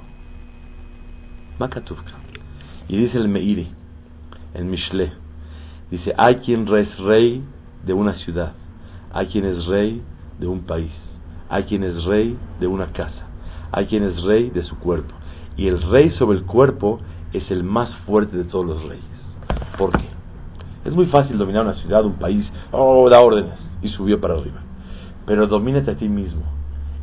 Makatuvka. 1.59 2.13
Y 2.87 2.97
dice 2.97 3.17
el 3.17 3.27
Meiri, 3.27 3.69
el 4.53 4.65
Mishle, 4.65 5.13
dice, 5.91 6.13
hay 6.17 6.37
quien 6.37 6.67
es 6.75 6.97
rey 6.97 7.43
de 7.85 7.93
una 7.93 8.13
ciudad 8.13 8.53
hay 9.13 9.27
quien 9.27 9.45
es 9.45 9.65
rey 9.65 10.01
de 10.39 10.47
un 10.47 10.61
país, 10.61 10.91
hay 11.49 11.63
quien 11.63 11.83
es 11.83 12.03
rey 12.05 12.37
de 12.59 12.67
una 12.67 12.93
casa, 12.93 13.27
hay 13.71 13.85
quien 13.87 14.03
es 14.03 14.21
rey 14.23 14.49
de 14.49 14.63
su 14.63 14.77
cuerpo. 14.79 15.13
Y 15.57 15.67
el 15.67 15.81
rey 15.81 16.11
sobre 16.11 16.39
el 16.39 16.45
cuerpo 16.45 16.99
es 17.33 17.49
el 17.51 17.63
más 17.63 17.89
fuerte 18.05 18.37
de 18.37 18.43
todos 18.45 18.65
los 18.65 18.83
reyes. 18.83 19.03
¿Por 19.77 19.91
qué? 19.91 20.07
Es 20.85 20.93
muy 20.93 21.05
fácil 21.07 21.37
dominar 21.37 21.63
una 21.63 21.75
ciudad, 21.75 22.03
un 22.03 22.15
país, 22.15 22.45
oh, 22.71 23.09
da 23.09 23.21
órdenes 23.21 23.57
y 23.81 23.89
subió 23.89 24.19
para 24.19 24.33
arriba. 24.35 24.61
Pero 25.25 25.47
domínate 25.47 25.91
a 25.91 25.95
ti 25.95 26.09
mismo 26.09 26.43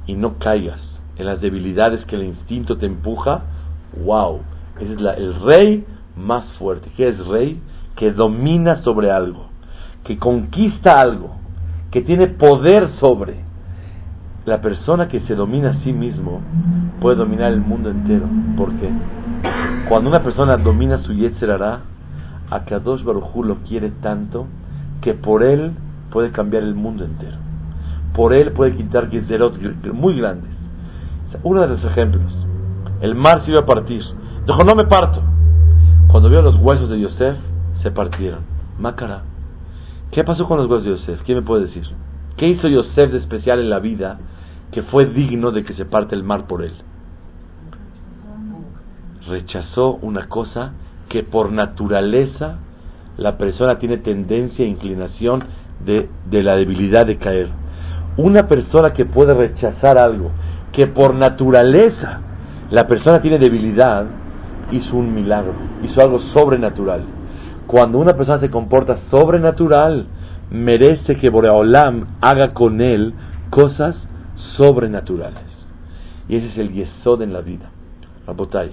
y 0.07 0.15
no 0.15 0.39
caigas 0.39 0.81
en 1.17 1.27
las 1.27 1.41
debilidades 1.41 2.05
que 2.07 2.17
el 2.17 2.25
instinto 2.25 2.77
te 2.77 2.87
empuja. 2.87 3.43
¡Wow! 4.05 4.41
Ese 4.81 4.93
es 4.93 4.99
el 4.99 5.41
rey 5.43 5.87
más 6.17 6.45
fuerte. 6.59 6.91
¿Qué 6.97 7.09
es 7.09 7.27
rey? 7.27 7.61
Que 7.97 8.13
domina 8.13 8.83
sobre 8.83 9.11
algo, 9.11 9.47
que 10.05 10.19
conquista 10.19 11.01
algo, 11.01 11.37
que 11.91 12.03
tiene 12.03 12.29
poder 12.29 12.91
sobre. 13.01 13.47
La 14.45 14.61
persona 14.61 15.09
que 15.09 15.21
se 15.21 15.35
domina 15.35 15.71
a 15.71 15.85
sí 15.85 15.93
mismo 15.93 16.41
puede 17.01 17.17
dominar 17.17 17.53
el 17.53 17.61
mundo 17.61 17.91
entero. 17.91 18.27
¿Por 18.57 18.73
qué? 18.75 18.89
Cuando 19.89 20.11
una 20.11 20.23
persona 20.23 20.59
domina 20.59 21.03
su 21.03 21.15
Yetzerara, 21.15 21.81
a 22.51 22.65
Kadosh 22.65 23.03
Barujú 23.03 23.43
lo 23.43 23.57
quiere 23.63 23.91
tanto 24.03 24.47
que 25.01 25.15
por 25.15 25.43
él 25.43 25.73
puede 26.11 26.31
cambiar 26.31 26.63
el 26.63 26.75
mundo 26.75 27.05
entero. 27.05 27.39
Por 28.15 28.35
él 28.35 28.53
puede 28.53 28.77
quitar 28.77 29.09
Gezerot 29.09 29.59
muy 29.95 30.19
grandes. 30.19 30.51
Uno 31.43 31.63
de 31.63 31.69
los 31.69 31.85
ejemplos. 31.85 32.31
El 33.01 33.15
mar 33.15 33.45
se 33.45 33.51
iba 33.51 33.61
a 33.61 33.67
partir. 33.67 34.03
Dijo, 34.47 34.63
no 34.63 34.75
me 34.75 34.85
parto. 34.85 35.23
Cuando 36.09 36.29
vio 36.29 36.43
los 36.43 36.57
huesos 36.57 36.91
de 36.91 37.01
Yosef, 37.01 37.39
se 37.83 37.91
partieron. 37.91 38.41
Mácara. 38.79 39.23
¿Qué 40.11 40.23
pasó 40.23 40.47
con 40.47 40.59
los 40.59 40.69
huesos 40.69 40.85
de 40.85 40.91
Yosef? 40.91 41.23
¿Quién 41.23 41.39
me 41.39 41.45
puede 41.45 41.67
decir? 41.67 41.85
¿Qué 42.37 42.47
hizo 42.49 42.69
Yosef 42.69 43.11
de 43.11 43.19
especial 43.19 43.59
en 43.61 43.71
la 43.71 43.79
vida 43.79 44.19
que 44.71 44.83
fue 44.83 45.07
digno 45.07 45.51
de 45.51 45.65
que 45.65 45.73
se 45.75 45.87
parte 45.87 46.15
el 46.15 46.25
mar 46.25 46.47
por 46.47 46.63
él? 46.63 46.75
Rechazó 49.29 49.99
una 50.03 50.29
cosa 50.29 50.73
que 51.09 51.23
por 51.23 51.53
naturaleza 51.53 52.59
la 53.17 53.37
persona 53.37 53.79
tiene 53.79 53.99
tendencia 53.99 54.65
e 54.65 54.69
inclinación 54.69 55.45
de, 55.85 56.09
de 56.31 56.43
la 56.43 56.57
debilidad 56.57 57.07
de 57.07 57.19
caer. 57.19 57.49
Una 58.17 58.49
persona 58.49 58.93
que 58.93 59.05
puede 59.05 59.35
rechazar 59.35 59.99
algo 59.99 60.31
que 60.73 60.87
por 60.87 61.15
naturaleza 61.15 62.21
la 62.71 62.87
persona 62.87 63.21
tiene 63.23 63.39
debilidad, 63.39 64.07
hizo 64.71 64.97
un 64.97 65.15
milagro, 65.15 65.55
hizo 65.83 66.01
algo 66.01 66.21
sobrenatural 66.35 67.03
cuando 67.69 67.99
una 67.99 68.15
persona 68.15 68.41
se 68.41 68.51
comporta 68.51 68.99
sobrenatural, 69.11 70.07
merece 70.51 71.17
que 71.17 71.29
Boreolam 71.29 72.17
haga 72.23 72.55
con 72.55 72.81
él 72.81 73.13
cosas 73.51 73.95
sobrenaturales. 74.57 75.45
Y 76.29 76.37
ese 76.37 76.47
es 76.49 76.59
el 76.59 76.73
yesod 76.73 77.21
en 77.23 77.35
la 77.35 77.43
vida. 77.43 77.71
Rabotay. 78.27 78.71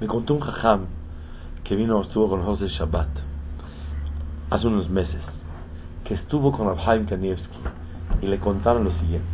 Me 0.00 0.06
contó 0.06 0.34
un 0.34 0.40
jajam 0.40 0.86
que 1.64 1.74
vino, 1.74 2.00
estuvo 2.00 2.28
con 2.28 2.44
José 2.44 2.68
Shabbat 2.68 3.08
hace 4.48 4.66
unos 4.68 4.88
meses, 4.88 5.20
que 6.04 6.14
estuvo 6.14 6.52
con 6.52 6.68
Rabhaim 6.68 7.06
Kanievski 7.06 7.58
y 8.22 8.26
le 8.26 8.38
contaron 8.38 8.84
lo 8.84 8.92
siguiente. 8.92 9.28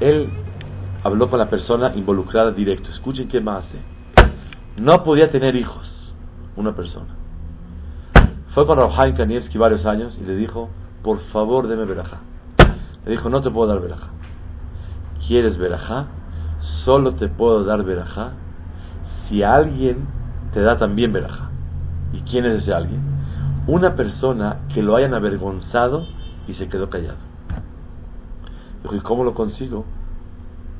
Él 0.00 0.30
habló 1.02 1.28
con 1.28 1.40
la 1.40 1.50
persona 1.50 1.92
involucrada 1.96 2.52
directo. 2.52 2.88
Escuchen 2.90 3.28
qué 3.28 3.40
más 3.40 3.64
hace. 3.64 4.30
No 4.76 5.02
podía 5.02 5.30
tener 5.32 5.56
hijos 5.56 5.90
una 6.56 6.76
persona. 6.76 7.16
Fue 8.54 8.64
con 8.64 8.78
Rabhaim 8.78 9.16
Kanievski 9.16 9.58
varios 9.58 9.84
años 9.86 10.16
y 10.20 10.24
le 10.24 10.36
dijo, 10.36 10.68
por 11.02 11.18
favor 11.32 11.66
deme 11.66 11.84
verajá. 11.84 12.18
Le 13.04 13.10
dijo, 13.10 13.28
no 13.28 13.42
te 13.42 13.50
puedo 13.50 13.66
dar 13.66 13.80
verajá. 13.80 14.08
¿Quieres 15.26 15.58
verajá? 15.58 16.06
Solo 16.84 17.14
te 17.14 17.28
puedo 17.28 17.64
dar 17.64 17.82
verajá 17.82 18.34
si 19.28 19.42
alguien 19.42 20.06
te 20.52 20.60
da 20.60 20.78
también 20.78 21.12
verajá. 21.12 21.50
¿Y 22.12 22.20
quién 22.22 22.44
es 22.46 22.62
ese 22.62 22.72
alguien? 22.72 23.00
Una 23.66 23.94
persona 23.94 24.60
que 24.72 24.82
lo 24.82 24.96
hayan 24.96 25.14
avergonzado 25.14 26.06
y 26.46 26.54
se 26.54 26.68
quedó 26.68 26.88
callado. 26.88 27.18
Dijo, 28.82 28.94
¿y 28.94 29.00
cómo 29.00 29.24
lo 29.24 29.34
consigo? 29.34 29.84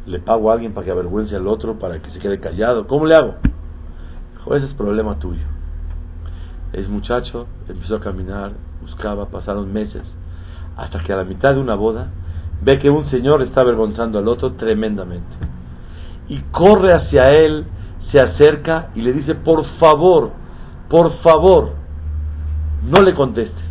¿Le 0.06 0.20
pago 0.20 0.50
a 0.50 0.54
alguien 0.54 0.72
para 0.72 0.86
que 0.86 0.90
avergüence 0.90 1.36
al 1.36 1.46
otro, 1.46 1.78
para 1.78 2.00
que 2.00 2.10
se 2.10 2.18
quede 2.18 2.40
callado? 2.40 2.86
¿Cómo 2.86 3.04
le 3.04 3.14
hago? 3.14 3.34
Dijo, 4.36 4.54
ese 4.54 4.66
es 4.66 4.74
problema 4.74 5.18
tuyo. 5.18 5.44
El 6.72 6.88
muchacho 6.88 7.46
empezó 7.68 7.96
a 7.96 8.00
caminar, 8.00 8.52
buscaba, 8.80 9.26
pasaron 9.26 9.72
meses, 9.72 10.02
hasta 10.76 11.02
que 11.02 11.12
a 11.12 11.16
la 11.16 11.24
mitad 11.24 11.54
de 11.54 11.60
una 11.60 11.74
boda 11.74 12.08
ve 12.62 12.78
que 12.78 12.90
un 12.90 13.10
señor 13.10 13.42
está 13.42 13.62
avergonzando 13.62 14.18
al 14.18 14.28
otro 14.28 14.52
tremendamente. 14.52 15.34
Y 16.28 16.40
corre 16.50 16.92
hacia 16.92 17.24
él, 17.24 17.64
se 18.10 18.18
acerca 18.18 18.90
y 18.94 19.02
le 19.02 19.12
dice, 19.12 19.34
por 19.34 19.64
favor, 19.78 20.32
por 20.88 21.12
favor, 21.20 21.72
no 22.84 23.02
le 23.02 23.14
contestes. 23.14 23.64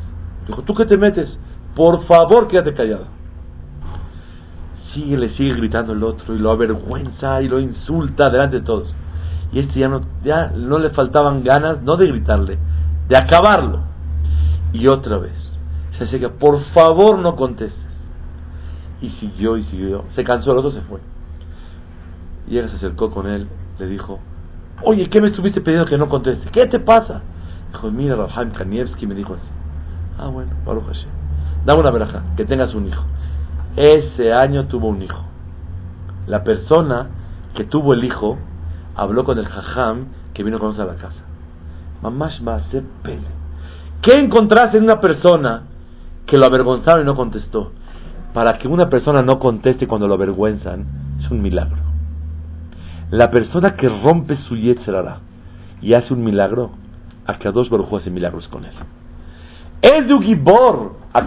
Dijo, 0.48 0.62
¿tú 0.62 0.76
qué 0.76 0.86
te 0.86 0.98
metes? 0.98 1.30
Por 1.76 2.06
favor, 2.06 2.48
quédate 2.48 2.74
callado. 2.74 3.06
sigue, 4.94 5.18
le 5.18 5.30
sigue 5.36 5.56
gritando 5.56 5.94
el 5.94 6.04
otro 6.04 6.36
y 6.36 6.40
lo 6.40 6.52
avergüenza 6.52 7.42
y 7.42 7.48
lo 7.48 7.60
insulta 7.60 8.30
delante 8.30 8.60
de 8.60 8.66
todos. 8.66 8.94
Y 9.52 9.60
este 9.60 9.80
ya 9.80 9.88
no, 9.88 10.02
ya 10.24 10.52
no 10.56 10.78
le 10.80 10.90
faltaban 10.92 11.44
ganas, 11.44 11.82
no 11.82 11.96
de 11.96 12.08
gritarle, 12.08 12.58
de 13.08 13.18
acabarlo. 13.18 13.82
Y 14.74 14.88
otra 14.88 15.18
vez, 15.18 15.34
se 15.98 16.04
acerca, 16.04 16.30
por 16.30 16.62
favor 16.74 17.20
no 17.20 17.36
contestes. 17.36 17.86
Y 19.02 19.10
siguió 19.12 19.58
y 19.58 19.64
siguió. 19.66 20.06
Se 20.16 20.24
cansó, 20.24 20.52
el 20.52 20.58
otro 20.58 20.72
se 20.72 20.82
fue. 20.82 21.00
Y 22.50 22.58
ella 22.58 22.70
se 22.70 22.78
acercó 22.78 23.12
con 23.12 23.28
él, 23.28 23.48
le 23.80 23.88
dijo, 23.88 24.20
oye, 24.84 25.10
¿qué 25.10 25.22
me 25.22 25.28
estuviste 25.28 25.62
pidiendo 25.62 25.86
que 25.86 25.98
no 25.98 26.10
conteste? 26.10 26.50
¿Qué 26.52 26.68
te 26.68 26.80
pasa? 26.80 27.22
Dijo, 27.72 27.92
mira, 27.92 28.16
Raham 28.16 28.52
Kanievski 28.52 29.08
me 29.08 29.16
dijo 29.16 29.34
así. 29.34 29.48
Ah, 30.18 30.28
bueno, 30.28 30.52
Baruch 30.66 30.86
Hashem. 30.86 31.10
Dame 31.66 31.82
una 31.82 31.92
veraja, 31.92 32.24
que 32.36 32.46
tengas 32.46 32.74
un 32.74 32.88
hijo. 32.88 33.04
Ese 33.76 34.34
año 34.34 34.66
tuvo 34.68 34.88
un 34.88 35.02
hijo. 35.02 35.24
La 36.26 36.44
persona 36.44 37.08
que 37.56 37.66
tuvo 37.66 37.94
el 37.94 38.04
hijo 38.04 38.38
habló 38.96 39.24
con 39.24 39.38
el 39.38 39.46
jajam 39.46 40.08
que 40.34 40.44
vino 40.44 40.60
con 40.60 40.70
nosotros 40.70 40.90
a 40.90 40.94
la 40.94 41.10
casa. 41.10 41.24
Mamash 42.02 42.42
ser 42.72 42.84
pele. 43.04 43.28
¿Qué 44.02 44.16
encontraste 44.16 44.78
en 44.78 44.84
una 44.84 45.00
persona 45.00 45.64
que 46.26 46.38
lo 46.38 46.46
avergonzaron 46.46 47.02
y 47.02 47.06
no 47.06 47.16
contestó? 47.16 47.72
Para 48.34 48.58
que 48.58 48.68
una 48.68 48.90
persona 48.90 49.22
no 49.22 49.40
conteste 49.40 49.88
cuando 49.88 50.08
lo 50.08 50.14
avergüenzan, 50.14 50.86
es 51.20 51.32
un 51.32 51.42
milagro. 51.42 51.87
La 53.12 53.32
persona 53.32 53.78
que 53.78 53.88
rompe 53.88 54.36
su 54.50 54.58
yetzerara 54.58 55.20
y 55.82 55.94
hace 55.94 56.14
un 56.14 56.26
milagro, 56.26 56.72
a 57.26 57.38
dos 57.52 57.70
Baruj 57.70 57.96
hace 57.96 58.10
milagros 58.10 58.50
con 58.50 58.66
él. 58.66 58.74
Es 59.82 60.08
de 60.10 60.20
Gibor 60.26 60.98
a 61.14 61.26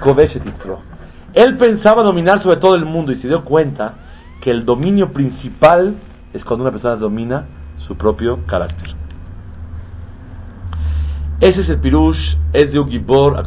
Él 1.33 1.57
pensaba 1.57 2.03
dominar 2.03 2.43
sobre 2.43 2.57
todo 2.57 2.75
el 2.75 2.85
mundo 2.85 3.13
y 3.13 3.23
se 3.23 3.29
dio 3.29 3.45
cuenta 3.45 3.95
que 4.43 4.51
el 4.51 4.67
dominio 4.67 5.15
principal 5.15 5.95
es 6.35 6.45
cuando 6.45 6.65
una 6.65 6.73
persona 6.73 6.97
domina 6.97 7.47
su 7.87 7.97
propio 7.97 8.45
carácter. 8.47 8.95
Ese 11.41 11.63
es 11.63 11.69
el 11.71 11.81
pirush, 11.81 12.37
es 12.53 12.73
de 12.73 12.85
Gibor 12.85 13.39
a 13.39 13.45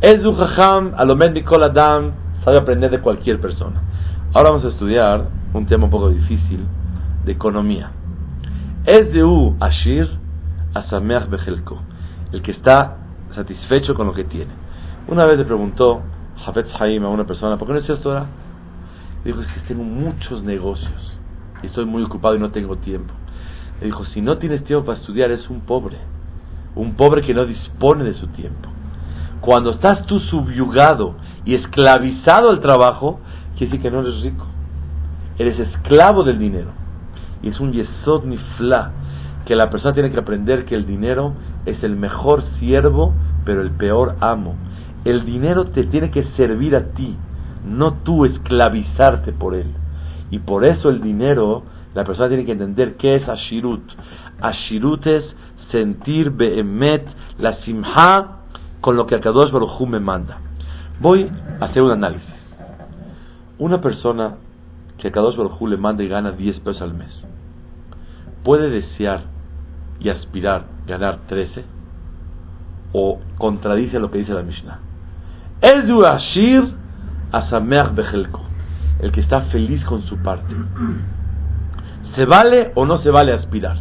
Es 0.00 0.22
de 0.22 0.34
Jajam, 0.34 0.94
Alomed 0.96 1.34
Nikol 1.34 1.62
Adam, 1.62 2.10
sabe 2.44 2.58
aprender 2.58 2.90
de 2.90 3.00
cualquier 3.00 3.40
persona. 3.40 3.80
Ahora 4.34 4.50
vamos 4.50 4.64
a 4.64 4.70
estudiar 4.70 5.28
un 5.54 5.66
tema 5.66 5.84
un 5.84 5.90
poco 5.90 6.10
difícil 6.10 6.66
economía. 7.30 7.90
Es 8.86 9.12
de 9.12 9.24
U 9.24 9.56
Ashir 9.60 10.08
Asameach 10.74 11.28
Bejelko, 11.28 11.80
el 12.32 12.42
que 12.42 12.52
está 12.52 12.96
satisfecho 13.34 13.94
con 13.94 14.06
lo 14.06 14.14
que 14.14 14.24
tiene. 14.24 14.52
Una 15.08 15.26
vez 15.26 15.38
le 15.38 15.44
preguntó 15.44 16.02
Jafet 16.44 16.68
Haim 16.78 17.04
a 17.04 17.08
una 17.08 17.24
persona, 17.26 17.56
¿por 17.56 17.66
qué 17.68 17.74
no 17.74 17.78
estudias 17.80 18.02
Torah? 18.02 18.26
dijo, 19.24 19.40
es 19.40 19.46
que 19.48 19.60
tengo 19.68 19.82
muchos 19.82 20.42
negocios 20.42 21.18
y 21.62 21.66
estoy 21.66 21.84
muy 21.84 22.02
ocupado 22.02 22.34
y 22.36 22.38
no 22.38 22.50
tengo 22.50 22.76
tiempo. 22.76 23.12
Le 23.80 23.86
dijo, 23.86 24.04
si 24.06 24.20
no 24.20 24.38
tienes 24.38 24.64
tiempo 24.64 24.86
para 24.86 24.98
estudiar, 24.98 25.30
es 25.30 25.48
un 25.50 25.60
pobre. 25.60 25.98
Un 26.74 26.94
pobre 26.94 27.22
que 27.22 27.34
no 27.34 27.44
dispone 27.44 28.04
de 28.04 28.14
su 28.14 28.28
tiempo. 28.28 28.68
Cuando 29.40 29.72
estás 29.72 30.06
tú 30.06 30.20
subyugado 30.20 31.16
y 31.44 31.54
esclavizado 31.54 32.50
al 32.50 32.60
trabajo, 32.60 33.20
quiere 33.56 33.72
decir 33.72 33.82
que 33.82 33.90
no 33.90 34.00
eres 34.00 34.22
rico. 34.22 34.46
Eres 35.38 35.58
esclavo 35.58 36.22
del 36.22 36.38
dinero. 36.38 36.70
Y 37.42 37.48
es 37.48 37.60
un 37.60 37.72
yesod 37.72 38.24
nifla 38.24 38.92
que 39.46 39.56
la 39.56 39.70
persona 39.70 39.94
tiene 39.94 40.10
que 40.10 40.18
aprender 40.18 40.64
que 40.64 40.74
el 40.74 40.86
dinero 40.86 41.34
es 41.66 41.82
el 41.82 41.96
mejor 41.96 42.44
siervo, 42.58 43.14
pero 43.44 43.62
el 43.62 43.70
peor 43.70 44.16
amo. 44.20 44.54
El 45.04 45.24
dinero 45.24 45.66
te 45.66 45.84
tiene 45.84 46.10
que 46.10 46.24
servir 46.36 46.76
a 46.76 46.92
ti, 46.92 47.16
no 47.66 47.94
tú 48.02 48.26
esclavizarte 48.26 49.32
por 49.32 49.54
él. 49.54 49.72
Y 50.30 50.38
por 50.40 50.64
eso 50.64 50.88
el 50.88 51.00
dinero, 51.00 51.64
la 51.94 52.04
persona 52.04 52.28
tiene 52.28 52.44
que 52.44 52.52
entender 52.52 52.96
qué 52.96 53.16
es 53.16 53.28
Ashirut. 53.28 53.82
Ashirut 54.40 55.06
es 55.06 55.24
sentir 55.70 56.30
Behemet, 56.30 57.06
la 57.38 57.56
Simha, 57.62 58.36
con 58.80 58.96
lo 58.96 59.06
que 59.06 59.16
Akadosh 59.16 59.50
Baruj 59.50 59.80
me 59.88 60.00
manda. 60.00 60.38
Voy 61.00 61.30
a 61.60 61.64
hacer 61.64 61.82
un 61.82 61.90
análisis. 61.90 62.28
Una 63.58 63.80
persona 63.80 64.36
que 64.98 65.08
Akadosh 65.08 65.36
Baruj 65.36 65.62
le 65.68 65.76
manda 65.76 66.02
y 66.02 66.08
gana 66.08 66.32
10 66.32 66.60
pesos 66.60 66.82
al 66.82 66.94
mes, 66.94 67.10
¿puede 68.44 68.70
desear 68.70 69.22
y 70.00 70.08
aspirar 70.08 70.64
ganar 70.86 71.20
13? 71.28 71.64
¿O 72.92 73.20
contradice 73.38 73.98
lo 73.98 74.10
que 74.10 74.18
dice 74.18 74.32
la 74.32 74.42
Mishnah? 74.42 74.78
Edu 75.62 76.04
Ashir 76.04 76.74
Asameach 77.32 77.94
Bejelko 77.94 78.50
el 79.02 79.12
que 79.12 79.20
está 79.20 79.42
feliz 79.42 79.84
con 79.84 80.02
su 80.02 80.16
parte. 80.18 80.54
¿Se 82.14 82.24
vale 82.26 82.72
o 82.74 82.84
no 82.84 82.98
se 82.98 83.10
vale 83.10 83.32
aspirar? 83.32 83.78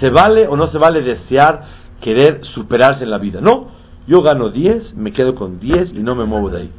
¿Se 0.00 0.10
vale 0.10 0.46
o 0.48 0.56
no 0.56 0.68
se 0.68 0.78
vale 0.78 1.02
desear 1.02 1.64
querer 2.00 2.44
superarse 2.54 3.04
en 3.04 3.10
la 3.10 3.18
vida? 3.18 3.40
No, 3.40 3.68
yo 4.06 4.22
gano 4.22 4.48
10, 4.48 4.94
me 4.94 5.12
quedo 5.12 5.34
con 5.34 5.60
10 5.60 5.92
y 5.92 6.02
no 6.02 6.14
me 6.14 6.24
muevo 6.24 6.50
de 6.50 6.62
ahí. 6.62 6.72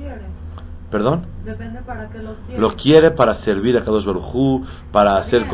¿Perdón? 0.89 1.25
Depende 1.43 1.81
para 1.81 2.09
qué 2.09 2.19
lo 2.19 2.35
quiere. 2.45 2.61
Lo 2.61 2.75
quiere 2.75 3.11
para 3.11 3.43
servir 3.43 3.77
a 3.77 3.83
Kadosh 3.83 4.05
Baruj 4.05 4.65
para 4.91 5.17
hacer... 5.17 5.45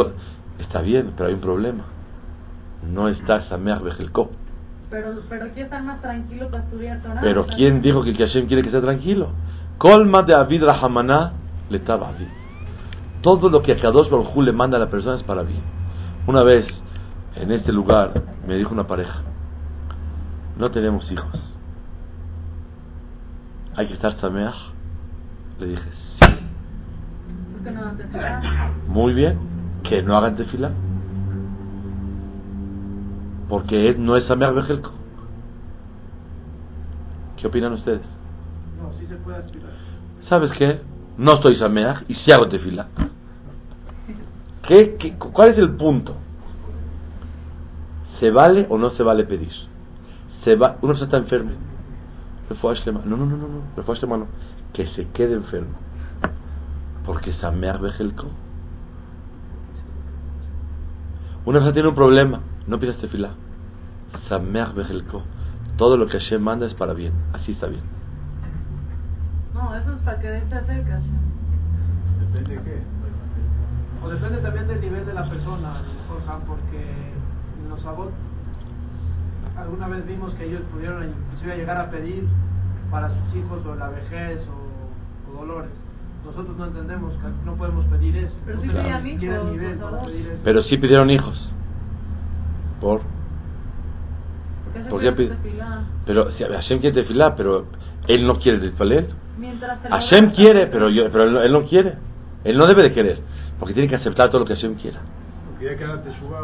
Está 0.60 0.82
bien, 0.82 1.14
pero 1.16 1.30
hay 1.30 1.36
un 1.36 1.42
problema. 1.42 1.84
No 2.92 3.08
está 3.08 3.48
Sameach 3.50 3.82
Bejelko. 3.82 4.30
Pero, 4.90 5.22
pero 5.30 5.46
quiere 5.48 5.64
estar 5.64 5.84
más 5.84 6.02
tranquilo 6.02 6.50
para 6.50 6.64
estudiar 6.64 7.02
Torah. 7.02 7.22
Pero 7.22 7.46
¿quién 7.48 7.82
dijo 7.82 8.04
que 8.04 8.12
el 8.12 8.18
Hashem 8.18 8.48
quiere 8.48 8.64
que 8.64 8.70
esté 8.70 8.82
tranquilo? 8.82 9.30
Colma 9.78 10.24
de 10.24 10.34
Avid 10.34 10.64
Rahamana 10.64 11.34
le 11.70 11.78
estaba 11.78 12.12
bien. 12.14 12.32
Todo 13.22 13.50
lo 13.50 13.62
que 13.62 13.74
a 13.74 13.80
Kadosh 13.80 14.10
Baruj 14.10 14.36
le 14.38 14.52
manda 14.52 14.78
a 14.78 14.80
la 14.80 14.90
persona 14.90 15.18
es 15.18 15.24
para 15.24 15.44
bien. 15.44 15.62
Una 16.26 16.44
vez 16.44 16.66
en 17.36 17.52
este 17.52 17.72
lugar 17.72 18.14
me 18.48 18.56
dijo 18.56 18.74
una 18.74 18.88
pareja, 18.88 19.22
no 20.58 20.72
tenemos 20.72 21.10
hijos. 21.12 21.32
¿Hay 23.76 23.88
que 23.88 23.94
estar 23.94 24.20
sameach? 24.20 24.56
Le 25.60 25.68
dije, 25.68 25.90
sí. 26.20 26.28
¿Por 27.52 27.64
qué 27.64 27.72
no? 27.72 27.94
Muy 28.88 29.14
bien, 29.14 29.38
que 29.84 30.02
no 30.02 30.18
hagan 30.18 30.36
tefila. 30.36 30.72
Porque 33.48 33.96
no 33.98 34.16
es 34.16 34.26
sameach 34.26 34.54
bejelko. 34.54 34.92
¿Qué 37.38 37.48
opinan 37.48 37.74
ustedes? 37.74 38.02
No, 38.78 38.92
sí 39.00 39.06
se 39.08 39.16
puede 39.16 39.38
aspirar. 39.38 39.72
¿Sabes 40.28 40.52
qué? 40.58 40.82
No 41.18 41.34
estoy 41.34 41.56
sameach 41.56 42.04
y 42.08 42.16
si 42.16 42.32
hago 42.32 42.48
tefila. 42.48 42.88
¿Qué, 44.68 44.98
qué, 45.00 45.18
cuál 45.18 45.50
es 45.50 45.58
el 45.58 45.76
punto? 45.76 46.16
¿Se 48.20 48.30
vale 48.30 48.68
o 48.70 48.78
no 48.78 48.92
se 48.92 49.02
vale 49.02 49.24
pedir? 49.24 49.52
Se 50.44 50.56
va, 50.56 50.78
uno 50.82 50.94
está 50.94 51.18
enfermo. 51.18 51.52
No, 52.50 53.18
no, 53.18 53.26
no, 53.26 53.38
no, 53.38 53.48
no. 53.48 54.18
no. 54.18 54.28
Que 54.74 54.88
se 54.88 55.08
quede 55.08 55.34
enfermo. 55.34 55.74
Porque 57.06 57.34
sameach 57.34 57.80
bejelko. 57.80 58.28
Una 61.46 61.60
persona 61.60 61.74
tiene 61.74 61.90
un 61.90 61.96
problema. 61.96 62.42
No 62.68 62.80
pidas 62.80 62.98
tefila. 62.98 63.32
Sameach 64.28 64.74
bejelko. 64.74 65.24
Todo 65.78 65.98
lo 65.98 66.08
que 66.08 66.20
Hashem 66.20 66.42
manda 66.42 66.68
es 66.68 66.74
para 66.74 66.94
bien. 66.94 67.14
Así 67.34 67.54
está 67.54 67.68
bien. 67.68 67.84
No, 69.54 69.76
eso 69.76 69.94
es 69.94 70.00
para 70.00 70.20
que 70.20 70.28
de 70.30 70.38
esta 70.40 70.64
cerca. 70.66 71.00
Depende 72.20 72.56
de 72.56 72.64
qué. 72.64 72.84
O 74.04 74.10
depende 74.10 74.38
también 74.38 74.68
del 74.68 74.82
nivel 74.82 75.06
de 75.06 75.14
la 75.14 75.30
persona, 75.30 75.80
a 75.80 75.82
lo 75.82 75.94
mejor, 75.94 76.26
Sam, 76.26 76.42
porque 76.48 76.80
en 76.80 77.70
los 77.70 77.82
sabot 77.82 78.12
alguna 79.58 79.88
vez 79.90 80.08
vimos 80.08 80.34
que 80.36 80.46
ellos 80.46 80.62
pudieron 80.72 81.10
inclusive 81.10 81.58
llegar 81.58 81.78
a 81.78 81.90
pedir 81.90 82.28
para 82.90 83.10
sus 83.10 83.36
hijos 83.36 83.66
o 83.66 83.76
la 83.76 83.90
vejez 83.90 84.40
o, 84.48 85.32
o 85.32 85.40
dolores. 85.40 85.72
Nosotros 86.30 86.58
no 86.58 86.66
entendemos 86.66 87.14
no 87.46 87.56
podemos 87.56 87.86
pedir 87.86 88.18
eso. 88.18 88.34
Pero 88.46 88.62
sí 88.62 88.68
siquiera 88.68 89.34
hijos, 89.34 89.52
nivel 89.52 89.78
para 89.78 90.02
pedir 90.06 90.28
eso. 90.28 90.42
Pero 90.44 90.64
sí 90.64 90.78
pidieron 90.78 91.10
hijos. 91.10 91.50
¿Por? 92.80 93.02
Porque 94.66 94.84
se 94.84 94.90
¿Por 94.90 95.02
qué 95.02 95.12
pide. 95.12 95.36
Pero 96.06 96.32
si 96.34 96.44
Hashem 96.44 96.80
quiere 96.80 97.02
tefilá, 97.02 97.36
pero 97.36 97.66
él 98.08 98.26
no 98.28 98.40
quiere 98.40 98.60
despaler. 98.60 99.10
Mientras 99.38 99.82
te 99.82 99.90
lo 99.90 99.96
Hashem 99.96 100.32
quiere, 100.32 100.68
pero, 100.68 100.90
yo, 100.90 101.12
pero 101.12 101.24
él, 101.24 101.34
no- 101.34 101.42
él 101.42 101.52
no 101.52 101.64
quiere. 101.64 101.98
Él 102.44 102.58
no 102.58 102.66
debe 102.66 102.84
de 102.84 102.94
querer, 102.94 103.20
porque 103.60 103.74
tiene 103.74 103.90
que 103.90 103.96
aceptar 103.96 104.30
todo 104.30 104.40
lo 104.40 104.46
que 104.46 104.54
Hashem 104.56 104.76
quiera. 104.76 105.00
Ya 105.62 105.76
que 105.76 105.84
haga 105.84 106.02
teshuva 106.04 106.42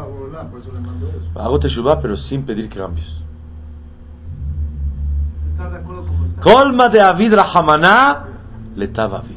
por 0.50 0.60
eso 0.60 0.72
le 0.72 0.80
mando 0.80 1.08
eso. 1.08 1.40
Hago 1.40 1.58
teshuvah, 1.58 2.00
pero 2.02 2.16
sin 2.16 2.44
pedir 2.44 2.68
cambios. 2.68 3.22
Colma 6.42 6.88
de 6.88 7.00
Avid 7.00 7.32
Rahamana 7.34 8.24
le 8.76 8.88
Avid. 8.94 9.35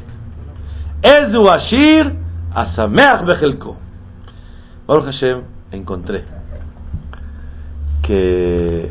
Ezu 1.01 1.49
Ashir 1.49 2.15
Asameach 2.53 3.25
Bejelko. 3.25 3.77
Baruch 4.85 5.05
Hashem, 5.05 5.43
encontré 5.71 6.25
que 8.03 8.89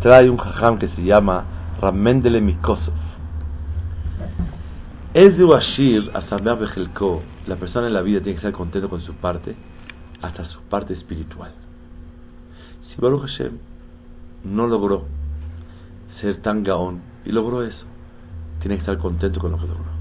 trae 0.00 0.30
un 0.30 0.36
jajam 0.36 0.78
que 0.78 0.88
se 0.88 1.02
llama 1.02 1.44
Ramendele 1.80 2.40
Mikosov. 2.40 2.94
Es 5.14 5.36
de 5.36 5.44
Washir, 5.44 6.10
la 6.12 7.56
persona 7.56 7.86
en 7.86 7.92
la 7.92 8.02
vida 8.02 8.20
tiene 8.20 8.32
que 8.32 8.46
estar 8.46 8.52
contento 8.52 8.88
con 8.88 9.00
su 9.00 9.14
parte, 9.14 9.54
hasta 10.22 10.44
su 10.44 10.60
parte 10.62 10.94
espiritual. 10.94 11.52
Si 12.88 13.00
Baruch 13.00 13.22
Hashem 13.22 13.58
no 14.44 14.66
logró 14.66 15.04
ser 16.20 16.40
tan 16.40 16.62
gaón 16.62 17.00
y 17.24 17.32
logró 17.32 17.62
eso, 17.62 17.84
tiene 18.60 18.76
que 18.76 18.80
estar 18.80 18.98
contento 18.98 19.40
con 19.40 19.52
lo 19.52 19.58
que 19.58 19.66
logró. 19.66 19.93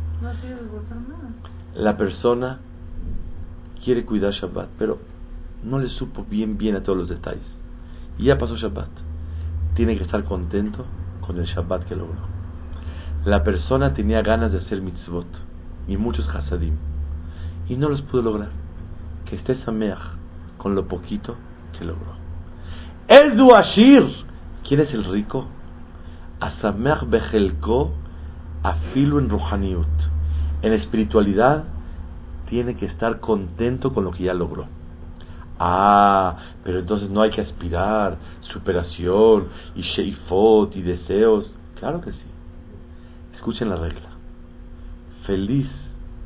La 1.76 1.98
persona 1.98 2.60
quiere 3.84 4.06
cuidar 4.06 4.34
Shabbat, 4.34 4.70
pero 4.78 5.00
no 5.64 5.80
le 5.80 5.90
supo 5.90 6.26
bien 6.30 6.58
bien 6.58 6.76
a 6.76 6.84
todos 6.84 6.98
los 6.98 7.10
detalles. 7.10 7.44
Y 8.18 8.26
ya 8.26 8.38
pasó 8.38 8.56
Shabbat. 8.56 8.90
Tiene 9.76 9.98
que 9.98 10.04
estar 10.04 10.24
contento 10.24 10.86
con 11.22 11.38
el 11.40 11.46
Shabbat 11.46 11.86
que 11.86 11.96
logró. 11.96 12.22
La 13.26 13.44
persona 13.44 13.94
tenía 13.94 14.22
ganas 14.22 14.52
de 14.52 14.60
hacer 14.60 14.82
mitzvot 14.82 15.28
y 15.88 15.98
muchos 15.98 16.28
hasadim 16.28 16.76
y 17.70 17.76
no 17.76 17.90
los 17.90 18.02
pudo 18.04 18.22
lograr. 18.22 18.50
Que 19.26 19.36
esté 19.38 19.56
sameach 19.64 20.00
con 20.58 20.76
lo 20.76 20.88
poquito 20.88 21.36
que 21.78 21.86
logró. 21.86 22.14
El 23.08 23.38
duashir, 23.38 24.04
¿quién 24.68 24.82
es 24.82 24.94
el 24.94 25.06
rico? 25.06 25.48
Asameach 26.40 27.08
bejelko 27.08 27.92
afilu 28.64 29.20
en 29.20 29.30
ruhaniut. 29.30 30.13
En 30.64 30.74
espiritualidad 30.74 31.66
tiene 32.50 32.76
que 32.76 32.86
estar 32.86 33.20
contento 33.20 33.94
con 33.94 34.06
lo 34.06 34.12
que 34.12 34.24
ya 34.24 34.34
logró. 34.34 34.66
Ah, 35.60 36.38
pero 36.64 36.80
entonces 36.80 37.10
no 37.10 37.22
hay 37.22 37.32
que 37.32 37.42
aspirar, 37.42 38.18
superación 38.42 39.50
y 39.76 39.82
sheifot 39.82 40.76
y 40.76 40.82
deseos. 40.82 41.52
Claro 41.80 42.02
que 42.02 42.12
sí. 42.12 42.26
Escuchen 43.36 43.70
la 43.70 43.76
regla. 43.76 44.10
Feliz 45.26 45.68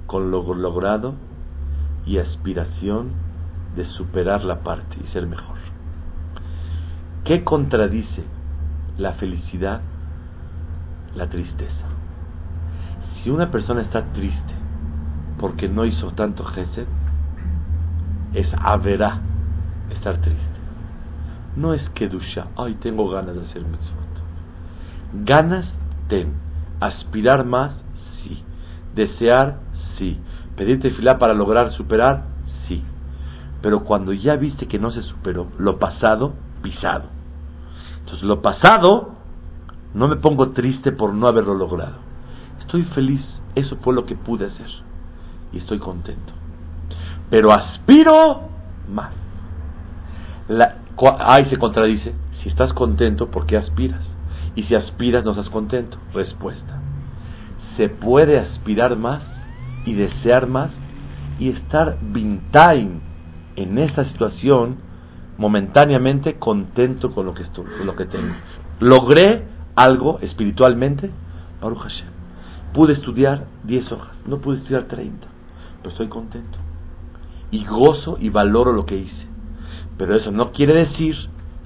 con 0.05 0.31
lo 0.31 0.53
logrado 0.53 1.15
y 2.05 2.19
aspiración 2.19 3.11
de 3.75 3.85
superar 3.91 4.43
la 4.43 4.61
parte 4.61 4.97
y 5.03 5.07
ser 5.13 5.27
mejor. 5.27 5.57
¿Qué 7.25 7.43
contradice 7.43 8.23
la 8.97 9.13
felicidad? 9.13 9.81
La 11.15 11.27
tristeza. 11.27 11.86
Si 13.28 13.32
una 13.32 13.51
persona 13.51 13.82
está 13.82 14.13
triste 14.13 14.53
porque 15.38 15.67
no 15.67 15.84
hizo 15.84 16.13
tanto 16.13 16.45
gesed, 16.45 16.88
es 18.34 18.47
haberá 18.57 19.19
estar 19.89 20.21
triste. 20.21 20.41
No 21.57 21.73
es 21.73 21.82
que 21.89 22.07
dusha, 22.07 22.47
ay, 22.55 22.75
tengo 22.75 23.09
ganas 23.09 23.36
de 23.36 23.41
hacer 23.41 23.63
mitzvot. 23.63 25.25
Ganas, 25.25 25.65
ten. 26.07 26.36
Aspirar 26.80 27.43
más, 27.43 27.73
sí. 28.23 28.41
Desear, 28.95 29.59
sí. 29.97 30.17
Pedirte 30.55 30.91
fila 30.91 31.19
para 31.19 31.34
lograr 31.34 31.73
superar, 31.73 32.28
sí. 32.69 32.82
Pero 33.61 33.84
cuando 33.84 34.13
ya 34.13 34.38
viste 34.38 34.69
que 34.69 34.80
no 34.80 34.89
se 34.91 35.01
superó, 35.01 35.47
lo 35.57 35.80
pasado, 35.80 36.32
pisado. 36.61 37.09
Entonces, 37.99 38.23
lo 38.23 38.41
pasado, 38.41 39.15
no 39.93 40.07
me 40.07 40.15
pongo 40.15 40.51
triste 40.51 40.93
por 40.93 41.13
no 41.13 41.28
haberlo 41.28 41.55
logrado. 41.55 42.07
Estoy 42.68 42.84
feliz, 42.93 43.22
eso 43.55 43.76
fue 43.78 43.95
lo 43.95 44.05
que 44.05 44.15
pude 44.15 44.45
hacer. 44.45 44.70
Y 45.51 45.57
estoy 45.57 45.80
contento 45.80 46.38
pero 47.30 47.51
aspiro 47.51 48.49
más. 48.89 49.11
La, 50.47 50.76
ahí 51.20 51.45
se 51.49 51.57
contradice. 51.57 52.13
Si 52.41 52.49
estás 52.49 52.74
contento, 52.74 53.30
¿por 53.30 53.45
qué 53.45 53.57
aspiras? 53.57 54.01
Y 54.55 54.63
si 54.63 54.76
aspiras, 54.76 55.26
no 55.26 55.32
estás 55.32 55.49
contento. 55.49 55.97
Respuesta. 56.13 56.82
Se 57.76 57.89
puede 57.89 58.39
aspirar 58.39 58.95
más 58.95 59.22
y 59.86 59.93
desear 59.93 60.47
más 60.47 60.72
y 61.39 61.49
estar 61.49 61.97
time 62.51 63.01
en 63.55 63.78
esa 63.78 64.05
situación 64.05 64.78
momentáneamente 65.38 66.39
contento 66.39 67.13
con 67.13 67.28
lo 67.28 67.34
que 67.34 67.43
estoy, 67.43 67.65
con 67.65 67.86
lo 67.86 67.95
que 67.95 68.05
tengo. 68.05 68.34
Logré 68.80 69.43
algo 69.76 70.20
espiritualmente, 70.22 71.11
Baruch 71.61 71.80
Hashem. 71.80 72.16
Pude 72.74 72.93
estudiar 72.93 73.45
10 73.63 73.91
hojas, 73.91 74.15
no 74.26 74.39
pude 74.39 74.57
estudiar 74.57 74.86
30, 74.86 75.28
pero 75.82 75.89
estoy 75.91 76.07
contento 76.07 76.57
y 77.51 77.65
gozo 77.65 78.18
y 78.20 78.30
valoro 78.30 78.74
lo 78.74 78.86
que 78.86 78.97
hice. 78.97 79.28
Pero 79.97 80.15
eso 80.15 80.32
no 80.32 80.51
quiere 80.51 80.74
decir 80.74 81.15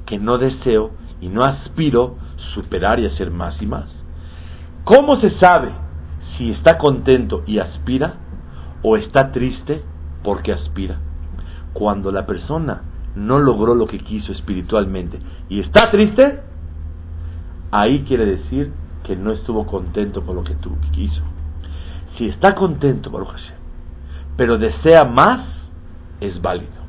que 0.06 0.18
no 0.18 0.38
deseo 0.38 0.92
y 1.20 1.30
no 1.30 1.42
aspiro 1.42 2.16
superar 2.54 3.00
y 3.00 3.06
hacer 3.06 3.32
más 3.32 3.62
y 3.62 3.66
más. 3.66 3.90
¿Cómo 4.84 5.20
se 5.20 5.32
sabe 5.40 5.72
si 6.38 6.52
está 6.52 6.78
contento 6.78 7.44
y 7.46 7.60
aspira 7.60 8.16
o 8.84 8.98
está 8.98 9.32
triste 9.32 9.84
porque 10.24 10.54
aspira? 10.54 10.98
Cuando 11.74 12.12
la 12.12 12.26
persona 12.26 12.84
no 13.16 13.40
logró 13.40 13.76
lo 13.76 13.88
que 13.88 14.00
quiso 14.00 14.32
espiritualmente 14.32 15.20
y 15.50 15.60
está 15.60 15.92
triste, 15.92 16.42
ahí 17.72 18.04
quiere 18.08 18.26
decir 18.26 18.72
que 19.04 19.16
no 19.16 19.32
estuvo 19.32 19.66
contento 19.66 20.24
con 20.24 20.36
lo 20.36 20.44
que, 20.44 20.56
que 20.56 20.92
quiso. 20.92 21.22
Si 22.18 22.28
está 22.28 22.56
contento, 22.56 23.10
Baruch 23.10 23.30
Hashem, 23.30 23.56
pero 24.38 24.58
desea 24.58 25.06
más, 25.06 25.48
es 26.20 26.42
válido. 26.42 26.82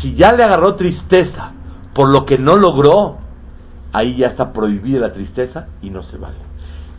Si 0.00 0.14
ya 0.14 0.32
le 0.32 0.44
agarró 0.44 0.76
tristeza 0.76 1.52
por 1.94 2.08
lo 2.10 2.26
que 2.26 2.38
no 2.38 2.56
logró, 2.56 3.18
ahí 3.92 4.16
ya 4.16 4.28
está 4.28 4.52
prohibida 4.52 5.00
la 5.00 5.12
tristeza 5.12 5.68
y 5.82 5.90
no 5.90 6.02
se 6.04 6.18
vale. 6.18 6.36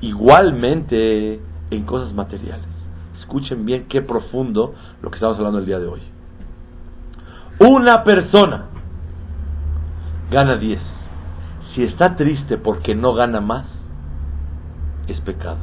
Igualmente 0.01 1.39
en 1.69 1.83
cosas 1.83 2.13
materiales. 2.13 2.65
Escuchen 3.19 3.65
bien 3.65 3.87
qué 3.87 4.01
profundo 4.01 4.73
lo 5.01 5.09
que 5.09 5.15
estamos 5.15 5.37
hablando 5.37 5.59
el 5.59 5.65
día 5.65 5.79
de 5.79 5.87
hoy. 5.87 6.01
Una 7.59 8.03
persona 8.03 8.65
gana 10.31 10.55
10. 10.57 10.79
Si 11.73 11.83
está 11.83 12.15
triste 12.15 12.57
porque 12.57 12.95
no 12.95 13.13
gana 13.13 13.41
más, 13.41 13.65
es 15.07 15.19
pecado. 15.21 15.57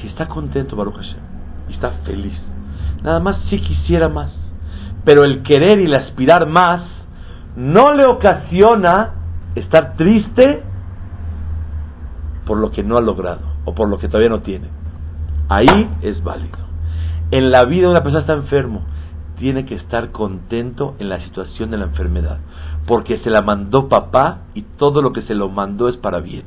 Si 0.00 0.08
está 0.08 0.26
contento, 0.28 0.76
Baruch 0.76 0.96
Hashem, 0.96 1.20
y 1.68 1.72
está 1.74 1.90
feliz, 2.04 2.38
nada 3.02 3.20
más 3.20 3.38
si 3.48 3.60
quisiera 3.60 4.08
más, 4.08 4.32
pero 5.04 5.24
el 5.24 5.42
querer 5.42 5.80
y 5.80 5.84
el 5.84 5.94
aspirar 5.94 6.46
más 6.46 6.82
no 7.56 7.94
le 7.94 8.06
ocasiona 8.06 9.14
estar 9.54 9.96
triste 9.96 10.62
por 12.46 12.58
lo 12.58 12.70
que 12.70 12.82
no 12.82 12.96
ha 12.96 13.00
logrado 13.00 13.42
o 13.64 13.74
por 13.74 13.88
lo 13.88 13.98
que 13.98 14.08
todavía 14.08 14.30
no 14.30 14.40
tiene. 14.40 14.68
Ahí 15.48 15.90
es 16.02 16.22
válido. 16.22 16.58
En 17.30 17.50
la 17.50 17.64
vida 17.64 17.88
una 17.88 18.02
persona 18.02 18.20
está 18.20 18.32
enfermo, 18.34 18.82
tiene 19.38 19.64
que 19.64 19.74
estar 19.74 20.10
contento 20.10 20.94
en 20.98 21.08
la 21.08 21.20
situación 21.20 21.70
de 21.70 21.78
la 21.78 21.86
enfermedad, 21.86 22.38
porque 22.86 23.18
se 23.18 23.30
la 23.30 23.42
mandó 23.42 23.88
papá 23.88 24.42
y 24.54 24.62
todo 24.62 25.02
lo 25.02 25.12
que 25.12 25.22
se 25.22 25.34
lo 25.34 25.48
mandó 25.48 25.88
es 25.88 25.96
para 25.96 26.20
bien. 26.20 26.44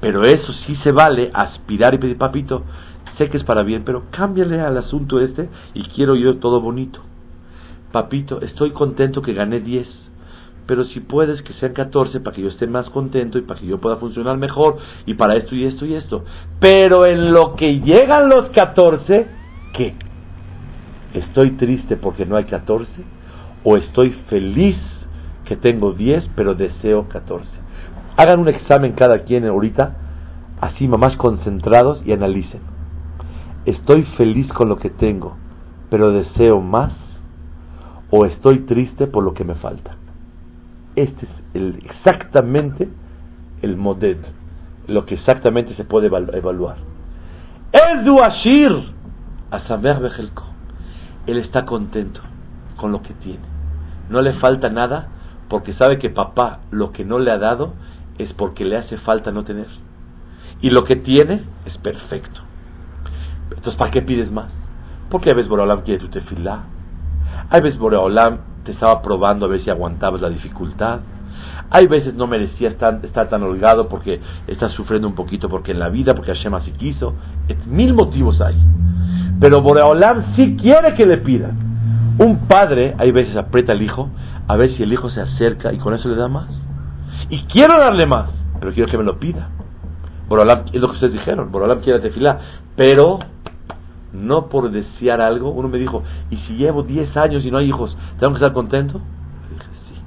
Pero 0.00 0.24
eso 0.24 0.52
sí 0.66 0.76
se 0.82 0.92
vale 0.92 1.30
aspirar 1.32 1.94
y 1.94 1.98
pedir, 1.98 2.18
papito, 2.18 2.64
sé 3.18 3.28
que 3.28 3.38
es 3.38 3.44
para 3.44 3.62
bien, 3.62 3.84
pero 3.84 4.04
cámbiale 4.10 4.60
al 4.60 4.76
asunto 4.76 5.20
este 5.20 5.48
y 5.74 5.84
quiero 5.84 6.14
yo 6.16 6.36
todo 6.36 6.60
bonito 6.60 7.00
papito, 7.96 8.42
estoy 8.42 8.72
contento 8.72 9.22
que 9.22 9.32
gané 9.32 9.60
10, 9.60 9.88
pero 10.66 10.84
si 10.84 11.00
puedes 11.00 11.40
que 11.40 11.54
sean 11.54 11.72
14 11.72 12.20
para 12.20 12.36
que 12.36 12.42
yo 12.42 12.48
esté 12.48 12.66
más 12.66 12.90
contento 12.90 13.38
y 13.38 13.40
para 13.40 13.58
que 13.58 13.66
yo 13.66 13.80
pueda 13.80 13.96
funcionar 13.96 14.36
mejor 14.36 14.76
y 15.06 15.14
para 15.14 15.34
esto 15.36 15.54
y 15.54 15.64
esto 15.64 15.86
y 15.86 15.94
esto. 15.94 16.22
Pero 16.60 17.06
en 17.06 17.32
lo 17.32 17.56
que 17.56 17.80
llegan 17.80 18.28
los 18.28 18.50
14, 18.50 19.26
¿qué? 19.72 19.94
¿Estoy 21.14 21.52
triste 21.52 21.96
porque 21.96 22.26
no 22.26 22.36
hay 22.36 22.44
14? 22.44 22.90
¿O 23.64 23.78
estoy 23.78 24.10
feliz 24.28 24.76
que 25.46 25.56
tengo 25.56 25.92
10 25.92 26.22
pero 26.36 26.54
deseo 26.54 27.08
14? 27.08 27.48
Hagan 28.16 28.40
un 28.40 28.48
examen 28.48 28.92
cada 28.92 29.24
quien 29.24 29.46
ahorita, 29.46 29.96
así 30.60 30.88
más 30.88 31.16
concentrados 31.16 32.00
y 32.06 32.12
analicen. 32.12 32.60
¿Estoy 33.64 34.04
feliz 34.16 34.48
con 34.52 34.68
lo 34.68 34.78
que 34.78 34.90
tengo 34.90 35.36
pero 35.88 36.10
deseo 36.10 36.60
más? 36.60 36.92
o 38.10 38.24
estoy 38.24 38.60
triste 38.60 39.06
por 39.06 39.24
lo 39.24 39.34
que 39.34 39.44
me 39.44 39.54
falta. 39.56 39.96
Este 40.94 41.26
es 41.26 41.32
el, 41.54 41.82
exactamente 41.84 42.88
el 43.62 43.76
modelo, 43.76 44.28
lo 44.86 45.04
que 45.06 45.14
exactamente 45.14 45.74
se 45.74 45.84
puede 45.84 46.06
evaluar. 46.06 46.76
El 47.72 48.08
Ashir, 48.22 48.94
él 51.26 51.38
está 51.38 51.66
contento 51.66 52.20
con 52.76 52.92
lo 52.92 53.02
que 53.02 53.14
tiene. 53.14 53.44
No 54.08 54.22
le 54.22 54.34
falta 54.34 54.68
nada 54.70 55.08
porque 55.48 55.74
sabe 55.74 55.98
que 55.98 56.10
papá 56.10 56.60
lo 56.70 56.92
que 56.92 57.04
no 57.04 57.18
le 57.18 57.30
ha 57.30 57.38
dado 57.38 57.74
es 58.18 58.32
porque 58.34 58.64
le 58.64 58.76
hace 58.76 58.98
falta 58.98 59.30
no 59.30 59.44
tener. 59.44 59.68
Y 60.60 60.70
lo 60.70 60.84
que 60.84 60.96
tiene 60.96 61.42
es 61.66 61.76
perfecto. 61.78 62.40
Entonces, 63.50 63.76
¿para 63.76 63.90
qué 63.90 64.02
pides 64.02 64.30
más? 64.30 64.50
Porque 65.10 65.30
a 65.30 65.34
veces 65.34 65.48
Borolam 65.48 65.82
quiere 65.82 66.00
tu 66.00 66.08
tefilá, 66.08 66.64
hay 67.48 67.60
veces 67.60 67.78
Boreolam 67.78 68.38
te 68.64 68.72
estaba 68.72 69.00
probando 69.02 69.46
a 69.46 69.48
ver 69.48 69.62
si 69.62 69.70
aguantabas 69.70 70.20
la 70.20 70.28
dificultad. 70.28 71.00
Hay 71.70 71.86
veces 71.86 72.14
no 72.14 72.26
merecía 72.26 72.68
estar, 72.70 73.00
estar 73.04 73.28
tan 73.28 73.42
holgado 73.42 73.88
porque 73.88 74.20
está 74.46 74.68
sufriendo 74.70 75.06
un 75.06 75.14
poquito, 75.14 75.48
porque 75.48 75.72
en 75.72 75.78
la 75.78 75.88
vida, 75.88 76.14
porque 76.14 76.34
Hashem 76.34 76.54
así 76.54 76.72
quiso. 76.72 77.14
Mil 77.66 77.94
motivos 77.94 78.40
hay. 78.40 78.56
Pero 79.40 79.62
Boreolam 79.62 80.34
sí 80.34 80.56
quiere 80.56 80.94
que 80.94 81.06
le 81.06 81.18
pida. 81.18 81.50
Un 82.18 82.46
padre, 82.48 82.94
hay 82.98 83.12
veces 83.12 83.36
aprieta 83.36 83.72
al 83.72 83.82
hijo 83.82 84.08
a 84.48 84.56
ver 84.56 84.74
si 84.76 84.82
el 84.82 84.92
hijo 84.92 85.10
se 85.10 85.20
acerca 85.20 85.72
y 85.72 85.78
con 85.78 85.94
eso 85.94 86.08
le 86.08 86.16
da 86.16 86.28
más. 86.28 86.48
Y 87.28 87.42
quiero 87.44 87.78
darle 87.78 88.06
más, 88.06 88.30
pero 88.60 88.72
quiero 88.72 88.90
que 88.90 88.98
me 88.98 89.04
lo 89.04 89.18
pida. 89.18 89.48
Boreolam, 90.28 90.66
es 90.72 90.80
lo 90.80 90.88
que 90.88 90.94
ustedes 90.94 91.12
dijeron, 91.12 91.50
Boreolam 91.50 91.80
quiere 91.80 92.00
tefilar, 92.00 92.40
pero 92.74 93.18
no 94.12 94.48
por 94.48 94.70
desear 94.70 95.20
algo. 95.20 95.50
Uno 95.50 95.68
me 95.68 95.78
dijo, 95.78 96.02
¿y 96.30 96.36
si 96.38 96.54
llevo 96.54 96.82
10 96.82 97.16
años 97.16 97.44
y 97.44 97.50
no 97.50 97.58
hay 97.58 97.68
hijos, 97.68 97.96
tengo 98.18 98.32
que 98.34 98.38
estar 98.38 98.52
contento? 98.52 99.00
dije, 99.50 99.66
sí. 99.88 100.00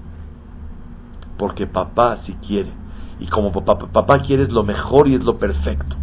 Porque 1.38 1.68
papá 1.68 2.20
sí 2.26 2.36
quiere. 2.46 2.72
Y 3.20 3.28
como 3.28 3.52
papá, 3.52 3.78
papá 3.92 4.22
quiere 4.22 4.44
es 4.44 4.50
lo 4.50 4.64
mejor 4.64 5.08
y 5.08 5.16
es 5.16 5.24
lo 5.24 5.38
perfecto. 5.38 5.96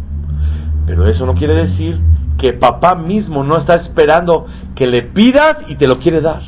Pero 0.85 1.05
eso 1.07 1.25
no 1.25 1.33
quiere 1.33 1.53
decir 1.53 1.99
que 2.37 2.53
papá 2.53 2.95
mismo 2.95 3.43
no 3.43 3.57
está 3.57 3.81
esperando 3.81 4.45
que 4.75 4.85
le 4.85 5.03
pidas 5.03 5.57
y 5.67 5.75
te 5.75 5.87
lo 5.87 5.99
quiere 5.99 6.21
dar. 6.21 6.41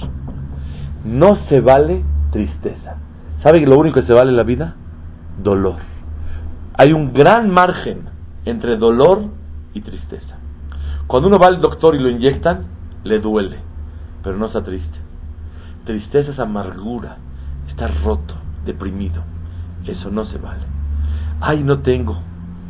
No 1.04 1.38
se 1.50 1.60
vale 1.60 2.04
tristeza. 2.32 2.98
¿Sabe 3.44 3.62
que 3.62 3.68
lo 3.68 3.78
único 3.78 4.02
que 4.02 4.08
se 4.08 4.14
vale 4.14 4.32
en 4.32 4.38
la 4.38 4.44
vida? 4.44 4.76
Dolor. 5.42 5.78
Hay 6.78 6.92
un 6.92 7.14
gran 7.14 7.50
margen 7.50 8.02
entre 8.46 8.78
dolor 8.78 9.26
y 9.74 9.82
tristeza. 9.82 10.38
Cuando 11.08 11.30
uno 11.30 11.40
va 11.40 11.48
al 11.48 11.62
doctor 11.62 11.96
y 11.96 12.00
lo 12.00 12.10
inyectan, 12.10 12.66
le 13.04 13.20
duele, 13.20 13.58
pero 14.24 14.38
no 14.38 14.48
está 14.48 14.64
triste. 14.64 14.98
Tristeza 15.86 16.32
es 16.32 16.40
amargura, 16.40 17.18
está 17.70 17.88
roto, 17.88 18.36
deprimido. 18.66 19.24
Eso 19.86 20.12
no 20.12 20.26
se 20.26 20.38
vale. 20.38 20.64
Ay, 21.40 21.64
no 21.64 21.80
tengo, 21.80 22.20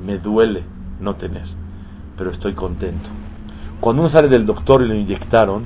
me 0.06 0.20
duele 0.20 0.64
no 1.00 1.16
tener, 1.16 1.48
pero 2.16 2.32
estoy 2.32 2.54
contento. 2.54 3.10
Cuando 3.80 4.04
uno 4.04 4.12
sale 4.12 4.28
del 4.28 4.46
doctor 4.46 4.84
y 4.84 4.88
lo 4.88 4.94
inyectaron, 4.94 5.66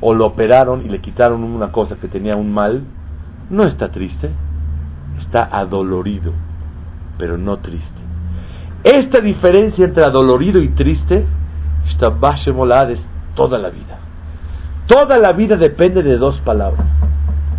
o 0.00 0.14
lo 0.14 0.26
operaron 0.26 0.84
y 0.84 0.88
le 0.88 1.00
quitaron 1.00 1.42
una 1.42 1.72
cosa 1.72 1.96
que 1.96 2.08
tenía 2.08 2.36
un 2.36 2.52
mal, 2.52 2.84
no 3.50 3.64
está 3.64 3.90
triste, 3.90 4.30
está 5.20 5.44
adolorido, 5.44 6.32
pero 7.18 7.38
no 7.38 7.58
triste. 7.58 7.86
Esta 8.84 9.20
diferencia 9.20 9.84
entre 9.84 10.04
adolorido 10.04 10.60
y 10.62 10.68
triste 10.68 11.26
es 11.88 11.98
toda 13.34 13.58
la 13.58 13.70
vida. 13.70 13.98
Toda 14.86 15.18
la 15.18 15.32
vida 15.32 15.56
depende 15.56 16.02
de 16.02 16.16
dos 16.16 16.38
palabras, 16.40 16.86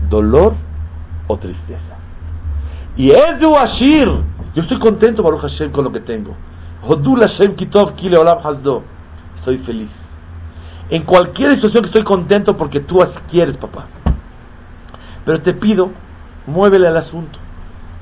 dolor 0.10 0.56
o 1.28 1.38
tristeza. 1.38 1.98
Y 2.96 3.10
Edu 3.10 3.56
Ashir, 3.56 4.08
yo 4.56 4.62
estoy 4.62 4.80
contento, 4.80 5.22
Baruch 5.22 5.42
Hashem, 5.42 5.72
con 5.72 5.84
lo 5.84 5.92
que 5.92 6.00
tengo. 6.00 6.34
Hashem 6.84 7.56
Kitov 7.56 7.96
Kile 7.96 8.18
Olam 8.18 8.40
Hasdo. 8.44 8.84
Estoy 9.40 9.58
feliz. 9.60 9.90
En 10.90 11.04
cualquier 11.04 11.52
situación 11.52 11.84
que 11.84 11.88
estoy 11.90 12.04
contento 12.04 12.56
porque 12.56 12.80
tú 12.80 13.02
así 13.02 13.20
quieres, 13.30 13.58
papá. 13.58 13.88
Pero 15.28 15.42
te 15.42 15.54
pido, 15.54 15.92
muévele 16.46 16.88
al 16.88 16.96
asunto 16.96 17.38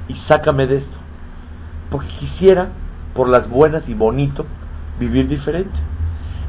y 0.07 0.13
sácame 0.27 0.67
de 0.67 0.77
esto. 0.77 0.97
Porque 1.89 2.07
quisiera, 2.19 2.69
por 3.15 3.29
las 3.29 3.49
buenas 3.49 3.81
y 3.89 3.95
bonito, 3.95 4.45
vivir 4.99 5.27
diferente. 5.27 5.73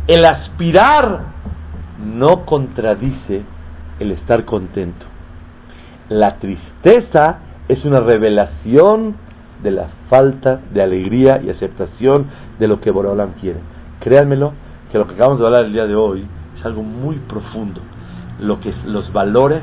El 0.07 0.23
aspirar 0.27 1.21
no 2.05 2.45
contradice 2.45 3.43
el 4.01 4.11
estar 4.11 4.45
contento. 4.45 5.07
La 6.11 6.37
tristeza 6.37 7.39
es 7.69 7.83
una 7.87 8.01
revelación 8.01 9.17
de 9.63 9.71
la 9.71 9.89
falta 10.11 10.61
de 10.75 10.83
alegría 10.83 11.41
y 11.43 11.49
aceptación 11.49 12.27
de 12.59 12.69
lo 12.69 12.83
que 12.83 12.91
Borolam 12.91 13.33
quiere. 13.41 13.61
Créanmelo, 14.01 14.53
que 14.93 14.99
lo 14.99 15.07
que 15.07 15.15
acabamos 15.15 15.41
de 15.41 15.47
hablar 15.47 15.65
el 15.65 15.73
día 15.73 15.87
de 15.87 15.97
hoy 15.97 16.27
es 16.59 16.67
algo 16.67 16.83
muy 16.83 17.17
profundo. 17.21 17.81
Lo 18.41 18.61
que 18.61 18.69
es 18.69 18.85
los 18.85 19.11
valores 19.15 19.63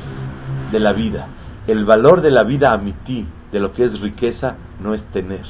de 0.70 0.80
la 0.80 0.92
vida. 0.92 1.26
El 1.66 1.84
valor 1.84 2.20
de 2.20 2.30
la 2.30 2.42
vida 2.42 2.72
a 2.72 2.80
ti, 3.04 3.26
de 3.52 3.60
lo 3.60 3.72
que 3.72 3.84
es 3.84 4.00
riqueza, 4.00 4.56
no 4.82 4.94
es 4.94 5.02
tener, 5.12 5.42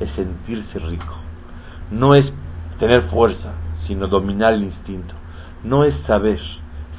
es 0.00 0.10
sentirse 0.16 0.78
rico. 0.78 1.14
No 1.90 2.14
es 2.14 2.24
tener 2.78 3.02
fuerza, 3.10 3.52
sino 3.86 4.08
dominar 4.08 4.54
el 4.54 4.64
instinto. 4.64 5.14
No 5.62 5.84
es 5.84 5.94
saber, 6.06 6.40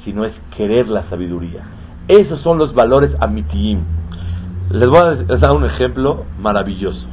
sino 0.03 0.25
es 0.25 0.33
querer 0.55 0.87
la 0.87 1.09
sabiduría. 1.09 1.63
Esos 2.07 2.41
son 2.41 2.57
los 2.57 2.73
valores 2.73 3.11
amitiim. 3.19 3.79
Les 4.69 4.87
voy 4.87 4.99
a 4.99 5.37
dar 5.37 5.51
un 5.51 5.65
ejemplo 5.65 6.25
maravilloso. 6.39 7.05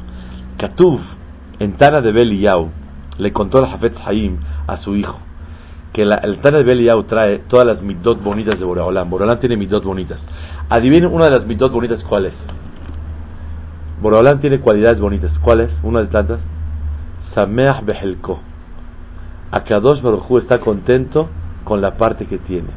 Katuv, 0.57 0.99
en 1.59 1.77
Tana 1.77 2.01
de 2.01 2.11
Beliyau, 2.11 2.69
le 3.17 3.33
contó 3.33 3.59
al 3.59 3.69
Jafet 3.69 3.95
Haim 4.05 4.37
a 4.67 4.77
su 4.77 4.95
hijo 4.95 5.19
que 5.93 6.01
el 6.01 6.39
Tana 6.41 6.57
de 6.57 6.63
Beliyau 6.63 7.03
trae 7.03 7.39
todas 7.47 7.67
las 7.67 7.81
midot 7.81 8.21
bonitas 8.21 8.59
de 8.59 8.65
Boraholam. 8.65 9.09
Boraholam 9.09 9.39
tiene 9.39 9.55
midot 9.55 9.83
bonitas. 9.83 10.19
Adivinen 10.69 11.13
una 11.13 11.25
de 11.25 11.31
las 11.31 11.45
midot 11.45 11.71
bonitas, 11.71 12.03
¿cuál 12.09 12.25
es? 12.25 12.33
Boraholam 14.01 14.41
tiene 14.41 14.59
cualidades 14.59 14.99
bonitas. 14.99 15.31
¿Cuál 15.41 15.61
es? 15.61 15.69
Una 15.83 16.01
de 16.01 16.07
tantas. 16.07 16.39
Sameach 17.33 17.83
Behelko 17.83 18.39
Akadosh 19.53 20.01
Baruj 20.01 20.39
está 20.39 20.59
contento 20.59 21.29
con 21.63 21.79
la 21.79 21.95
parte 21.95 22.25
que 22.25 22.39
tiene. 22.39 22.69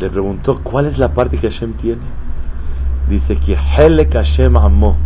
Le 0.00 0.08
preguntó, 0.08 0.60
¿cuál 0.62 0.86
es 0.86 0.98
la 0.98 1.10
parte 1.12 1.38
que 1.38 1.50
Hashem 1.50 1.74
tiene? 1.74 2.00
Dice 3.10 3.36
que 3.44 3.54
Helek 3.54 4.10
Hashem 4.10 4.56
Amo, 4.56 4.96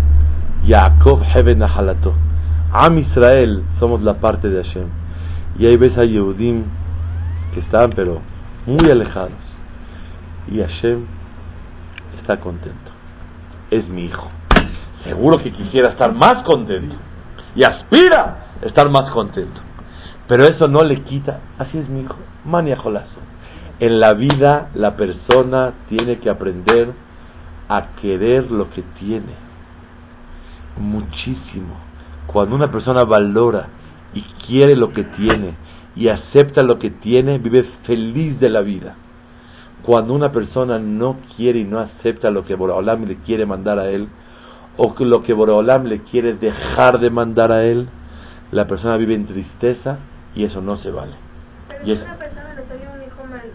Yaakov 0.64 1.22
Heben 1.34 1.58
Nahalato. 1.58 2.14
Am 2.72 2.98
Israel 2.98 3.64
somos 3.80 4.00
la 4.02 4.14
parte 4.14 4.48
de 4.48 4.62
Hashem. 4.62 4.86
Y 5.58 5.66
ahí 5.66 5.76
ves 5.76 5.98
a 5.98 6.04
Yehudim 6.04 6.62
están, 7.61 7.90
pero 7.90 8.20
muy 8.66 8.90
alejados. 8.90 9.32
Y 10.48 10.61
Hashem 10.61 11.07
está 12.20 12.40
contento. 12.40 12.90
Es 13.70 13.88
mi 13.88 14.07
hijo. 14.07 14.28
Seguro 15.04 15.38
que 15.42 15.52
quisiera 15.52 15.90
estar 15.90 16.12
más 16.14 16.42
contento. 16.44 16.96
Y 17.54 17.64
aspira 17.64 18.46
a 18.62 18.66
estar 18.66 18.90
más 18.90 19.11
contento. 19.11 19.61
Pero 20.28 20.44
eso 20.44 20.66
no 20.68 20.80
le 20.80 21.02
quita, 21.02 21.40
así 21.59 21.78
es 21.78 21.88
mi 21.88 22.00
hijo, 22.00 22.16
maniajolazo. 22.44 23.20
En 23.78 24.00
la 24.00 24.12
vida 24.14 24.70
la 24.74 24.96
persona 24.96 25.74
tiene 25.88 26.18
que 26.18 26.30
aprender 26.30 26.92
a 27.68 27.88
querer 28.00 28.50
lo 28.50 28.70
que 28.70 28.82
tiene. 28.98 29.34
Muchísimo. 30.78 31.76
Cuando 32.26 32.57
una 32.57 32.70
persona 32.70 33.04
valora 33.04 33.68
y 34.14 34.22
quiere 34.46 34.74
lo 34.74 34.92
que 34.92 35.04
tiene 35.04 35.54
y 35.97 36.09
acepta 36.09 36.62
lo 36.62 36.78
que 36.78 36.90
tiene, 36.90 37.38
vive 37.38 37.64
feliz 37.84 38.38
de 38.38 38.51
la 38.51 38.61
vida. 38.61 38.94
Cuando 39.82 40.12
una 40.12 40.30
persona 40.30 40.78
no 40.78 41.16
quiere 41.36 41.61
y 41.61 41.64
no 41.64 41.80
acepta 41.80 42.30
lo 42.30 42.44
que 42.44 42.55
Boraholam 42.55 43.07
le 43.07 43.16
quiere 43.16 43.47
mandar 43.47 43.78
a 43.78 43.88
él, 43.88 44.09
o 44.76 44.94
lo 44.99 45.22
que 45.22 45.32
Boraholam 45.32 45.84
le 45.84 46.03
quiere 46.03 46.34
dejar 46.34 47.01
de 47.01 47.09
mandar 47.09 47.51
a 47.51 47.64
él, 47.64 47.88
la 48.53 48.66
persona 48.66 48.99
vive 48.99 49.14
en 49.14 49.26
tristeza 49.26 49.99
y 50.34 50.44
eso 50.44 50.61
no 50.61 50.76
se 50.78 50.90
vale. 50.90 51.14
Pero 51.68 51.82
y 51.82 51.86
si 51.86 51.92
es... 51.92 52.03
una 52.03 52.16
persona 52.16 52.55
le 52.55 52.66
salió 52.66 52.92
un 52.92 53.03
hijo 53.03 53.24
mal, 53.24 53.51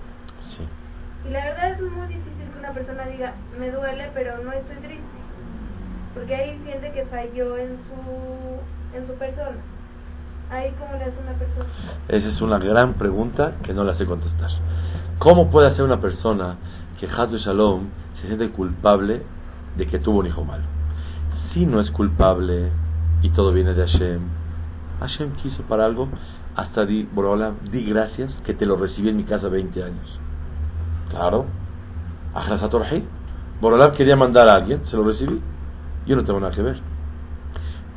sí. 0.58 1.30
y 1.30 1.32
la 1.32 1.46
verdad 1.46 1.72
es 1.74 1.82
muy 1.82 2.08
difícil 2.08 2.52
que 2.52 2.60
una 2.60 2.72
persona 2.72 3.06
diga, 3.06 3.34
me 3.60 3.70
duele, 3.70 4.10
pero 4.16 4.44
no 4.44 4.52
estoy 4.52 4.78
triste, 4.78 5.06
porque 6.16 6.36
ahí 6.36 6.60
siente 6.64 6.92
que 6.92 7.06
falló 7.06 7.58
en 7.58 7.78
su, 7.86 8.98
en 8.98 9.08
su 9.08 9.14
persona. 9.14 9.58
Ahí 10.52 10.74
cómo 10.78 10.92
le 10.98 11.06
hace 11.06 11.18
una 11.22 11.34
persona. 11.34 11.66
Esa 12.10 12.28
es 12.28 12.42
una 12.42 12.60
gran 12.60 12.96
pregunta 12.96 13.54
que 13.64 13.74
no 13.74 13.86
la 13.86 13.96
sé 13.96 14.06
contestar. 14.06 14.50
¿Cómo 15.18 15.50
puede 15.50 15.70
hacer 15.70 15.84
una 15.84 16.02
persona 16.02 16.58
que 17.00 17.08
Hadu 17.08 17.38
Shalom 17.38 17.86
se 18.20 18.28
siente 18.28 18.50
culpable 18.50 19.22
de 19.78 19.88
que 19.88 20.00
tuvo 20.00 20.20
un 20.20 20.28
hijo 20.28 20.44
malo? 20.44 20.64
Si 21.54 21.66
no 21.66 21.80
es 21.80 21.90
culpable 21.92 22.70
y 23.22 23.30
todo 23.30 23.54
viene 23.54 23.74
de 23.74 23.88
Hashem, 23.88 24.20
Hashem 25.00 25.32
quiso 25.36 25.64
para 25.64 25.86
algo, 25.86 26.10
hasta 26.56 26.86
di, 26.86 27.08
Borola, 27.12 27.54
di 27.72 27.86
gracias 27.86 28.34
que 28.46 28.54
te 28.54 28.66
lo 28.66 28.76
recibí 28.76 29.08
en 29.08 29.18
mi 29.18 29.24
casa 29.24 29.48
20 29.48 29.84
años. 29.84 30.20
Claro. 31.10 31.46
Ajrasatorji. 32.34 33.04
Borolam 33.62 33.94
quería 33.94 34.16
mandar 34.16 34.50
a 34.50 34.56
alguien, 34.56 34.82
se 34.88 34.98
lo 34.98 35.04
recibí. 35.04 35.42
Yo 36.06 36.16
no 36.16 36.26
tengo 36.26 36.40
nada 36.40 36.54
que 36.54 36.62
ver. 36.62 36.80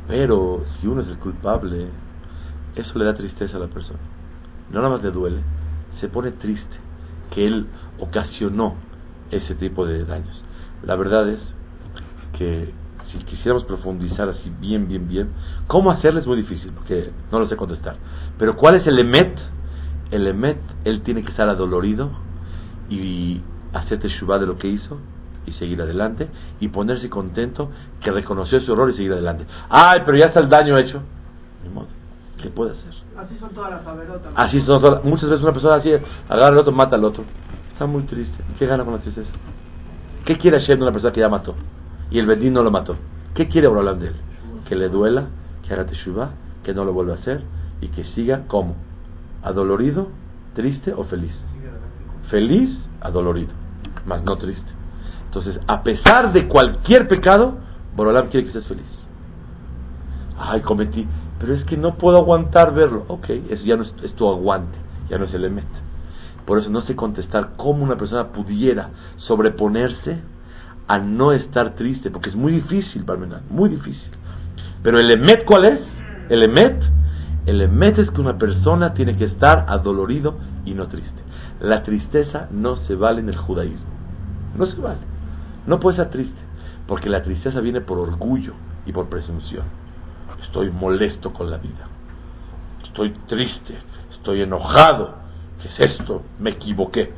Pero 0.07 0.63
si 0.79 0.87
uno 0.87 1.01
es 1.01 1.07
el 1.07 1.17
culpable, 1.17 1.89
eso 2.75 2.97
le 2.99 3.05
da 3.05 3.15
tristeza 3.15 3.57
a 3.57 3.59
la 3.59 3.67
persona. 3.67 3.99
No 4.71 4.81
nada 4.81 4.95
más 4.95 5.03
le 5.03 5.11
duele, 5.11 5.41
se 5.99 6.07
pone 6.07 6.31
triste 6.31 6.77
que 7.31 7.45
él 7.47 7.67
ocasionó 7.99 8.75
ese 9.31 9.55
tipo 9.55 9.85
de 9.85 10.05
daños. 10.05 10.43
La 10.83 10.95
verdad 10.95 11.29
es 11.29 11.39
que 12.37 12.73
si 13.11 13.17
quisiéramos 13.19 13.63
profundizar 13.65 14.29
así 14.29 14.51
bien, 14.59 14.87
bien, 14.87 15.07
bien, 15.07 15.29
¿cómo 15.67 15.91
hacerlo 15.91 16.19
es 16.19 16.27
muy 16.27 16.37
difícil? 16.37 16.71
Porque 16.71 17.11
no 17.31 17.39
lo 17.39 17.47
sé 17.47 17.55
contestar. 17.55 17.95
Pero 18.37 18.55
¿cuál 18.55 18.75
es 18.75 18.87
el 18.87 18.99
emet? 18.99 19.37
El 20.11 20.27
emet, 20.27 20.59
él 20.83 21.01
tiene 21.01 21.23
que 21.23 21.29
estar 21.29 21.49
adolorido 21.49 22.11
y 22.89 23.41
hacer 23.73 23.99
teshuva 23.99 24.39
de 24.39 24.47
lo 24.47 24.57
que 24.57 24.67
hizo 24.67 24.99
y 25.45 25.51
seguir 25.53 25.81
adelante 25.81 26.27
y 26.59 26.67
ponerse 26.69 27.09
contento 27.09 27.69
que 28.01 28.11
reconoció 28.11 28.59
su 28.61 28.73
error 28.73 28.89
y 28.91 28.93
seguir 28.93 29.13
adelante. 29.13 29.45
Ay, 29.69 30.01
pero 30.05 30.17
ya 30.17 30.27
está 30.27 30.39
el 30.39 30.49
daño 30.49 30.77
hecho. 30.77 31.01
¿Qué 32.41 32.49
puede 32.49 32.71
hacer? 32.71 32.93
Así 33.17 33.37
son 33.39 33.49
todas 33.51 33.71
las 33.71 33.87
averotas. 33.87 34.31
Así 34.35 34.61
son 34.61 34.81
todas- 34.81 35.03
muchas 35.03 35.29
veces 35.29 35.43
una 35.43 35.53
persona 35.53 35.75
así 35.75 35.89
agarra 36.29 36.47
al 36.53 36.57
otro, 36.57 36.71
mata 36.73 36.95
al 36.95 37.05
otro. 37.05 37.23
Está 37.71 37.85
muy 37.85 38.03
triste. 38.03 38.43
¿Y 38.53 38.57
¿Qué 38.59 38.65
gana 38.65 38.83
con 38.83 38.93
la 38.93 38.99
tristeza? 38.99 39.29
¿Qué 40.25 40.37
quiere 40.37 40.59
Hashem 40.59 40.77
de 40.77 40.83
una 40.83 40.91
persona 40.91 41.13
que 41.13 41.21
ya 41.21 41.29
mató? 41.29 41.55
Y 42.11 42.19
el 42.19 42.25
Bedín 42.27 42.53
no 42.53 42.63
lo 42.63 42.71
mató. 42.71 42.95
¿Qué 43.33 43.47
quiere 43.47 43.67
hablar 43.67 43.97
de 43.97 44.07
él? 44.07 44.15
Que 44.67 44.75
le 44.75 44.89
duela, 44.89 45.25
que 45.67 45.73
haga 45.73 45.85
teshuva, 45.85 46.31
que 46.63 46.73
no 46.73 46.83
lo 46.85 46.93
vuelva 46.93 47.13
a 47.13 47.17
hacer 47.17 47.43
y 47.81 47.87
que 47.89 48.03
siga 48.15 48.43
como 48.47 48.75
adolorido, 49.43 50.07
triste 50.55 50.93
o 50.93 51.03
feliz. 51.05 51.33
Feliz, 52.29 52.69
adolorido, 53.01 53.51
más 54.05 54.23
no 54.23 54.35
triste. 54.37 54.71
Entonces, 55.27 55.59
a 55.67 55.83
pesar 55.83 56.33
de 56.33 56.47
cualquier 56.47 57.07
pecado, 57.07 57.55
Borolam 57.95 58.27
quiere 58.29 58.45
que 58.49 58.57
estés 58.57 58.67
feliz. 58.67 58.85
Ay, 60.39 60.61
cometí, 60.61 61.05
pero 61.39 61.53
es 61.53 61.63
que 61.65 61.77
no 61.77 61.95
puedo 61.95 62.17
aguantar 62.17 62.73
verlo. 62.73 63.05
Ok, 63.07 63.29
eso 63.49 63.63
ya 63.65 63.75
no 63.75 63.83
es, 63.83 64.13
tu 64.15 64.27
aguante, 64.27 64.77
ya 65.09 65.17
no 65.17 65.25
es 65.25 65.33
el 65.33 65.45
emet. 65.45 65.65
Por 66.45 66.59
eso 66.59 66.69
no 66.69 66.81
sé 66.81 66.95
contestar 66.95 67.51
cómo 67.57 67.83
una 67.83 67.97
persona 67.97 68.27
pudiera 68.31 68.89
sobreponerse 69.17 70.19
a 70.87 70.99
no 70.99 71.31
estar 71.31 71.75
triste, 71.75 72.11
porque 72.11 72.29
es 72.29 72.35
muy 72.35 72.53
difícil, 72.53 73.03
Parmenan, 73.03 73.41
muy 73.49 73.69
difícil. 73.69 74.11
Pero 74.83 74.99
el 74.99 75.09
emet, 75.09 75.43
¿cuál 75.45 75.65
es? 75.65 75.79
El 76.29 76.43
el 77.45 77.61
emet 77.61 77.99
es 77.99 78.09
que 78.09 78.21
una 78.21 78.37
persona 78.37 78.93
tiene 78.93 79.17
que 79.17 79.25
estar 79.25 79.65
adolorido 79.67 80.35
y 80.65 80.73
no 80.73 80.87
triste. 80.87 81.21
La 81.59 81.83
tristeza 81.83 82.47
no 82.51 82.77
se 82.87 82.95
vale 82.95 83.21
en 83.21 83.29
el 83.29 83.37
judaísmo. 83.37 83.85
No 84.57 84.65
se 84.65 84.79
vale. 84.79 84.99
No 85.67 85.79
puede 85.79 85.97
ser 85.97 86.09
triste, 86.09 86.39
porque 86.87 87.09
la 87.09 87.23
tristeza 87.23 87.59
viene 87.59 87.81
por 87.81 87.99
orgullo 87.99 88.53
y 88.85 88.91
por 88.91 89.09
presunción. 89.09 89.63
Estoy 90.45 90.71
molesto 90.71 91.33
con 91.33 91.49
la 91.51 91.57
vida. 91.57 91.87
Estoy 92.83 93.11
triste, 93.27 93.77
estoy 94.13 94.41
enojado. 94.41 95.15
¿Qué 95.61 95.67
es 95.69 95.91
esto? 95.97 96.23
Me 96.39 96.51
equivoqué. 96.51 97.13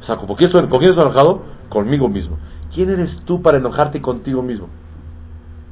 O 0.00 0.04
sea, 0.04 0.16
¿con 0.16 0.26
quién 0.36 0.48
estoy, 0.50 0.68
con 0.68 0.82
enojado? 0.82 1.42
Conmigo 1.68 2.08
mismo. 2.08 2.38
¿Quién 2.74 2.90
eres 2.90 3.10
tú 3.24 3.42
para 3.42 3.58
enojarte 3.58 4.00
contigo 4.00 4.42
mismo? 4.42 4.68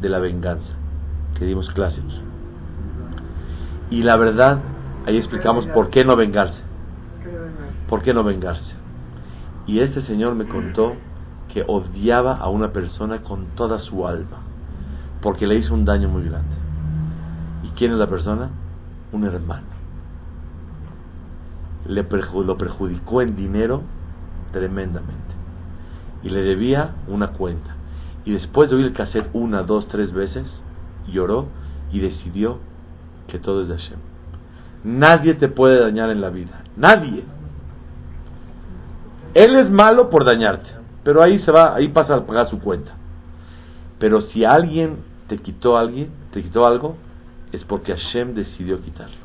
de 0.00 0.08
la 0.08 0.18
venganza, 0.18 0.72
que 1.38 1.44
dimos 1.44 1.68
clases. 1.72 2.02
Y 3.90 4.02
la 4.02 4.16
verdad, 4.16 4.60
ahí 5.06 5.18
explicamos 5.18 5.66
por 5.66 5.90
qué 5.90 6.02
no 6.02 6.16
vengarse. 6.16 6.58
¿Por 7.86 8.02
qué 8.02 8.14
no 8.14 8.24
vengarse? 8.24 8.72
Y 9.66 9.80
este 9.80 10.00
señor 10.06 10.34
me 10.36 10.46
contó 10.46 10.94
que 11.52 11.64
odiaba 11.66 12.36
a 12.36 12.48
una 12.48 12.72
persona 12.72 13.22
con 13.22 13.48
toda 13.56 13.78
su 13.80 14.06
alma, 14.06 14.38
porque 15.20 15.46
le 15.46 15.56
hizo 15.56 15.74
un 15.74 15.84
daño 15.84 16.08
muy 16.08 16.24
grande. 16.24 16.59
¿Y 17.80 17.82
quién 17.82 17.92
es 17.92 17.98
la 17.98 18.08
persona? 18.08 18.50
Un 19.10 19.24
hermano. 19.24 19.66
Le 21.86 22.02
lo 22.02 22.58
perjudicó 22.58 23.22
en 23.22 23.36
dinero 23.36 23.80
tremendamente. 24.52 25.34
Y 26.22 26.28
le 26.28 26.42
debía 26.42 26.90
una 27.08 27.28
cuenta. 27.28 27.74
Y 28.26 28.32
después 28.32 28.68
de 28.68 28.76
oír 28.76 28.94
el 29.14 29.26
una, 29.32 29.62
dos, 29.62 29.88
tres 29.88 30.12
veces, 30.12 30.44
lloró 31.08 31.46
y 31.90 32.00
decidió 32.00 32.58
que 33.28 33.38
todo 33.38 33.62
es 33.62 33.68
de 33.68 33.78
Hashem. 33.78 33.98
Nadie 34.84 35.32
te 35.36 35.48
puede 35.48 35.80
dañar 35.80 36.10
en 36.10 36.20
la 36.20 36.28
vida. 36.28 36.62
Nadie. 36.76 37.24
Él 39.32 39.56
es 39.56 39.70
malo 39.70 40.10
por 40.10 40.26
dañarte, 40.26 40.68
pero 41.02 41.22
ahí 41.22 41.38
se 41.44 41.50
va, 41.50 41.74
ahí 41.76 41.88
pasa 41.88 42.14
a 42.16 42.26
pagar 42.26 42.50
su 42.50 42.58
cuenta. 42.58 42.92
Pero 43.98 44.20
si 44.32 44.44
alguien 44.44 44.98
te 45.28 45.38
quitó 45.38 45.78
alguien, 45.78 46.10
te 46.30 46.42
quitó 46.42 46.66
algo, 46.66 46.96
es 47.52 47.64
porque 47.64 47.94
Hashem 47.94 48.34
decidió 48.34 48.80
quitarlo. 48.82 49.16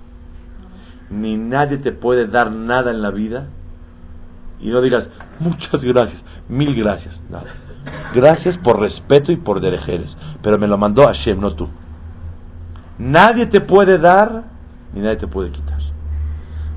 Ni 1.10 1.38
nadie 1.38 1.78
te 1.78 1.92
puede 1.92 2.28
dar 2.28 2.52
nada 2.52 2.92
en 2.92 3.02
la 3.02 3.12
vida 3.12 3.48
y 4.60 4.70
no 4.70 4.82
digas 4.82 5.08
muchas 5.40 5.82
gracias, 5.82 6.22
mil 6.50 6.76
gracias. 6.76 7.14
Gracias 8.14 8.58
por 8.60 8.80
respeto 8.80 9.32
y 9.32 9.38
por 9.38 9.62
derejeres, 9.62 10.16
pero 10.42 10.58
me 10.58 10.68
lo 10.68 10.78
mandó 10.78 11.06
Hashem, 11.06 11.40
no 11.40 11.54
tú. 11.54 11.70
Nadie 12.98 13.48
te 13.48 13.62
puede 13.62 14.00
dar 14.00 14.56
ni 14.94 15.02
nadie 15.02 15.18
te 15.18 15.28
puede 15.28 15.52
quitar. 15.52 15.76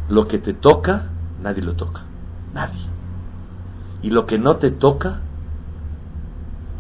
Lo 0.08 0.26
que 0.26 0.38
te 0.38 0.54
toca, 0.54 1.06
nadie 1.40 1.62
lo 1.62 1.74
toca. 1.74 2.02
Nadie. 2.52 2.80
Y 4.02 4.10
lo 4.10 4.26
que 4.26 4.38
no 4.38 4.56
te 4.56 4.70
toca, 4.70 5.20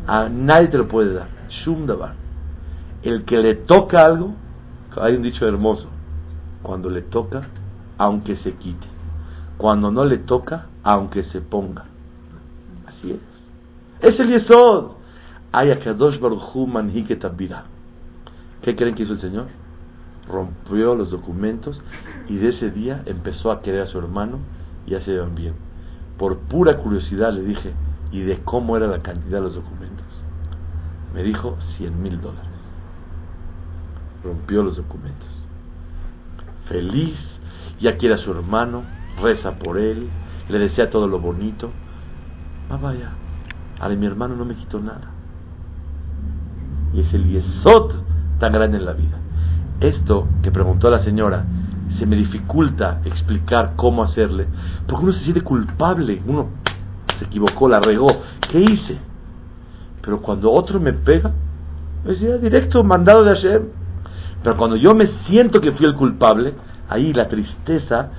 a 0.06 0.28
nadie 0.28 0.68
te 0.68 0.78
lo 0.78 0.88
puede 0.88 1.14
dar. 1.14 1.28
Shum 1.48 1.86
davar. 1.86 2.14
El 3.02 3.24
que 3.24 3.38
le 3.38 3.54
toca 3.54 4.00
algo, 4.00 4.34
hay 5.00 5.16
un 5.16 5.22
dicho 5.22 5.46
hermoso. 5.46 5.86
Cuando 6.62 6.90
le 6.90 7.02
toca, 7.02 7.48
aunque 7.98 8.36
se 8.36 8.52
quite. 8.54 8.86
Cuando 9.56 9.90
no 9.90 10.04
le 10.04 10.18
toca, 10.18 10.66
aunque 10.82 11.24
se 11.24 11.40
ponga. 11.40 11.84
Así 12.86 13.10
es. 13.10 14.12
Es 14.12 14.18
el 14.20 14.28
Yesod. 14.28 14.92
Ay, 15.50 15.70
Akadosh 15.70 16.20
Baruch 16.20 16.54
Hu 16.54 16.66
manhike 16.66 17.18
tabira. 17.18 17.64
¿Qué 18.62 18.76
creen 18.76 18.94
que 18.94 19.04
hizo 19.04 19.14
el 19.14 19.20
Señor? 19.20 19.46
Rompió 20.28 20.94
los 20.94 21.10
documentos 21.10 21.80
y 22.28 22.36
de 22.36 22.50
ese 22.50 22.70
día 22.70 23.02
empezó 23.06 23.50
a 23.50 23.62
querer 23.62 23.82
a 23.82 23.86
su 23.86 23.98
hermano 23.98 24.38
y 24.86 24.90
ya 24.90 25.00
se 25.00 25.12
llevan 25.12 25.34
bien. 25.34 25.54
Por 26.18 26.38
pura 26.38 26.76
curiosidad 26.78 27.32
le 27.32 27.42
dije, 27.42 27.72
¿y 28.12 28.20
de 28.22 28.38
cómo 28.44 28.76
era 28.76 28.86
la 28.86 29.00
cantidad 29.00 29.38
de 29.38 29.44
los 29.44 29.54
documentos? 29.54 30.04
Me 31.14 31.22
dijo 31.22 31.56
100 31.78 32.02
mil 32.02 32.20
dólares. 32.20 32.47
Rompió 34.24 34.62
los 34.62 34.76
documentos. 34.76 35.28
Feliz, 36.68 37.16
ya 37.80 37.96
quiere 37.96 38.16
a 38.16 38.18
su 38.18 38.30
hermano, 38.30 38.82
reza 39.22 39.58
por 39.58 39.78
él, 39.78 40.08
le 40.48 40.58
desea 40.58 40.90
todo 40.90 41.06
lo 41.06 41.20
bonito. 41.20 41.70
Ah, 42.70 42.76
vaya, 42.76 43.12
a 43.80 43.88
mi 43.88 44.06
hermano 44.06 44.34
no 44.34 44.44
me 44.44 44.54
quitó 44.54 44.80
nada. 44.80 45.12
Y 46.92 47.00
es 47.00 47.14
el 47.14 47.24
yesod 47.28 47.92
tan 48.38 48.52
grande 48.52 48.78
en 48.78 48.84
la 48.84 48.92
vida. 48.92 49.18
Esto 49.80 50.26
que 50.42 50.50
preguntó 50.50 50.90
la 50.90 51.04
señora, 51.04 51.44
se 51.98 52.06
me 52.06 52.16
dificulta 52.16 53.00
explicar 53.04 53.74
cómo 53.76 54.02
hacerle, 54.04 54.46
porque 54.86 55.04
uno 55.04 55.12
se 55.12 55.20
siente 55.20 55.40
culpable, 55.42 56.22
uno 56.26 56.48
se 57.18 57.24
equivocó, 57.24 57.68
la 57.68 57.80
regó, 57.80 58.08
¿qué 58.50 58.60
hice? 58.60 58.98
Pero 60.02 60.20
cuando 60.20 60.50
otro 60.50 60.80
me 60.80 60.92
pega, 60.92 61.32
es 62.06 62.20
ya 62.20 62.36
directo 62.38 62.82
mandado 62.82 63.24
de 63.24 63.34
Hashem. 63.34 63.62
Pero 64.42 64.56
cuando 64.56 64.76
yo 64.76 64.94
me 64.94 65.06
siento 65.26 65.60
que 65.60 65.72
fui 65.72 65.86
el 65.86 65.94
culpable, 65.94 66.54
ahí 66.88 67.12
la 67.12 67.28
tristeza 67.28 68.10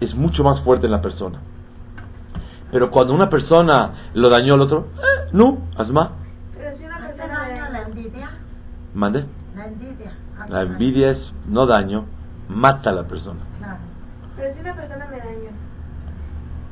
es 0.00 0.14
mucho 0.14 0.42
más 0.42 0.60
fuerte 0.62 0.86
en 0.86 0.92
la 0.92 1.00
persona. 1.00 1.38
Pero 2.72 2.90
cuando 2.90 3.14
una 3.14 3.28
persona 3.28 3.92
lo 4.14 4.28
dañó 4.30 4.54
al 4.54 4.60
otro, 4.60 4.88
eh, 4.98 5.28
no, 5.32 5.58
asma, 5.76 6.12
Pero 6.56 6.76
si 6.76 6.84
una 6.84 6.96
¿Hace 6.96 7.06
persona 7.14 7.38
daño 7.48 7.64
me 7.64 7.70
la 7.72 7.82
envidia? 7.82 8.30
mande. 8.94 9.24
La 9.56 9.66
envidia. 9.66 10.12
La 10.48 10.62
envidia 10.62 11.10
es 11.10 11.32
no 11.46 11.66
daño, 11.66 12.06
mata 12.48 12.90
a 12.90 12.92
la 12.92 13.04
persona. 13.04 13.40
Claro. 13.58 13.78
Pero 14.36 14.54
si 14.54 14.60
una 14.60 14.74
persona 14.74 15.06
me 15.10 15.18
dañó 15.18 15.50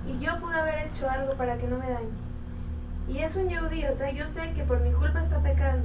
y 0.07 0.25
yo 0.25 0.41
pude 0.41 0.55
haber 0.59 0.87
hecho 0.87 1.09
algo 1.11 1.35
para 1.35 1.59
que 1.59 1.67
no 1.67 1.77
me 1.79 1.91
dañe 1.91 2.09
Y 3.09 3.19
es 3.19 3.35
un 3.37 3.49
yehudí, 3.49 3.85
o 3.87 3.97
sea, 3.99 4.11
yo 4.13 4.25
sé 4.35 4.53
que 4.55 4.63
por 4.65 4.81
mi 4.81 4.91
culpa 4.93 5.21
está 5.21 5.39
pecando. 5.43 5.85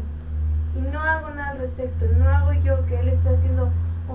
Y 0.75 0.81
no 0.91 0.99
hago 0.99 1.29
nada 1.29 1.51
al 1.51 1.57
respecto. 1.59 2.05
No 2.17 2.29
hago 2.29 2.53
yo 2.53 2.85
que 2.87 2.99
él 2.99 3.09
esté 3.09 3.29
haciendo 3.29 3.69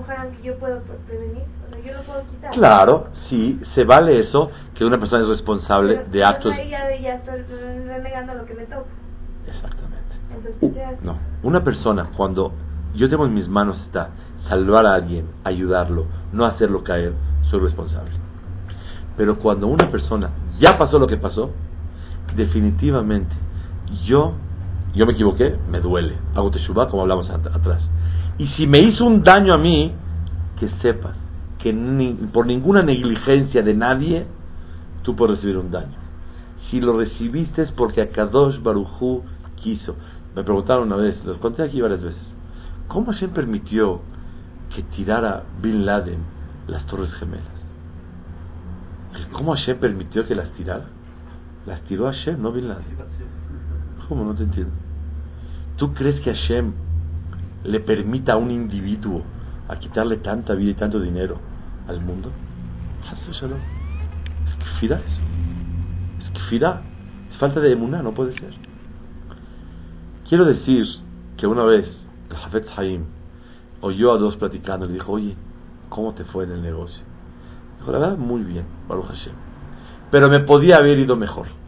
haram 0.07 0.31
que 0.31 0.43
yo 0.43 0.57
puedo 0.57 0.81
prevenir. 1.07 1.43
O 1.65 1.69
sea, 1.69 1.79
yo 1.79 1.97
lo 1.97 2.03
puedo 2.03 2.21
quitar. 2.31 2.51
Claro, 2.51 3.07
sí, 3.29 3.59
se 3.75 3.83
vale 3.83 4.19
eso, 4.19 4.49
que 4.73 4.85
una 4.85 4.97
persona 4.99 5.23
es 5.23 5.29
responsable 5.29 5.95
Pero- 5.95 6.05
de 6.05 6.11
pero 6.11 6.27
actos... 6.27 6.53
Ahí 6.53 6.69
ya, 6.69 6.95
ya 6.99 7.15
estoy 7.15 7.41
renegando 7.41 8.33
lo 8.35 8.45
que 8.45 8.53
me 8.53 8.63
toca. 8.63 8.85
Exactamente. 9.47 10.15
Entonces, 10.29 10.55
¿qué 10.59 10.69
se 10.71 10.83
hace? 10.83 11.05
No, 11.05 11.17
una 11.43 11.63
persona 11.63 12.09
cuando 12.15 12.53
yo 12.95 13.09
tengo 13.09 13.25
en 13.25 13.33
mis 13.33 13.47
manos 13.47 13.77
está 13.85 14.09
salvar 14.47 14.85
a 14.85 14.95
alguien, 14.95 15.27
ayudarlo, 15.43 16.05
no 16.31 16.45
hacerlo 16.45 16.83
caer, 16.83 17.13
soy 17.49 17.59
responsable. 17.59 18.11
Pero 19.17 19.37
cuando 19.37 19.67
una 19.67 19.91
persona 19.91 20.29
ya 20.59 20.77
pasó 20.77 20.97
lo 20.97 21.07
que 21.07 21.17
pasó, 21.17 21.51
definitivamente 22.35 23.35
yo 24.05 24.33
yo 24.93 25.05
me 25.05 25.13
equivoqué, 25.13 25.55
me 25.69 25.79
duele. 25.79 26.15
Hago 26.35 26.51
teshuva 26.51 26.89
como 26.89 27.03
hablamos 27.03 27.29
at- 27.29 27.47
atrás. 27.47 27.81
Y 28.37 28.47
si 28.49 28.67
me 28.67 28.79
hizo 28.79 29.05
un 29.05 29.23
daño 29.23 29.53
a 29.53 29.57
mí, 29.57 29.93
que 30.59 30.69
sepas 30.81 31.15
que 31.59 31.73
por 32.31 32.45
ninguna 32.45 32.81
negligencia 32.81 33.61
de 33.61 33.73
nadie 33.73 34.25
tú 35.03 35.15
puedes 35.15 35.35
recibir 35.37 35.57
un 35.57 35.71
daño. 35.71 35.97
Si 36.69 36.79
lo 36.79 36.97
recibiste 36.97 37.63
es 37.63 37.71
porque 37.73 38.01
Akadosh 38.01 38.61
Barujú 38.61 39.23
quiso. 39.61 39.95
Me 40.35 40.43
preguntaron 40.43 40.87
una 40.87 40.95
vez, 40.95 41.17
los 41.25 41.37
conté 41.37 41.63
aquí 41.63 41.81
varias 41.81 42.01
veces, 42.01 42.21
¿cómo 42.87 43.11
Hashem 43.11 43.31
permitió 43.31 44.01
que 44.73 44.83
tirara 44.83 45.43
Bin 45.61 45.85
Laden 45.85 46.19
las 46.67 46.85
Torres 46.85 47.11
Gemelas? 47.13 47.45
¿Cómo 49.33 49.53
Hashem 49.53 49.79
permitió 49.79 50.25
que 50.27 50.35
las 50.35 50.49
tirara? 50.51 50.85
Las 51.65 51.81
tiró 51.81 52.05
Hashem, 52.05 52.41
no 52.41 52.51
Bin 52.51 52.67
Laden. 52.67 52.83
¿Cómo? 54.09 54.25
No 54.25 54.33
te 54.33 54.43
entiendo. 54.43 54.73
¿Tú 55.77 55.93
crees 55.93 56.19
que 56.21 56.33
Hashem 56.33 56.73
le 57.63 57.79
permita 57.79 58.33
a 58.33 58.37
un 58.37 58.51
individuo 58.51 59.21
a 59.67 59.77
quitarle 59.77 60.17
tanta 60.17 60.55
vida 60.55 60.71
y 60.71 60.73
tanto 60.73 60.99
dinero 60.99 61.37
al 61.87 62.01
mundo? 62.01 62.31
Es 63.09 64.55
kefirá 64.65 64.97
eso. 64.97 65.21
Es 66.25 66.29
kefirá. 66.31 66.81
Es 67.31 67.37
falta 67.37 67.59
de 67.59 67.71
emuná, 67.71 68.01
no 68.01 68.13
puede 68.13 68.33
ser. 68.33 68.53
Quiero 70.27 70.45
decir 70.45 70.85
que 71.37 71.47
una 71.47 71.63
vez 71.63 71.85
el 72.29 72.35
Hafez 72.35 72.65
Haim 72.77 73.05
oyó 73.81 74.11
a 74.11 74.17
dos 74.17 74.35
platicando 74.37 74.85
y 74.85 74.89
le 74.89 74.93
dijo, 74.95 75.11
oye, 75.11 75.35
¿cómo 75.89 76.13
te 76.13 76.23
fue 76.25 76.43
en 76.43 76.51
el 76.51 76.61
negocio? 76.61 77.03
Dijo, 77.79 77.91
la 77.91 77.99
verdad, 77.99 78.17
muy 78.17 78.41
bien, 78.41 78.65
Baruch 78.87 79.05
Hashem. 79.05 79.33
Pero 80.11 80.29
me 80.29 80.39
podía 80.41 80.77
haber 80.77 80.99
ido 80.99 81.15
mejor. 81.15 81.58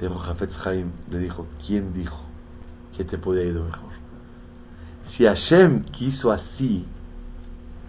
Dijo 0.00 0.20
Hafez 0.22 0.50
Haim, 0.64 0.92
le 1.10 1.18
dijo, 1.18 1.46
¿quién 1.66 1.92
dijo 1.92 2.18
que 2.96 3.04
te 3.04 3.18
podía 3.18 3.44
ido 3.44 3.64
mejor? 3.64 3.90
Si 5.16 5.24
Hashem 5.24 5.84
quiso 5.84 6.32
así, 6.32 6.86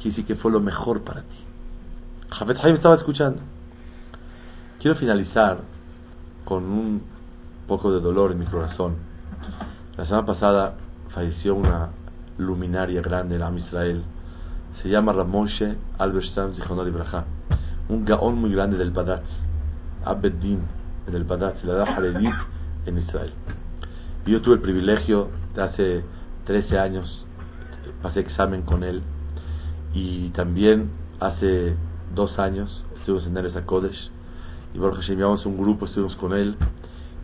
decir 0.03 0.25
que 0.25 0.35
fue 0.35 0.51
lo 0.51 0.59
mejor 0.59 1.03
para 1.03 1.21
ti. 1.21 1.37
Hafez 2.31 2.57
Haim 2.63 2.75
estaba 2.75 2.95
escuchando. 2.95 3.41
Quiero 4.79 4.97
finalizar 4.97 5.59
con 6.43 6.63
un 6.65 7.03
poco 7.67 7.91
de 7.91 8.01
dolor 8.01 8.31
en 8.31 8.39
mi 8.39 8.45
corazón. 8.45 8.95
La 9.97 10.05
semana 10.05 10.25
pasada 10.25 10.75
falleció 11.13 11.55
una 11.55 11.89
luminaria 12.37 13.01
grande 13.01 13.35
en 13.35 13.43
Am 13.43 13.57
Israel. 13.57 14.03
Se 14.81 14.89
llama 14.89 15.13
Ramoshe 15.13 15.77
Alberstam 15.99 16.55
Zichrono 16.55 16.83
Libraja. 16.83 17.25
Un 17.89 18.05
gaón 18.05 18.35
muy 18.35 18.51
grande 18.51 18.77
del 18.77 18.91
Badatz. 18.91 19.27
Abeddin, 20.03 20.61
en 21.07 21.15
el 21.15 21.23
edad 21.23 21.87
Haredit 21.89 22.33
en 22.85 22.97
Israel. 22.97 23.33
Y 24.25 24.31
yo 24.31 24.41
tuve 24.41 24.55
el 24.55 24.61
privilegio 24.61 25.29
de 25.55 25.63
hace 25.63 26.03
13 26.45 26.77
años, 26.77 27.25
pasé 28.01 28.19
examen 28.19 28.61
con 28.63 28.83
él. 28.83 29.01
Y 29.93 30.29
también 30.29 30.91
hace 31.19 31.75
dos 32.15 32.37
años 32.39 32.83
estuvimos 32.97 33.27
en 33.27 33.37
Eres 33.37 33.53
Kodesh. 33.65 34.11
Y 34.73 34.79
Baruch 34.79 34.97
Hashem, 34.97 35.17
llevamos 35.17 35.45
un 35.45 35.57
grupo, 35.57 35.85
estuvimos 35.85 36.15
con 36.15 36.33
él. 36.33 36.55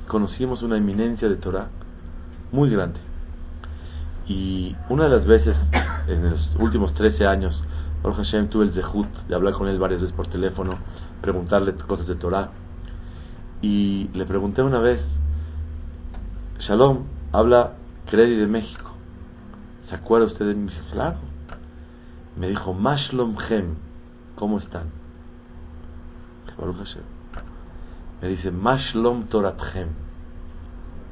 Conocimos 0.08 0.62
una 0.64 0.78
eminencia 0.78 1.30
de 1.30 1.36
Torah 1.36 1.68
muy 2.52 2.70
grande. 2.70 3.00
Y 4.28 4.76
una 4.90 5.06
de 5.06 5.10
las 5.10 5.26
veces, 5.26 5.56
en 6.08 6.30
los 6.30 6.56
últimos 6.60 6.94
13 6.96 7.26
años, 7.26 7.62
Baruch 8.04 8.18
Hashem 8.18 8.50
tuve 8.50 8.66
el 8.66 8.74
zehut 8.74 9.08
de 9.28 9.36
hablar 9.36 9.54
con 9.54 9.68
él 9.68 9.80
varias 9.80 10.02
veces 10.02 10.16
por 10.16 10.28
teléfono, 10.28 10.78
preguntarle 11.22 11.74
cosas 11.74 12.08
de 12.08 12.16
Torah. 12.16 12.52
Y 13.62 14.10
le 14.14 14.26
pregunté 14.26 14.62
una 14.62 14.80
vez, 14.80 15.02
Shalom, 16.60 17.06
habla 17.32 17.74
Credi 18.10 18.36
de 18.36 18.48
México. 18.48 18.92
¿Se 19.90 19.96
acuerda 19.96 20.28
usted 20.28 20.46
de? 20.46 20.54
Dije, 20.54 20.82
Claro. 20.92 21.18
Me 22.36 22.50
dijo, 22.50 22.74
Mashlom 22.74 23.36
Hem, 23.50 23.76
¿cómo 24.36 24.60
están? 24.60 24.92
Me 28.22 28.28
dice, 28.30 28.52
Mashlom 28.52 29.26
Torathem, 29.26 29.90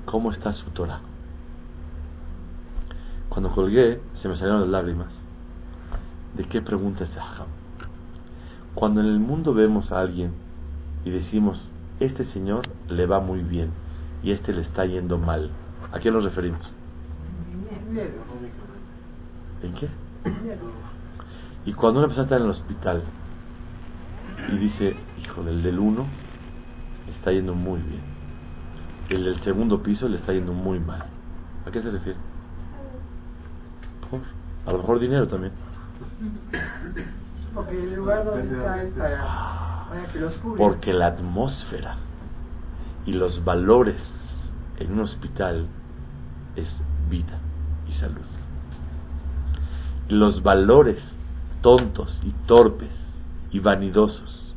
¿cómo 0.05 0.31
está 0.31 0.53
su 0.53 0.69
Torah? 0.71 1.01
Cuando 3.29 3.51
colgué, 3.51 4.01
se 4.21 4.27
me 4.27 4.35
salieron 4.35 4.61
las 4.61 4.69
lágrimas. 4.69 5.07
¿De 6.35 6.45
qué 6.45 6.61
pregunta 6.61 7.05
hajam? 7.05 7.47
Cuando 8.73 9.01
en 9.01 9.07
el 9.07 9.19
mundo 9.19 9.53
vemos 9.53 9.91
a 9.91 9.99
alguien 9.99 10.33
y 11.05 11.09
decimos, 11.09 11.59
este 11.99 12.25
señor 12.33 12.63
le 12.89 13.05
va 13.05 13.19
muy 13.19 13.41
bien 13.41 13.71
y 14.23 14.31
este 14.31 14.53
le 14.53 14.61
está 14.61 14.85
yendo 14.85 15.17
mal, 15.17 15.51
¿a 15.91 15.99
qué 15.99 16.11
nos 16.11 16.23
referimos? 16.23 16.61
¿En 19.61 19.73
qué? 19.75 19.87
Y 21.65 21.73
cuando 21.73 21.99
una 21.99 22.07
persona 22.07 22.25
está 22.25 22.37
en 22.37 22.43
el 22.43 22.49
hospital 22.49 23.03
y 24.51 24.57
dice, 24.57 24.95
híjole, 25.21 25.51
el 25.51 25.63
del 25.63 25.79
uno 25.79 26.05
está 27.17 27.31
yendo 27.31 27.55
muy 27.55 27.79
bien, 27.81 28.01
el 29.09 29.25
del 29.25 29.43
segundo 29.43 29.81
piso 29.81 30.07
le 30.07 30.17
está 30.17 30.33
yendo 30.33 30.53
muy 30.53 30.79
mal, 30.79 31.05
¿a 31.65 31.71
qué 31.71 31.81
se 31.81 31.91
refiere? 31.91 32.19
A 34.65 34.71
lo 34.71 34.79
mejor 34.79 34.99
dinero 34.99 35.27
también. 35.27 35.53
Porque 37.53 37.83
el 37.83 37.95
lugar 37.95 38.25
donde 38.25 38.43
está 38.43 38.83
es 38.83 38.93
Porque 40.57 40.93
la 40.93 41.07
atmósfera 41.07 41.97
y 43.05 43.13
los 43.13 43.43
valores 43.43 43.97
en 44.79 44.93
un 44.93 45.01
hospital 45.01 45.67
es 46.55 46.67
vida 47.09 47.39
y 47.87 47.99
salud. 47.99 48.21
Los 50.09 50.43
valores 50.43 50.97
tontos 51.61 52.15
y 52.23 52.31
torpes 52.45 52.89
y 53.51 53.59
vanidosos 53.59 54.55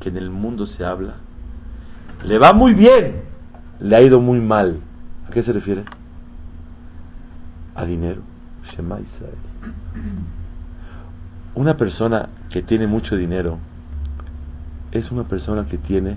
que 0.00 0.08
en 0.08 0.16
el 0.16 0.30
mundo 0.30 0.66
se 0.66 0.84
habla, 0.84 1.14
le 2.24 2.38
va 2.38 2.52
muy 2.52 2.74
bien, 2.74 3.22
le 3.80 3.96
ha 3.96 4.02
ido 4.02 4.20
muy 4.20 4.40
mal. 4.40 4.80
¿A 5.28 5.32
qué 5.32 5.42
se 5.42 5.52
refiere? 5.52 5.84
A 7.74 7.84
dinero. 7.84 8.22
Shema 8.72 8.98
Israel. 9.00 9.38
Una 11.54 11.76
persona 11.76 12.28
que 12.50 12.62
tiene 12.62 12.86
mucho 12.86 13.16
dinero 13.16 13.58
es 14.96 15.10
una 15.10 15.24
persona 15.24 15.66
que 15.66 15.78
tiene 15.78 16.16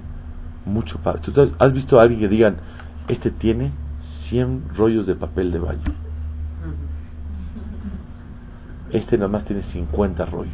mucho 0.65 0.97
pa- 0.99 1.15
¿Tú 1.21 1.31
has 1.59 1.73
visto 1.73 1.99
a 1.99 2.03
alguien 2.03 2.19
que 2.21 2.27
digan, 2.27 2.57
este 3.07 3.31
tiene 3.31 3.71
100 4.29 4.63
rollos 4.75 5.05
de 5.07 5.15
papel 5.15 5.51
de 5.51 5.59
baño? 5.59 5.81
Este 8.91 9.17
nada 9.17 9.29
más 9.29 9.45
tiene 9.45 9.63
50 9.71 10.25
rollos. 10.25 10.53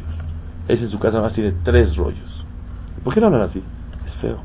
Ese 0.68 0.84
en 0.84 0.90
su 0.90 0.98
casa 0.98 1.14
nada 1.16 1.24
más 1.28 1.32
tiene 1.34 1.52
3 1.64 1.96
rollos. 1.96 2.44
¿Por 3.02 3.14
qué 3.14 3.20
no 3.20 3.26
hablan 3.26 3.42
así? 3.42 3.62
Es 4.06 4.14
feo. 4.20 4.38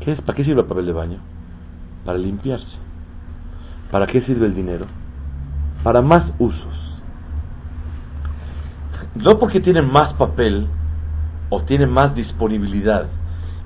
¿Qué 0.00 0.12
es? 0.12 0.20
¿Para 0.20 0.36
qué 0.36 0.44
sirve 0.44 0.60
el 0.60 0.66
papel 0.66 0.86
de 0.86 0.92
baño? 0.92 1.18
Para 2.04 2.18
limpiarse. 2.18 2.76
¿Para 3.90 4.06
qué 4.06 4.20
sirve 4.22 4.46
el 4.46 4.54
dinero? 4.54 4.86
Para 5.82 6.02
más 6.02 6.24
usos. 6.38 7.00
No 9.14 9.38
porque 9.38 9.60
tiene 9.60 9.82
más 9.82 10.12
papel 10.14 10.68
o 11.48 11.62
tiene 11.62 11.86
más 11.86 12.14
disponibilidad 12.14 13.06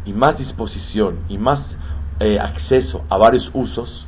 y 0.05 0.13
más 0.13 0.39
disposición 0.39 1.19
y 1.29 1.39
más 1.39 1.61
eh, 2.21 2.39
acceso 2.39 3.05
a 3.09 3.17
varios 3.17 3.49
usos, 3.53 4.07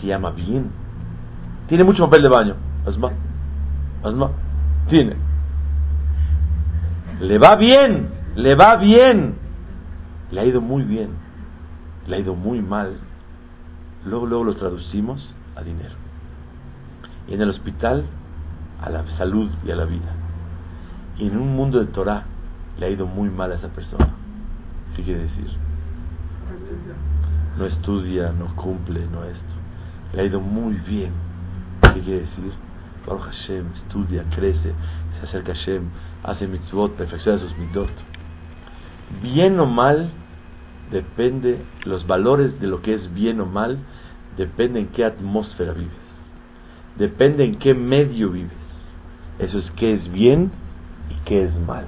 se 0.00 0.06
llama 0.06 0.30
bien. 0.30 0.70
Tiene 1.68 1.84
mucho 1.84 2.04
papel 2.04 2.22
de 2.22 2.28
baño. 2.28 2.54
Asma. 2.86 3.12
Asma. 4.02 4.30
Tiene. 4.88 5.16
Le 7.20 7.38
va 7.38 7.56
bien. 7.56 8.08
Le 8.36 8.54
va 8.54 8.76
bien. 8.76 9.34
Le 10.30 10.40
ha 10.40 10.44
ido 10.44 10.60
muy 10.60 10.82
bien. 10.82 11.10
Le 12.06 12.16
ha 12.16 12.18
ido 12.20 12.34
muy 12.34 12.60
mal. 12.62 12.98
Luego, 14.04 14.26
luego 14.26 14.44
lo 14.44 14.56
traducimos 14.56 15.28
a 15.56 15.62
dinero. 15.62 15.94
Y 17.28 17.34
en 17.34 17.42
el 17.42 17.50
hospital, 17.50 18.04
a 18.80 18.90
la 18.90 19.04
salud 19.18 19.50
y 19.66 19.70
a 19.72 19.76
la 19.76 19.84
vida. 19.84 20.15
Y 21.18 21.28
en 21.28 21.36
un 21.36 21.56
mundo 21.56 21.80
de 21.80 21.86
Torah, 21.86 22.24
le 22.78 22.86
ha 22.86 22.90
ido 22.90 23.06
muy 23.06 23.30
mal 23.30 23.52
a 23.52 23.54
esa 23.56 23.68
persona. 23.68 24.08
¿Qué 24.94 25.02
quiere 25.02 25.22
decir? 25.22 25.66
no 27.58 27.66
estudia, 27.66 28.32
no 28.32 28.54
cumple, 28.54 29.00
no 29.10 29.24
esto. 29.24 29.54
Le 30.12 30.22
ha 30.22 30.24
ido 30.24 30.40
muy 30.40 30.74
bien. 30.86 31.12
¿Qué 31.94 32.00
quiere 32.00 32.20
decir? 32.20 32.52
Baruch 33.06 33.24
Hashem, 33.24 33.66
estudia, 33.76 34.24
crece, 34.34 34.72
se 35.18 35.26
acerca 35.26 35.52
a 35.52 35.54
Hashem, 35.54 35.88
hace 36.24 36.46
mitzvot, 36.46 36.96
perfecciona 36.96 37.38
sus 37.38 37.56
mitzvot. 37.56 37.90
Bien 39.22 39.58
o 39.60 39.66
mal, 39.66 40.10
depende, 40.90 41.64
los 41.84 42.06
valores 42.06 42.60
de 42.60 42.66
lo 42.66 42.82
que 42.82 42.94
es 42.94 43.14
bien 43.14 43.40
o 43.40 43.46
mal, 43.46 43.78
depende 44.36 44.80
en 44.80 44.88
qué 44.88 45.04
atmósfera 45.04 45.72
vives. 45.72 45.92
Depende 46.96 47.44
en 47.44 47.58
qué 47.58 47.74
medio 47.74 48.30
vives. 48.30 48.52
Eso 49.38 49.58
es 49.58 49.70
qué 49.76 49.94
es 49.94 50.10
bien 50.10 50.50
y 51.10 51.14
qué 51.24 51.44
es 51.44 51.54
mal. 51.66 51.84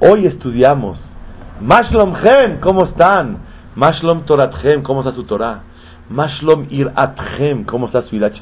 Hoy 0.00 0.26
estudiamos 0.26 0.98
Mashlom 1.60 2.14
Hem, 2.16 2.60
¿cómo 2.60 2.84
están? 2.84 3.38
Mashlom 3.74 4.24
Torathem, 4.24 4.82
¿cómo 4.82 5.00
está 5.00 5.14
su 5.14 5.24
Torah? 5.24 5.62
Mashlom 6.10 6.66
Irathem, 6.70 7.64
¿cómo 7.64 7.86
está 7.86 8.02
su 8.02 8.16
Irat 8.16 8.34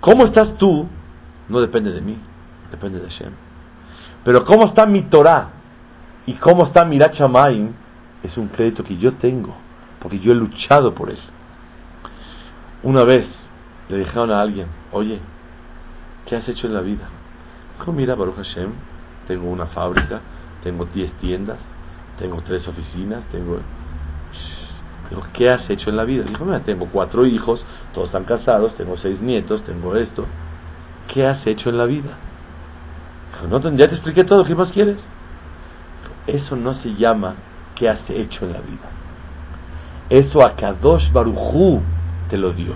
¿Cómo 0.00 0.26
estás 0.26 0.56
tú? 0.58 0.86
No 1.48 1.60
depende 1.60 1.90
de 1.90 2.00
mí, 2.00 2.18
depende 2.70 3.00
de 3.00 3.08
Hashem. 3.08 3.32
Pero 4.24 4.44
cómo 4.44 4.66
está 4.66 4.86
mi 4.86 5.02
Torah 5.02 5.48
y 6.26 6.34
cómo 6.34 6.66
está 6.66 6.84
mi 6.84 6.98
es 8.22 8.36
un 8.36 8.48
crédito 8.48 8.84
que 8.84 8.98
yo 8.98 9.14
tengo, 9.14 9.54
porque 10.00 10.18
yo 10.20 10.32
he 10.32 10.34
luchado 10.34 10.94
por 10.94 11.10
eso. 11.10 11.22
Una 12.82 13.04
vez 13.04 13.26
le 13.88 13.98
dijeron 13.98 14.30
a 14.30 14.40
alguien, 14.40 14.66
oye, 14.92 15.18
¿qué 16.28 16.36
has 16.36 16.48
hecho 16.48 16.66
en 16.66 16.74
la 16.74 16.80
vida? 16.80 17.08
Dijo, 17.78 17.92
mira, 17.92 18.14
Baruch 18.14 18.36
Hashem, 18.36 18.70
tengo 19.26 19.48
una 19.48 19.66
fábrica, 19.66 20.20
tengo 20.62 20.84
10 20.84 21.12
tiendas, 21.14 21.58
tengo 22.18 22.42
tres 22.42 22.66
oficinas, 22.66 23.22
tengo... 23.30 23.58
Dijo, 25.08 25.22
¿qué 25.32 25.48
has 25.50 25.68
hecho 25.70 25.88
en 25.88 25.96
la 25.96 26.04
vida? 26.04 26.24
Dijo, 26.24 26.44
mira, 26.44 26.60
tengo 26.60 26.86
cuatro 26.92 27.24
hijos, 27.24 27.64
todos 27.94 28.08
están 28.08 28.24
casados, 28.24 28.74
tengo 28.76 28.96
seis 28.98 29.20
nietos, 29.20 29.62
tengo 29.64 29.96
esto. 29.96 30.26
¿Qué 31.12 31.26
has 31.26 31.46
hecho 31.46 31.70
en 31.70 31.78
la 31.78 31.86
vida? 31.86 32.10
Dijo, 33.32 33.48
no, 33.48 33.76
ya 33.76 33.86
te 33.86 33.94
expliqué 33.94 34.24
todo, 34.24 34.44
¿qué 34.44 34.54
más 34.54 34.70
quieres? 34.72 34.98
Eso 36.26 36.56
no 36.56 36.74
se 36.82 36.94
llama 36.94 37.36
¿qué 37.74 37.88
has 37.88 38.00
hecho 38.10 38.44
en 38.44 38.52
la 38.52 38.60
vida? 38.60 38.90
Eso 40.10 40.46
a 40.46 40.56
Kadosh 40.56 41.10
Barujú 41.12 41.80
te 42.28 42.36
lo 42.36 42.52
dio. 42.52 42.74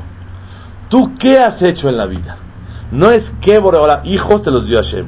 ¿Tú 0.88 1.14
qué 1.18 1.38
has 1.38 1.60
hecho 1.60 1.88
en 1.88 1.96
la 1.96 2.06
vida? 2.06 2.36
No 2.92 3.08
es 3.08 3.22
que, 3.40 3.56
ahora, 3.56 4.02
hijos 4.04 4.42
te 4.42 4.50
los 4.50 4.66
dio 4.66 4.78
Hashem, 4.78 5.06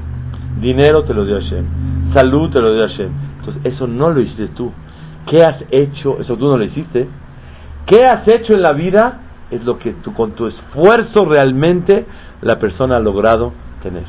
dinero 0.60 1.04
te 1.04 1.12
lo 1.12 1.24
dio 1.24 1.36
Hashem, 1.36 2.14
salud 2.14 2.50
te 2.50 2.60
lo 2.60 2.72
dio 2.72 2.88
Hashem. 2.88 3.10
Entonces, 3.40 3.74
eso 3.74 3.86
no 3.86 4.10
lo 4.10 4.20
hiciste 4.20 4.48
tú. 4.48 4.72
¿Qué 5.26 5.44
has 5.44 5.62
hecho? 5.70 6.18
Eso 6.18 6.36
tú 6.36 6.48
no 6.48 6.56
lo 6.56 6.64
hiciste. 6.64 7.08
¿Qué 7.86 8.04
has 8.04 8.26
hecho 8.26 8.54
en 8.54 8.62
la 8.62 8.72
vida? 8.72 9.20
Es 9.50 9.62
lo 9.64 9.78
que 9.78 9.92
tú, 10.02 10.14
con 10.14 10.32
tu 10.32 10.46
esfuerzo 10.46 11.26
realmente 11.26 12.06
la 12.40 12.58
persona 12.58 12.96
ha 12.96 13.00
logrado 13.00 13.52
tener. 13.82 14.04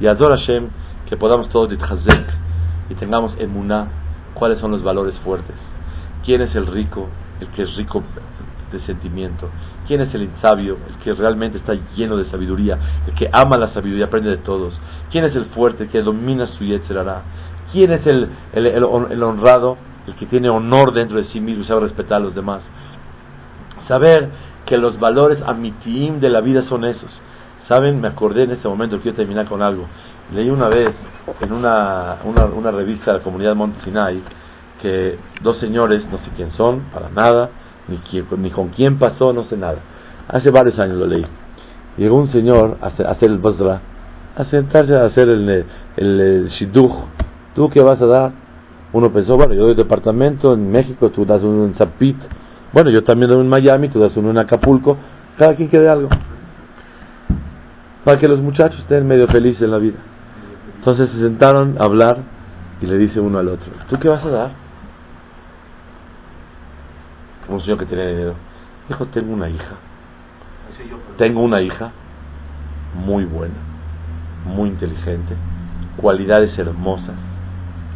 Y 0.00 0.06
adora 0.06 0.36
Hashem 0.36 0.68
que 1.08 1.16
podamos 1.16 1.48
todos 1.48 1.70
y 1.72 2.94
tengamos 2.94 3.34
emuná 3.38 3.88
cuáles 4.34 4.58
son 4.58 4.70
los 4.70 4.82
valores 4.82 5.14
fuertes. 5.24 5.56
¿Quién 6.24 6.42
es 6.42 6.54
el 6.54 6.66
rico? 6.66 7.08
El 7.40 7.48
que 7.48 7.62
es 7.62 7.76
rico 7.76 8.02
de 8.72 8.80
sentimiento. 8.80 9.48
¿Quién 9.86 10.00
es 10.00 10.14
el 10.14 10.22
insabio? 10.22 10.78
El 10.88 10.96
que 11.02 11.12
realmente 11.14 11.58
está 11.58 11.74
lleno 11.96 12.16
de 12.16 12.30
sabiduría, 12.30 12.78
el 13.06 13.14
que 13.14 13.28
ama 13.32 13.58
la 13.58 13.68
sabiduría, 13.72 14.06
aprende 14.06 14.30
de 14.30 14.38
todos. 14.38 14.74
¿Quién 15.10 15.24
es 15.24 15.36
el 15.36 15.46
fuerte, 15.46 15.84
el 15.84 15.90
que 15.90 16.02
domina 16.02 16.46
su 16.46 16.64
yetzerara? 16.64 17.22
¿Quién 17.72 17.92
es 17.92 18.06
el, 18.06 18.28
el, 18.52 18.84
honrado, 19.22 19.76
el 20.06 20.14
que 20.14 20.26
tiene 20.26 20.48
honor 20.48 20.92
dentro 20.92 21.18
de 21.18 21.24
sí 21.24 21.40
mismo 21.40 21.64
y 21.64 21.66
sabe 21.66 21.82
respetar 21.82 22.18
a 22.18 22.24
los 22.24 22.34
demás? 22.34 22.60
Saber 23.88 24.30
que 24.66 24.78
los 24.78 24.98
valores 24.98 25.38
amitiim 25.44 26.20
de 26.20 26.30
la 26.30 26.40
vida 26.40 26.62
son 26.68 26.84
esos. 26.84 27.10
¿Saben? 27.68 28.00
Me 28.00 28.08
acordé 28.08 28.44
en 28.44 28.52
este 28.52 28.68
momento, 28.68 29.00
quiero 29.00 29.16
terminar 29.16 29.46
con 29.46 29.62
algo. 29.62 29.86
Leí 30.32 30.48
una 30.48 30.68
vez 30.68 30.90
en 31.40 31.52
una, 31.52 32.18
una, 32.24 32.44
una 32.46 32.70
revista 32.70 33.12
de 33.12 33.18
la 33.18 33.24
comunidad 33.24 33.54
Monte 33.54 33.82
Sinai 33.84 34.22
que 34.84 35.18
dos 35.40 35.56
señores, 35.58 36.04
no 36.10 36.18
sé 36.18 36.24
quién 36.36 36.52
son, 36.52 36.80
para 36.92 37.08
nada, 37.08 37.48
ni, 37.88 38.00
ni 38.38 38.50
con 38.50 38.68
quién 38.68 38.98
pasó, 38.98 39.32
no 39.32 39.44
sé 39.44 39.56
nada. 39.56 39.78
Hace 40.28 40.50
varios 40.50 40.78
años 40.78 40.98
lo 40.98 41.06
leí. 41.06 41.24
Llegó 41.96 42.16
un 42.16 42.32
señor 42.32 42.78
a 42.80 42.86
hacer, 42.86 43.30
el 43.30 43.38
basra, 43.38 43.80
a 44.36 44.44
sentarse 44.46 44.96
a 44.96 45.04
hacer 45.04 45.28
el, 45.28 45.48
el, 45.96 46.20
el 46.20 46.48
shidduch. 46.48 46.92
¿Tú 47.54 47.68
qué 47.70 47.82
vas 47.82 48.00
a 48.00 48.06
dar? 48.06 48.32
Uno 48.92 49.12
pensó, 49.12 49.36
bueno, 49.36 49.54
yo 49.54 49.66
doy 49.66 49.74
departamento 49.74 50.54
en 50.54 50.70
México, 50.70 51.10
tú 51.10 51.24
das 51.24 51.42
uno 51.42 51.64
en 51.64 51.74
Zapit. 51.74 52.16
Bueno, 52.72 52.90
yo 52.90 53.04
también 53.04 53.30
doy 53.30 53.40
en 53.40 53.48
Miami, 53.48 53.88
tú 53.88 54.00
das 54.00 54.16
uno 54.16 54.30
en 54.30 54.38
Acapulco. 54.38 54.96
Cada 55.38 55.54
quien 55.54 55.68
quiere 55.68 55.88
algo. 55.88 56.08
Para 58.04 58.18
que 58.18 58.28
los 58.28 58.40
muchachos 58.40 58.78
estén 58.80 59.06
medio 59.06 59.26
felices 59.28 59.62
en 59.62 59.70
la 59.70 59.78
vida. 59.78 59.98
Entonces 60.78 61.10
se 61.10 61.18
sentaron 61.18 61.76
a 61.80 61.84
hablar 61.84 62.18
y 62.80 62.86
le 62.86 62.98
dice 62.98 63.20
uno 63.20 63.38
al 63.38 63.48
otro, 63.48 63.66
¿tú 63.88 63.98
qué 63.98 64.08
vas 64.08 64.24
a 64.24 64.28
dar? 64.28 64.63
Un 67.48 67.60
señor 67.60 67.78
que 67.78 67.86
tiene 67.86 68.06
dinero. 68.08 68.34
Dijo, 68.88 69.06
tengo 69.06 69.32
una 69.32 69.48
hija. 69.48 69.76
Tengo 71.16 71.40
una 71.40 71.60
hija 71.60 71.92
muy 72.94 73.24
buena, 73.24 73.54
muy 74.44 74.68
inteligente, 74.68 75.34
cualidades 75.96 76.58
hermosas, 76.58 77.14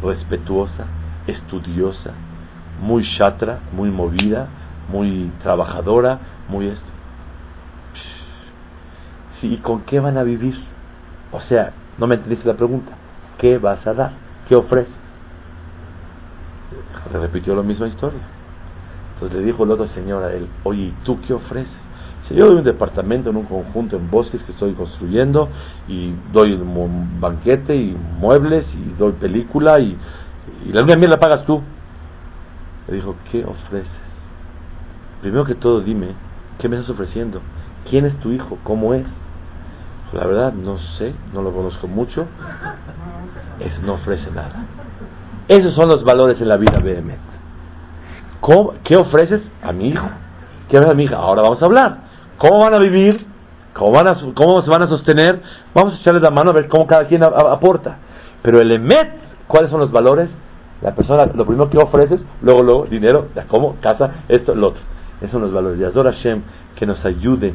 respetuosa, 0.01 0.85
estudiosa, 1.27 2.11
muy 2.81 3.03
chatra, 3.17 3.59
muy 3.73 3.91
movida, 3.91 4.47
muy 4.89 5.31
trabajadora, 5.41 6.19
muy 6.47 6.67
esto. 6.67 6.89
¿Y 9.41 9.57
con 9.57 9.81
qué 9.81 9.99
van 9.99 10.17
a 10.17 10.23
vivir? 10.23 10.57
O 11.31 11.39
sea, 11.41 11.71
no 11.97 12.07
me 12.07 12.15
entendiste 12.15 12.47
la 12.47 12.55
pregunta. 12.55 12.91
¿Qué 13.37 13.57
vas 13.57 13.85
a 13.87 13.93
dar? 13.93 14.11
¿Qué 14.47 14.55
ofreces? 14.55 14.93
Repitió 17.13 17.55
la 17.55 17.63
misma 17.63 17.87
historia. 17.87 18.19
Entonces 19.19 19.39
le 19.39 19.45
dijo 19.45 19.65
el 19.65 19.71
otro 19.71 19.85
señor 19.89 20.23
a 20.23 20.33
él, 20.33 20.47
oye, 20.63 20.83
¿y 20.83 20.93
tú 21.03 21.19
qué 21.27 21.33
ofreces? 21.33 21.67
Si 22.27 22.35
yo 22.35 22.45
doy 22.45 22.59
un 22.59 22.63
departamento 22.63 23.31
en 23.31 23.35
un 23.35 23.45
conjunto 23.45 23.97
en 23.97 24.09
bosques 24.09 24.41
que 24.43 24.53
estoy 24.53 24.73
construyendo 24.73 25.49
y 25.89 26.13
doy 26.31 26.53
un 26.53 27.19
banquete 27.19 27.75
y 27.75 27.97
muebles 28.19 28.65
y 28.73 28.97
doy 28.97 29.11
película 29.13 29.77
y, 29.79 29.97
la 30.71 30.81
luna 30.81 30.95
mía 30.95 31.09
la 31.09 31.19
pagas 31.19 31.45
tú. 31.45 31.61
Le 32.87 32.95
dijo, 32.95 33.15
¿qué 33.29 33.43
ofreces? 33.43 33.89
Primero 35.21 35.43
que 35.43 35.55
todo 35.55 35.81
dime, 35.81 36.15
¿qué 36.59 36.69
me 36.69 36.77
estás 36.77 36.91
ofreciendo? 36.91 37.41
¿Quién 37.89 38.05
es 38.05 38.17
tu 38.21 38.31
hijo? 38.31 38.57
¿Cómo 38.63 38.93
es? 38.93 39.05
La 40.13 40.25
verdad 40.25 40.53
no 40.53 40.77
sé, 40.97 41.13
no 41.33 41.41
lo 41.41 41.51
conozco 41.51 41.87
mucho. 41.87 42.25
Es, 43.59 43.81
no 43.81 43.95
ofrece 43.95 44.31
nada. 44.31 44.65
Esos 45.49 45.73
son 45.73 45.89
los 45.89 46.05
valores 46.05 46.39
en 46.39 46.47
la 46.47 46.57
vida 46.57 46.79
¿Qué 48.83 48.95
ofreces 48.97 49.41
a 49.61 49.71
mi 49.71 49.89
hijo? 49.89 50.07
¿Qué 50.69 50.77
ofreces 50.77 50.93
a 50.93 50.97
mi 50.97 51.03
hija? 51.03 51.17
Ahora 51.17 51.41
vamos 51.41 51.61
a 51.61 51.65
hablar. 51.65 51.97
¿Cómo 52.37 52.59
van 52.63 52.73
a 52.73 52.79
vivir? 52.79 53.25
¿Cómo, 53.73 53.91
van 53.91 54.07
a, 54.07 54.15
¿Cómo 54.33 54.61
se 54.61 54.69
van 54.69 54.83
a 54.83 54.87
sostener? 54.87 55.41
Vamos 55.73 55.93
a 55.93 55.97
echarles 55.97 56.23
la 56.23 56.31
mano 56.31 56.51
a 56.51 56.53
ver 56.53 56.67
cómo 56.67 56.87
cada 56.87 57.07
quien 57.07 57.23
aporta. 57.23 57.97
Pero 58.41 58.59
el 58.59 58.71
EMET, 58.71 59.13
¿cuáles 59.47 59.69
son 59.69 59.79
los 59.79 59.91
valores? 59.91 60.29
La 60.81 60.95
persona, 60.95 61.25
lo 61.25 61.45
primero 61.45 61.69
que 61.69 61.77
ofreces, 61.77 62.21
luego, 62.41 62.63
luego, 62.63 62.85
dinero, 62.85 63.27
cómo, 63.49 63.75
casa, 63.81 64.23
esto, 64.29 64.55
lo 64.55 64.69
otro. 64.69 64.81
Esos 65.19 65.31
son 65.31 65.41
los 65.41 65.51
valores. 65.51 65.79
Y 65.79 65.83
Azor 65.83 66.05
Hashem, 66.05 66.41
que 66.75 66.85
nos 66.85 67.03
ayude 67.03 67.53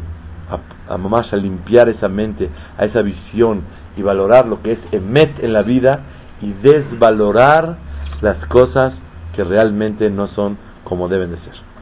a, 0.89 0.95
a 0.95 0.97
a 0.97 1.37
limpiar 1.37 1.89
esa 1.89 2.09
mente, 2.09 2.51
a 2.77 2.85
esa 2.85 3.01
visión 3.01 3.63
y 3.97 4.03
valorar 4.03 4.47
lo 4.47 4.61
que 4.63 4.73
es 4.73 4.79
emet 4.93 5.43
en 5.43 5.53
la 5.53 5.63
vida 5.63 6.01
y 6.43 6.53
desvalorar 6.53 7.77
las 8.21 8.45
cosas 8.47 8.93
que 9.35 9.45
realmente 9.45 10.11
no 10.11 10.29
son 10.29 10.59
como 10.85 11.09
deben 11.09 11.31
de 11.31 11.41
ser. 11.41 11.74